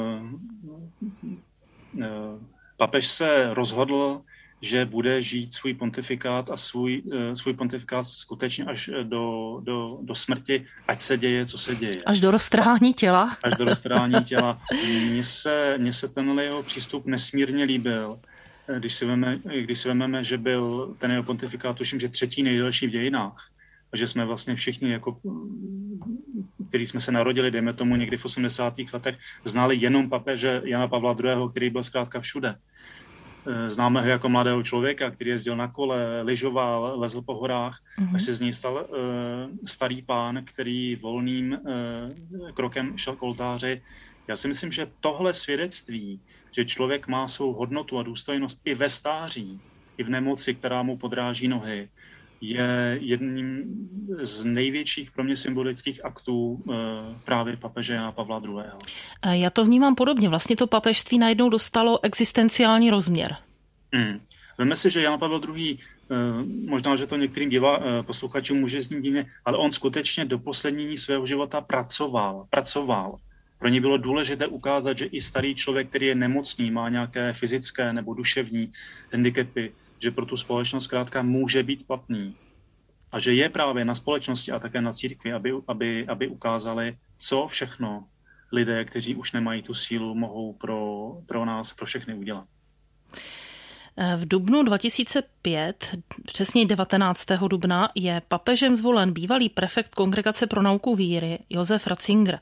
eh, 2.03 2.09
papež 2.76 3.07
se 3.07 3.55
rozhodl, 3.55 4.20
že 4.62 4.86
bude 4.86 5.22
žít 5.22 5.55
svůj 5.55 5.74
pontifikát 5.74 6.51
a 6.51 6.57
svůj, 6.57 7.03
eh, 7.12 7.36
svůj 7.36 7.55
pontifikát 7.55 8.07
skutečně 8.07 8.64
až 8.64 8.90
do, 9.03 9.59
do, 9.62 9.99
do 10.03 10.14
smrti, 10.14 10.66
ať 10.88 11.01
se 11.01 11.18
děje, 11.18 11.47
co 11.47 11.59
se 11.59 11.76
děje. 11.76 12.03
Až 12.07 12.20
do 12.20 12.30
roztrhání 12.30 12.95
těla. 12.95 13.36
Až 13.43 13.53
do 13.59 13.64
roztrhání 13.64 14.24
těla. 14.24 14.62
Mně 15.11 15.24
se, 15.24 15.74
mně 15.78 15.93
se 15.93 16.09
tenhle 16.09 16.45
jeho 16.45 16.62
přístup 16.62 17.07
nesmírně 17.07 17.64
líbil. 17.64 18.20
Když 18.78 18.95
si, 18.95 19.07
veme, 19.07 19.38
když 19.61 19.78
si 19.78 19.88
vememe, 19.88 20.24
že 20.24 20.38
byl 20.38 20.95
ten 20.99 21.11
jeho 21.11 21.22
pontifikát, 21.22 21.76
tuším, 21.76 22.01
že 22.01 22.09
třetí 22.09 22.43
nejdelší 22.43 22.86
v 22.86 22.90
dějinách, 22.90 23.51
a 23.93 23.97
že 23.97 24.07
jsme 24.07 24.24
vlastně 24.24 24.55
všichni 24.55 24.90
jako 24.90 25.16
který 26.68 26.86
jsme 26.86 27.00
se 27.00 27.12
narodili, 27.12 27.50
dejme 27.50 27.72
tomu 27.72 27.96
někdy 27.96 28.16
v 28.16 28.24
80. 28.24 28.74
letech, 28.92 29.18
znali 29.44 29.76
jenom 29.76 30.10
papeže 30.10 30.62
Jana 30.64 30.88
Pavla 30.88 31.16
II., 31.24 31.48
který 31.50 31.70
byl 31.70 31.82
zkrátka 31.82 32.20
všude. 32.20 32.54
E, 33.46 33.70
známe 33.70 34.00
ho 34.00 34.08
jako 34.08 34.28
mladého 34.28 34.62
člověka, 34.62 35.10
který 35.10 35.30
jezdil 35.30 35.56
na 35.56 35.68
kole, 35.68 36.22
lyžoval, 36.22 36.92
lezl 36.96 37.22
po 37.22 37.34
horách, 37.34 37.80
mm-hmm. 37.98 38.16
až 38.16 38.22
se 38.22 38.34
z 38.34 38.40
něj 38.40 38.52
stal 38.52 38.74
uh, 38.74 39.56
starý 39.66 40.02
pán, 40.02 40.44
který 40.44 40.96
volným 40.96 41.52
uh, 41.52 42.50
krokem 42.50 42.98
šel 42.98 43.16
k 43.16 43.22
oltáři. 43.22 43.82
Já 44.28 44.36
si 44.36 44.48
myslím, 44.48 44.72
že 44.72 44.86
tohle 45.00 45.34
svědectví, 45.34 46.20
že 46.50 46.64
člověk 46.64 47.08
má 47.08 47.28
svou 47.28 47.52
hodnotu 47.52 47.98
a 47.98 48.02
důstojnost 48.02 48.60
i 48.64 48.74
ve 48.74 48.90
stáří, 48.90 49.60
i 49.98 50.02
v 50.02 50.10
nemoci, 50.10 50.54
která 50.54 50.82
mu 50.82 50.96
podráží 50.96 51.48
nohy, 51.48 51.88
je 52.43 52.99
jedním 53.01 53.64
z 54.18 54.45
největších 54.45 55.11
pro 55.11 55.24
mě 55.24 55.36
symbolických 55.36 56.05
aktů 56.05 56.62
eh, 56.70 56.74
právě 57.24 57.57
papeže 57.57 57.95
Jana 57.95 58.12
Pavla 58.12 58.43
II. 58.45 58.55
Já 59.40 59.51
to 59.51 59.64
vnímám 59.64 59.95
podobně. 59.95 60.28
Vlastně 60.28 60.57
to 60.57 60.66
papežství 60.66 61.18
najednou 61.18 61.49
dostalo 61.49 62.05
existenciální 62.05 62.90
rozměr. 62.90 63.36
Hmm. 63.93 64.20
Veme 64.59 64.76
si, 64.76 64.90
že 64.90 65.03
Jan 65.03 65.18
Pavel 65.18 65.40
II. 65.57 65.78
Eh, 65.78 66.14
možná, 66.66 66.97
že 66.97 67.07
to 67.07 67.16
některým 67.16 67.51
divá, 67.51 67.78
eh, 67.78 68.03
posluchačům 68.03 68.61
může 68.61 68.82
znít 68.82 69.03
divně, 69.03 69.26
ale 69.45 69.59
on 69.59 69.72
skutečně 69.72 70.24
do 70.24 70.38
poslední 70.38 70.99
svého 70.99 71.26
života 71.26 71.61
pracoval. 71.61 72.47
Pracoval. 72.51 73.16
Pro 73.59 73.68
ně 73.68 73.80
bylo 73.80 73.97
důležité 73.97 74.47
ukázat, 74.47 74.99
že 74.99 75.07
i 75.07 75.20
starý 75.20 75.55
člověk, 75.55 75.88
který 75.88 76.07
je 76.07 76.14
nemocný, 76.14 76.70
má 76.70 76.88
nějaké 76.88 77.32
fyzické 77.32 77.93
nebo 77.93 78.14
duševní 78.14 78.72
handicapy, 79.12 79.72
že 80.03 80.11
pro 80.11 80.26
tu 80.26 80.36
společnost 80.36 80.84
zkrátka 80.84 81.22
může 81.22 81.62
být 81.62 81.86
platný. 81.86 82.36
A 83.12 83.18
že 83.18 83.34
je 83.34 83.48
právě 83.48 83.84
na 83.84 83.94
společnosti 83.94 84.53
a 84.53 84.59
také 84.59 84.80
na 84.80 84.92
církvi, 84.92 85.32
aby, 85.32 85.53
aby, 85.68 86.07
aby 86.09 86.28
ukázali, 86.28 86.96
co 87.18 87.46
všechno 87.46 88.05
lidé, 88.53 88.84
kteří 88.84 89.14
už 89.14 89.32
nemají 89.32 89.62
tu 89.62 89.74
sílu, 89.74 90.14
mohou 90.14 90.53
pro, 90.53 91.12
pro 91.26 91.44
nás, 91.44 91.72
pro 91.72 91.86
všechny 91.86 92.14
udělat. 92.14 92.46
V 94.16 94.28
dubnu 94.28 94.62
2005, 94.62 95.96
přesně 96.26 96.66
19. 96.66 97.26
dubna, 97.48 97.90
je 97.94 98.22
papežem 98.28 98.76
zvolen 98.76 99.12
bývalý 99.12 99.48
prefekt 99.48 99.94
Kongregace 99.94 100.46
pro 100.46 100.62
nauku 100.62 100.94
víry 100.94 101.38
Josef 101.50 101.86
Ratzinger. 101.86 102.40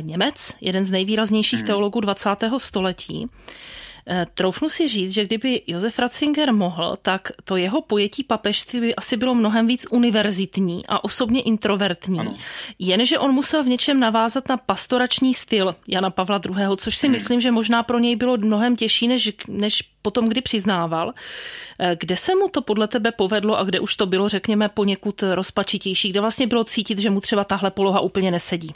Němec, 0.00 0.54
jeden 0.60 0.84
z 0.84 0.90
nejvýraznějších 0.90 1.58
hmm. 1.58 1.66
teologů 1.66 2.00
20. 2.00 2.30
století. 2.58 3.26
Eh, 4.06 4.26
troufnu 4.34 4.68
si 4.68 4.88
říct, 4.88 5.10
že 5.10 5.24
kdyby 5.24 5.62
Josef 5.66 5.98
Ratzinger 5.98 6.52
mohl, 6.52 6.96
tak 7.02 7.32
to 7.44 7.56
jeho 7.56 7.80
pojetí 7.80 8.24
papežství 8.24 8.80
by 8.80 8.94
asi 8.94 9.16
bylo 9.16 9.34
mnohem 9.34 9.66
víc 9.66 9.86
univerzitní 9.90 10.86
a 10.88 11.04
osobně 11.04 11.42
introvertní. 11.42 12.20
Ano. 12.20 12.36
Jenže 12.78 13.18
on 13.18 13.32
musel 13.32 13.64
v 13.64 13.68
něčem 13.68 14.00
navázat 14.00 14.48
na 14.48 14.56
pastorační 14.56 15.34
styl 15.34 15.76
Jana 15.88 16.10
Pavla 16.10 16.40
II., 16.48 16.66
což 16.76 16.96
si 16.96 17.06
hmm. 17.06 17.12
myslím, 17.12 17.40
že 17.40 17.50
možná 17.50 17.82
pro 17.82 17.98
něj 17.98 18.16
bylo 18.16 18.36
mnohem 18.36 18.76
těžší, 18.76 19.08
než, 19.08 19.32
než 19.48 19.82
potom 20.02 20.28
kdy 20.28 20.40
přiznával. 20.40 21.12
Eh, 21.78 21.96
kde 22.00 22.16
se 22.16 22.34
mu 22.34 22.48
to 22.48 22.62
podle 22.62 22.88
tebe 22.88 23.12
povedlo 23.12 23.58
a 23.58 23.64
kde 23.64 23.80
už 23.80 23.96
to 23.96 24.06
bylo, 24.06 24.28
řekněme, 24.28 24.68
poněkud 24.68 25.22
rozpačitější, 25.22 26.10
kde 26.10 26.20
vlastně 26.20 26.46
bylo 26.46 26.64
cítit, 26.64 26.98
že 26.98 27.10
mu 27.10 27.20
třeba 27.20 27.44
tahle 27.44 27.70
poloha 27.70 28.00
úplně 28.00 28.30
nesedí? 28.30 28.74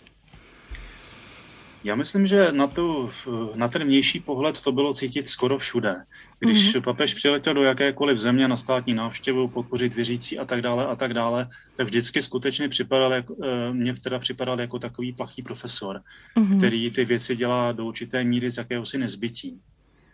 Já 1.84 1.94
myslím, 1.94 2.26
že 2.26 2.52
na, 2.52 2.66
tu, 2.66 3.10
na 3.54 3.68
ten 3.68 3.84
vnější 3.84 4.20
pohled 4.20 4.60
to 4.60 4.72
bylo 4.72 4.94
cítit 4.94 5.28
skoro 5.28 5.58
všude. 5.58 5.96
Když 6.38 6.74
mm-hmm. 6.74 6.82
papež 6.82 7.14
přiletěl 7.14 7.54
do 7.54 7.62
jakékoliv 7.62 8.18
země 8.18 8.48
na 8.48 8.56
státní 8.56 8.94
návštěvu, 8.94 9.48
podpořit 9.48 9.94
věřící 9.94 10.38
a 10.38 10.44
tak 10.44 10.62
dále 10.62 10.86
a 10.86 10.96
tak 10.96 11.14
dále, 11.14 11.48
tak 11.76 11.86
vždycky 11.86 12.22
skutečně 12.22 12.68
připadal, 12.68 13.12
jako, 13.12 13.36
eh, 13.44 13.72
mě 13.72 13.94
teda 13.94 14.18
připadal 14.18 14.60
jako 14.60 14.78
takový 14.78 15.12
plachý 15.12 15.42
profesor, 15.42 16.00
mm-hmm. 16.36 16.56
který 16.56 16.90
ty 16.90 17.04
věci 17.04 17.36
dělá 17.36 17.72
do 17.72 17.86
určité 17.86 18.24
míry 18.24 18.50
z 18.50 18.58
jakéhosi 18.58 18.98
nezbytí. 18.98 19.60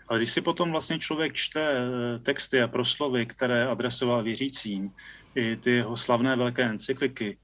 Ale 0.08 0.18
když 0.18 0.32
si 0.32 0.40
potom 0.40 0.70
vlastně 0.70 0.98
člověk 0.98 1.34
čte 1.34 1.60
eh, 1.60 2.18
texty 2.18 2.62
a 2.62 2.68
proslovy, 2.68 3.26
které 3.26 3.66
adresoval 3.66 4.22
věřícím, 4.22 4.90
i 5.34 5.56
ty 5.56 5.70
jeho 5.70 5.96
slavné 5.96 6.36
velké 6.36 6.62
encykliky, 6.62 7.36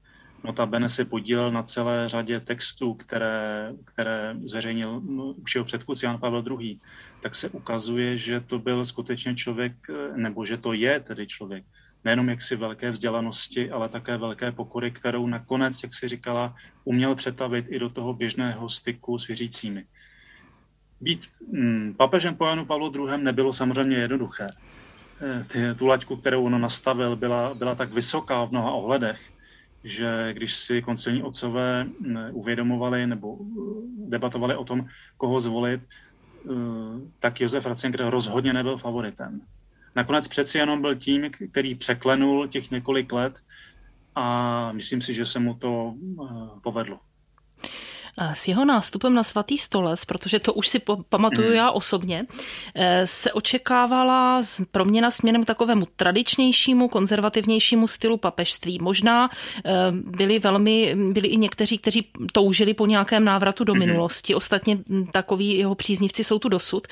notabene 0.43 0.89
se 0.89 1.05
podílel 1.05 1.51
na 1.51 1.63
celé 1.63 2.09
řadě 2.09 2.39
textů, 2.39 2.93
které, 2.93 3.73
které 3.85 4.35
zveřejnil 4.43 5.01
no, 5.05 5.25
už 5.25 5.55
jeho 5.55 5.65
předchůdce 5.65 6.05
Jan 6.05 6.19
Pavel 6.19 6.43
II., 6.59 6.79
tak 7.21 7.35
se 7.35 7.49
ukazuje, 7.49 8.17
že 8.17 8.39
to 8.39 8.59
byl 8.59 8.85
skutečně 8.85 9.35
člověk, 9.35 9.73
nebo 10.15 10.45
že 10.45 10.57
to 10.57 10.73
je 10.73 10.99
tedy 10.99 11.27
člověk, 11.27 11.65
nejenom 12.03 12.29
jaksi 12.29 12.55
velké 12.55 12.91
vzdělanosti, 12.91 13.71
ale 13.71 13.89
také 13.89 14.17
velké 14.17 14.51
pokory, 14.51 14.91
kterou 14.91 15.27
nakonec, 15.27 15.83
jak 15.83 15.93
si 15.93 16.07
říkala, 16.07 16.55
uměl 16.83 17.15
přetavit 17.15 17.65
i 17.69 17.79
do 17.79 17.89
toho 17.89 18.13
běžného 18.13 18.69
styku 18.69 19.19
s 19.19 19.27
věřícími. 19.27 19.85
Být 21.01 21.27
mm, 21.51 21.93
papežem 21.97 22.35
po 22.35 22.45
Janu 22.45 22.65
Pavlu 22.65 22.91
II. 22.95 23.17
nebylo 23.23 23.53
samozřejmě 23.53 23.97
jednoduché. 23.97 24.47
E, 25.55 25.75
tu 25.75 25.87
laťku, 25.87 26.15
kterou 26.15 26.43
on 26.43 26.61
nastavil, 26.61 27.15
byla, 27.15 27.53
byla 27.53 27.75
tak 27.75 27.93
vysoká 27.93 28.45
v 28.45 28.51
mnoha 28.51 28.71
ohledech, 28.71 29.21
že 29.83 30.33
když 30.33 30.55
si 30.55 30.81
koncilní 30.81 31.23
otcové 31.23 31.83
mm, 31.83 32.17
uvědomovali 32.31 33.07
nebo 33.07 33.37
e, 33.41 33.45
debatovali 34.09 34.55
o 34.55 34.63
tom, 34.63 34.85
koho 35.17 35.39
zvolit, 35.39 35.81
e, 35.81 35.87
tak 37.19 37.41
Josef 37.41 37.65
Ratzinger 37.65 38.05
rozhodně 38.05 38.53
nebyl 38.53 38.77
favoritem. 38.77 39.41
Nakonec 39.95 40.27
přeci 40.27 40.57
jenom 40.57 40.81
byl 40.81 40.95
tím, 40.95 41.31
který 41.51 41.75
překlenul 41.75 42.47
těch 42.47 42.71
několik 42.71 43.13
let 43.13 43.39
a 44.15 44.71
myslím 44.71 45.01
si, 45.01 45.13
že 45.13 45.25
se 45.25 45.39
mu 45.39 45.53
to 45.53 45.95
povedlo. 46.63 46.99
S 48.33 48.47
jeho 48.47 48.65
nástupem 48.65 49.13
na 49.13 49.23
svatý 49.23 49.57
stolec, 49.57 50.05
protože 50.05 50.39
to 50.39 50.53
už 50.53 50.67
si 50.67 50.81
pamatuju 51.09 51.47
mm. 51.47 51.53
já 51.53 51.71
osobně, 51.71 52.25
eh, 52.75 53.07
se 53.07 53.33
očekávala 53.33 54.41
proměna 54.71 55.11
směrem 55.11 55.43
k 55.43 55.47
takovému 55.47 55.87
tradičnějšímu, 55.95 56.87
konzervativnějšímu 56.87 57.87
stylu 57.87 58.17
papežství. 58.17 58.79
Možná 58.81 59.29
eh, 59.65 59.71
byli 59.91 60.39
velmi, 60.39 60.95
byli 61.11 61.27
i 61.27 61.37
někteří, 61.37 61.77
kteří 61.77 62.07
toužili 62.31 62.73
po 62.73 62.85
nějakém 62.85 63.23
návratu 63.23 63.63
do 63.63 63.73
mm. 63.73 63.79
minulosti. 63.79 64.35
Ostatně 64.35 64.77
hm, 64.89 65.07
takový 65.11 65.57
jeho 65.57 65.75
příznivci 65.75 66.23
jsou 66.23 66.39
tu 66.39 66.49
dosud. 66.49 66.87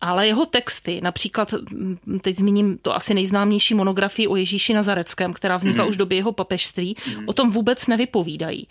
Ale 0.00 0.26
jeho 0.26 0.46
texty, 0.46 1.00
například, 1.02 1.52
hm, 1.52 1.96
teď 2.20 2.36
zmíním 2.36 2.78
to 2.78 2.96
asi 2.96 3.14
nejznámější 3.14 3.74
monografii 3.74 4.28
o 4.28 4.36
Ježíši 4.36 4.74
Nazareckém, 4.74 5.32
která 5.32 5.56
vznikla 5.56 5.84
mm. 5.84 5.90
už 5.90 5.96
v 5.96 5.98
době 5.98 6.18
jeho 6.18 6.32
papežství, 6.32 6.96
mm. 7.06 7.28
o 7.28 7.32
tom 7.32 7.50
vůbec 7.50 7.86
nevypovídají. 7.86 8.68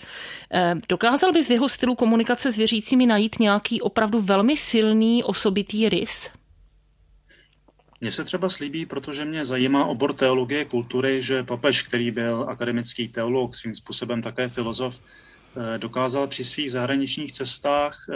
Eh, 0.53 0.75
dokázal 0.89 1.31
by 1.31 1.43
z 1.43 1.49
jeho 1.49 1.69
stylu 1.69 1.84
stylu 1.86 1.95
komunikace 1.95 2.51
s 2.51 2.57
věřícími 2.57 3.05
najít 3.05 3.39
nějaký 3.39 3.81
opravdu 3.81 4.21
velmi 4.21 4.57
silný 4.57 5.23
osobitý 5.23 5.89
rys? 5.89 6.29
Mně 8.01 8.11
se 8.11 8.23
třeba 8.23 8.49
slíbí, 8.49 8.86
protože 8.86 9.25
mě 9.25 9.45
zajímá 9.45 9.86
obor 9.86 10.13
teologie 10.13 10.65
kultury, 10.65 11.21
že 11.21 11.43
papež, 11.43 11.81
který 11.81 12.11
byl 12.11 12.45
akademický 12.49 13.07
teolog, 13.07 13.55
svým 13.55 13.75
způsobem 13.75 14.21
také 14.21 14.49
filozof, 14.49 15.01
eh, 15.01 15.77
dokázal 15.77 16.27
při 16.27 16.43
svých 16.43 16.71
zahraničních 16.71 17.31
cestách 17.31 18.05
eh, 18.09 18.15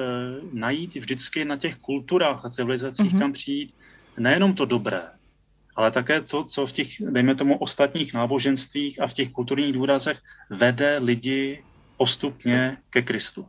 najít 0.53 0.95
vždycky 0.95 1.45
na 1.45 1.57
těch 1.57 1.75
kulturách 1.75 2.45
a 2.45 2.49
civilizacích, 2.49 3.13
mm-hmm. 3.13 3.19
kam 3.19 3.33
přijít, 3.33 3.73
nejenom 4.17 4.53
to 4.53 4.65
dobré, 4.65 5.01
ale 5.75 5.91
také 5.91 6.21
to, 6.21 6.43
co 6.43 6.65
v 6.65 6.71
těch, 6.71 6.87
dejme 7.09 7.35
tomu, 7.35 7.57
ostatních 7.57 8.13
náboženstvích 8.13 9.01
a 9.01 9.07
v 9.07 9.13
těch 9.13 9.29
kulturních 9.29 9.73
důrazech 9.73 10.21
vede 10.49 10.97
lidi 10.97 11.63
postupně 11.97 12.77
ke 12.89 13.01
Kristu. 13.01 13.45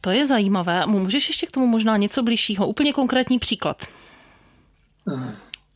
To 0.00 0.10
je 0.10 0.26
zajímavé. 0.26 0.86
Můžeš 0.86 1.28
ještě 1.28 1.46
k 1.46 1.52
tomu 1.52 1.66
možná 1.66 1.96
něco 1.96 2.22
bližšího? 2.22 2.66
Úplně 2.66 2.92
konkrétní 2.92 3.38
příklad. 3.38 3.86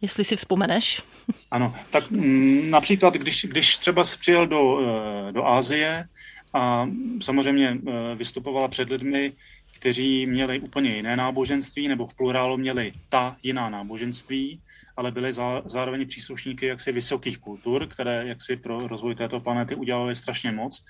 Jestli 0.01 0.25
si 0.25 0.37
vzpomeneš. 0.37 1.03
Ano, 1.51 1.75
tak 1.91 2.11
mm, 2.11 2.71
například, 2.71 3.15
když, 3.15 3.45
když 3.45 3.77
třeba 3.77 4.03
přijel 4.03 4.47
do, 4.47 4.81
eh, 4.81 5.33
do 5.33 5.47
Ázie 5.47 6.09
a 6.55 6.89
samozřejmě 7.21 7.79
eh, 7.89 8.15
vystupovala 8.15 8.69
před 8.69 8.91
lidmi, 8.91 9.33
kteří 9.75 10.27
měli 10.27 10.61
úplně 10.61 10.97
jiné 10.97 11.17
náboženství, 11.17 11.89
nebo 11.89 12.07
v 12.07 12.15
plurálu 12.15 12.57
měli 12.57 12.93
ta 13.09 13.37
jiná 13.43 13.71
náboženství, 13.71 14.61
ale 14.97 15.11
byli 15.11 15.33
zá, 15.33 15.63
zároveň 15.65 16.09
příslušníky 16.09 16.67
jaksi 16.67 16.93
vysokých 16.93 17.39
kultur, 17.39 17.87
které 17.87 18.27
jaksi 18.27 18.57
pro 18.57 18.79
rozvoj 18.79 19.15
této 19.15 19.41
planety 19.41 19.75
udělali 19.75 20.15
strašně 20.15 20.53
moc 20.53 20.85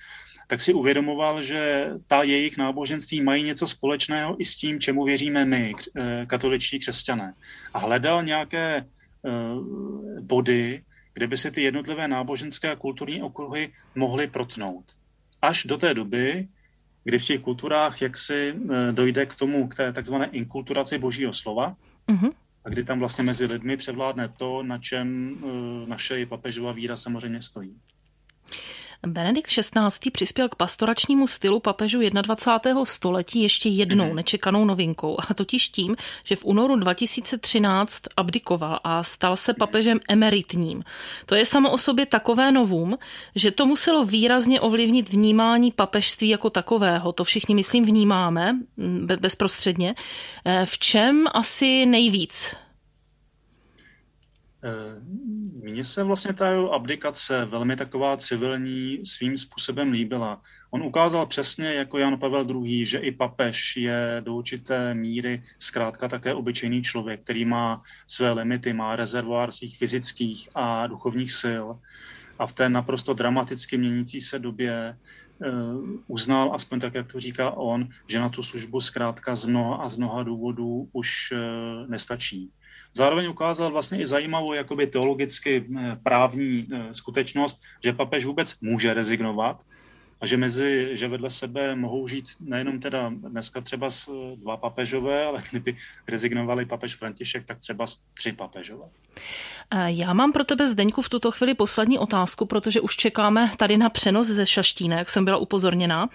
tak 0.46 0.60
si 0.60 0.74
uvědomoval, 0.74 1.42
že 1.42 1.90
ta 2.06 2.22
jejich 2.22 2.58
náboženství 2.58 3.22
mají 3.22 3.44
něco 3.44 3.66
společného 3.66 4.36
i 4.38 4.44
s 4.44 4.56
tím, 4.56 4.80
čemu 4.80 5.04
věříme 5.04 5.44
my, 5.44 5.74
eh, 5.96 6.26
katoličtí 6.26 6.78
křesťané. 6.78 7.34
A 7.74 7.78
hledal 7.78 8.22
nějaké 8.22 8.84
eh, 9.24 9.30
body, 10.20 10.82
kde 11.14 11.26
by 11.26 11.36
se 11.36 11.50
ty 11.50 11.62
jednotlivé 11.62 12.08
náboženské 12.08 12.70
a 12.70 12.76
kulturní 12.76 13.22
okruhy 13.22 13.72
mohly 13.94 14.26
protnout. 14.26 14.84
Až 15.42 15.64
do 15.64 15.78
té 15.78 15.94
doby, 15.94 16.48
kdy 17.04 17.18
v 17.18 17.24
těch 17.24 17.40
kulturách 17.40 18.02
jaksi 18.02 18.54
eh, 18.54 18.92
dojde 18.92 19.26
k 19.26 19.34
tomu, 19.34 19.68
k 19.68 19.74
té 19.74 19.92
takzvané 19.92 20.26
inkulturaci 20.26 20.98
božího 20.98 21.32
slova, 21.32 21.76
mm-hmm. 22.08 22.30
a 22.64 22.68
kdy 22.68 22.84
tam 22.84 22.98
vlastně 22.98 23.24
mezi 23.24 23.46
lidmi 23.46 23.76
převládne 23.76 24.28
to, 24.28 24.62
na 24.62 24.78
čem 24.78 25.36
naše 25.86 26.26
papežová 26.26 26.72
víra 26.72 26.96
samozřejmě 26.96 27.42
stojí. 27.42 27.76
Benedikt 29.06 29.50
XVI. 29.50 30.10
přispěl 30.12 30.48
k 30.48 30.54
pastoračnímu 30.54 31.26
stylu 31.26 31.60
papežu 31.60 31.98
21. 32.22 32.84
století 32.84 33.42
ještě 33.42 33.68
jednou 33.68 34.06
mhm. 34.06 34.16
nečekanou 34.16 34.64
novinkou, 34.64 35.16
a 35.30 35.34
totiž 35.34 35.68
tím, 35.68 35.96
že 36.24 36.36
v 36.36 36.44
únoru 36.44 36.76
2013 36.76 38.02
abdikoval 38.16 38.80
a 38.84 39.02
stal 39.02 39.36
se 39.36 39.54
papežem 39.54 40.00
emeritním. 40.08 40.84
To 41.26 41.34
je 41.34 41.46
samo 41.46 41.70
o 41.70 41.78
sobě 41.78 42.06
takové 42.06 42.52
novum, 42.52 42.98
že 43.34 43.50
to 43.50 43.66
muselo 43.66 44.04
výrazně 44.04 44.60
ovlivnit 44.60 45.08
vnímání 45.08 45.72
papežství 45.72 46.28
jako 46.28 46.50
takového. 46.50 47.12
To 47.12 47.24
všichni, 47.24 47.54
myslím, 47.54 47.84
vnímáme 47.84 48.56
bezprostředně. 49.20 49.94
Eh, 50.44 50.66
v 50.66 50.78
čem 50.78 51.24
asi 51.32 51.86
nejvíc? 51.86 52.54
Eh, 54.64 55.00
mně 55.62 55.84
se 55.84 56.02
vlastně 56.02 56.32
ta 56.32 56.48
jeho 56.48 56.72
abdikace 56.72 57.44
velmi 57.44 57.76
taková 57.76 58.16
civilní 58.16 59.06
svým 59.06 59.36
způsobem 59.36 59.92
líbila. 59.92 60.42
On 60.70 60.82
ukázal 60.82 61.26
přesně 61.26 61.74
jako 61.74 61.98
Jan 61.98 62.18
Pavel 62.18 62.46
II., 62.50 62.86
že 62.86 62.98
i 62.98 63.12
papež 63.12 63.76
je 63.76 64.22
do 64.24 64.34
určité 64.34 64.94
míry 64.94 65.42
zkrátka 65.58 66.08
také 66.08 66.34
obyčejný 66.34 66.82
člověk, 66.82 67.22
který 67.22 67.44
má 67.44 67.82
své 68.06 68.32
limity, 68.32 68.72
má 68.72 68.96
rezervoár 68.96 69.52
svých 69.52 69.78
fyzických 69.78 70.48
a 70.54 70.86
duchovních 70.86 71.32
sil. 71.42 71.66
A 72.38 72.46
v 72.46 72.52
té 72.52 72.68
naprosto 72.68 73.14
dramaticky 73.14 73.78
měnící 73.78 74.20
se 74.20 74.38
době 74.38 74.98
uh, 75.38 75.86
uznal, 76.06 76.54
aspoň 76.54 76.80
tak, 76.80 76.94
jak 76.94 77.12
to 77.12 77.20
říká 77.20 77.50
on, 77.50 77.88
že 78.06 78.20
na 78.20 78.28
tu 78.28 78.42
službu 78.42 78.80
zkrátka 78.80 79.36
z 79.36 79.46
mnoha 79.46 79.76
a 79.76 79.88
z 79.88 79.96
mnoha 79.96 80.22
důvodů 80.22 80.88
už 80.92 81.32
uh, 81.32 81.90
nestačí. 81.90 82.50
Zároveň 82.94 83.26
ukázal 83.28 83.70
vlastně 83.70 84.00
i 84.00 84.06
zajímavou 84.06 84.52
jakoby 84.52 84.86
teologicky 84.86 85.64
eh, 85.64 85.96
právní 86.02 86.68
eh, 86.72 86.94
skutečnost, 86.94 87.62
že 87.84 87.92
papež 87.92 88.24
vůbec 88.24 88.60
může 88.60 88.94
rezignovat 88.94 89.60
a 90.22 90.26
že, 90.26 90.36
mezi, 90.36 90.90
že 90.92 91.08
vedle 91.08 91.30
sebe 91.30 91.74
mohou 91.74 92.08
žít 92.08 92.24
nejenom 92.40 92.80
teda 92.80 93.12
dneska 93.14 93.60
třeba 93.60 93.88
dva 94.36 94.56
papežové, 94.56 95.24
ale 95.24 95.42
kdyby 95.50 95.76
rezignovali 96.08 96.66
papež 96.66 96.94
František, 96.94 97.46
tak 97.46 97.58
třeba 97.58 97.84
tři 98.14 98.32
papežové. 98.32 98.84
Já 99.86 100.12
mám 100.12 100.32
pro 100.32 100.44
tebe, 100.44 100.68
Zdeňku, 100.68 101.02
v 101.02 101.08
tuto 101.08 101.30
chvíli 101.30 101.54
poslední 101.54 101.98
otázku, 101.98 102.46
protože 102.46 102.80
už 102.80 102.96
čekáme 102.96 103.50
tady 103.56 103.76
na 103.76 103.88
přenos 103.88 104.26
ze 104.26 104.46
Šaštína, 104.46 104.98
jak 104.98 105.10
jsem 105.10 105.24
byla 105.24 105.36
upozorněná. 105.36 106.08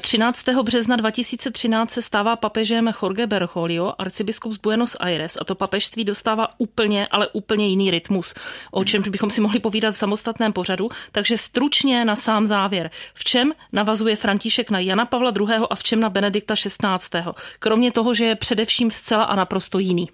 13. 0.00 0.46
Mhm. 0.46 0.64
března 0.64 0.96
2013 0.96 1.90
se 1.90 2.02
stává 2.02 2.36
papežem 2.36 2.92
Jorge 3.02 3.26
Bergoglio, 3.26 3.92
arcibiskup 3.98 4.52
z 4.52 4.56
Buenos 4.56 4.96
Aires 5.00 5.38
a 5.40 5.44
to 5.44 5.54
papežství 5.54 6.04
dostává 6.04 6.48
úplně, 6.58 7.06
ale 7.06 7.28
úplně 7.28 7.68
jiný 7.68 7.90
rytmus, 7.90 8.34
o 8.70 8.84
čem 8.84 9.02
bychom 9.02 9.30
si 9.30 9.40
mohli 9.40 9.60
povídat 9.60 9.94
v 9.94 9.98
samostatném 9.98 10.52
pořadu. 10.52 10.88
Takže 11.12 11.38
stručně 11.38 12.04
na 12.04 12.16
sám 12.16 12.46
závěr. 12.46 12.90
V 13.14 13.24
čem 13.30 13.54
navazuje 13.72 14.16
František 14.16 14.70
na 14.70 14.82
Jana 14.82 15.06
Pavla 15.06 15.30
II. 15.30 15.70
a 15.70 15.74
v 15.74 15.82
čem 15.82 16.00
na 16.00 16.10
Benedikta 16.10 16.54
XVI. 16.54 17.22
Kromě 17.58 17.92
toho, 17.92 18.14
že 18.14 18.24
je 18.24 18.36
především 18.36 18.90
zcela 18.90 19.24
a 19.24 19.36
naprosto 19.36 19.78
jiný. 19.78 20.10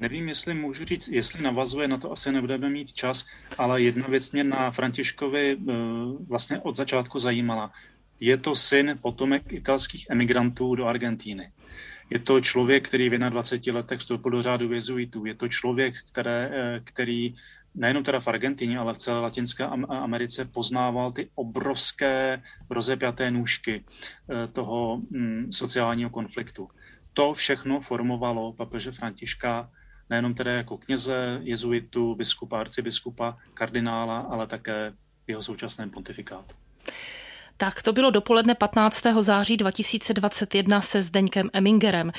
Nevím, 0.00 0.28
jestli 0.28 0.54
můžu 0.54 0.84
říct, 0.84 1.08
jestli 1.08 1.42
navazuje, 1.42 1.88
na 1.88 1.98
to 1.98 2.12
asi 2.12 2.32
nebudeme 2.32 2.70
mít 2.70 2.92
čas, 2.92 3.26
ale 3.58 3.82
jedna 3.82 4.06
věc 4.08 4.32
mě 4.32 4.44
na 4.44 4.70
Františkovi 4.70 5.56
eh, 5.56 5.72
vlastně 6.28 6.60
od 6.60 6.76
začátku 6.76 7.18
zajímala. 7.18 7.72
Je 8.20 8.36
to 8.36 8.56
syn 8.56 8.98
potomek 9.02 9.52
italských 9.52 10.06
emigrantů 10.10 10.74
do 10.74 10.86
Argentíny. 10.86 11.52
Je 12.10 12.18
to 12.18 12.40
člověk, 12.40 12.88
který 12.88 13.10
v 13.10 13.18
21 13.18 13.80
letech 13.80 14.00
vstoupil 14.00 14.30
do 14.30 14.42
řádu 14.42 14.72
jezuitů. 14.72 15.26
Je 15.26 15.34
to 15.34 15.48
člověk, 15.48 15.94
které, 16.08 16.50
eh, 16.52 16.80
který 16.84 17.34
nejenom 17.78 18.04
teda 18.04 18.20
v 18.20 18.28
Argentině, 18.28 18.78
ale 18.78 18.94
v 18.94 18.98
celé 18.98 19.20
Latinské 19.20 19.64
Americe 19.88 20.44
poznával 20.44 21.12
ty 21.12 21.30
obrovské 21.34 22.42
rozepjaté 22.70 23.30
nůžky 23.30 23.84
eh, 23.84 24.46
toho 24.46 25.00
mm, 25.10 25.52
sociálního 25.52 26.10
konfliktu. 26.10 26.68
To 27.12 27.34
všechno 27.34 27.80
formovalo 27.80 28.52
papeže 28.52 28.92
Františka 28.92 29.70
nejenom 30.10 30.34
tedy 30.34 30.50
jako 30.50 30.78
kněze, 30.78 31.40
jezuitu, 31.42 32.14
biskupa, 32.14 32.60
arcibiskupa, 32.60 33.36
kardinála, 33.54 34.18
ale 34.18 34.46
také 34.46 34.92
jeho 35.26 35.42
současném 35.42 35.90
pontifikátu. 35.90 36.54
Tak 37.60 37.82
to 37.82 37.92
bylo 37.92 38.10
dopoledne 38.10 38.54
15. 38.54 39.02
září 39.20 39.56
2021 39.56 40.80
se 40.80 41.02
Zdeňkem 41.02 41.50
Emingerem. 41.52 42.12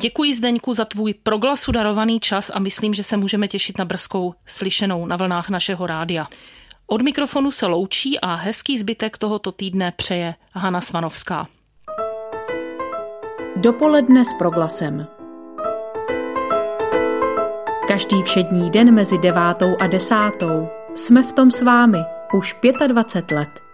Děkuji 0.00 0.34
Zdeňku 0.34 0.74
za 0.74 0.84
tvůj 0.84 1.14
proglasu 1.14 1.72
darovaný 1.72 2.20
čas 2.20 2.50
a 2.54 2.58
myslím, 2.58 2.94
že 2.94 3.04
se 3.04 3.16
můžeme 3.16 3.48
těšit 3.48 3.78
na 3.78 3.84
brzkou 3.84 4.34
slyšenou 4.46 5.06
na 5.06 5.16
vlnách 5.16 5.48
našeho 5.48 5.86
rádia. 5.86 6.26
Od 6.86 7.02
mikrofonu 7.02 7.50
se 7.50 7.66
loučí 7.66 8.20
a 8.20 8.34
hezký 8.34 8.78
zbytek 8.78 9.18
tohoto 9.18 9.52
týdne 9.52 9.92
přeje 9.96 10.34
Hana 10.52 10.80
Svanovská. 10.80 11.46
Dopoledne 13.56 14.24
s 14.24 14.34
proglasem. 14.38 15.06
Každý 17.88 18.22
všední 18.22 18.70
den 18.70 18.94
mezi 18.94 19.18
devátou 19.18 19.76
a 19.80 19.86
desátou 19.86 20.68
jsme 20.94 21.22
v 21.22 21.32
tom 21.32 21.50
s 21.50 21.62
vámi 21.62 21.98
už 22.34 22.56
25 22.88 23.36
let. 23.36 23.71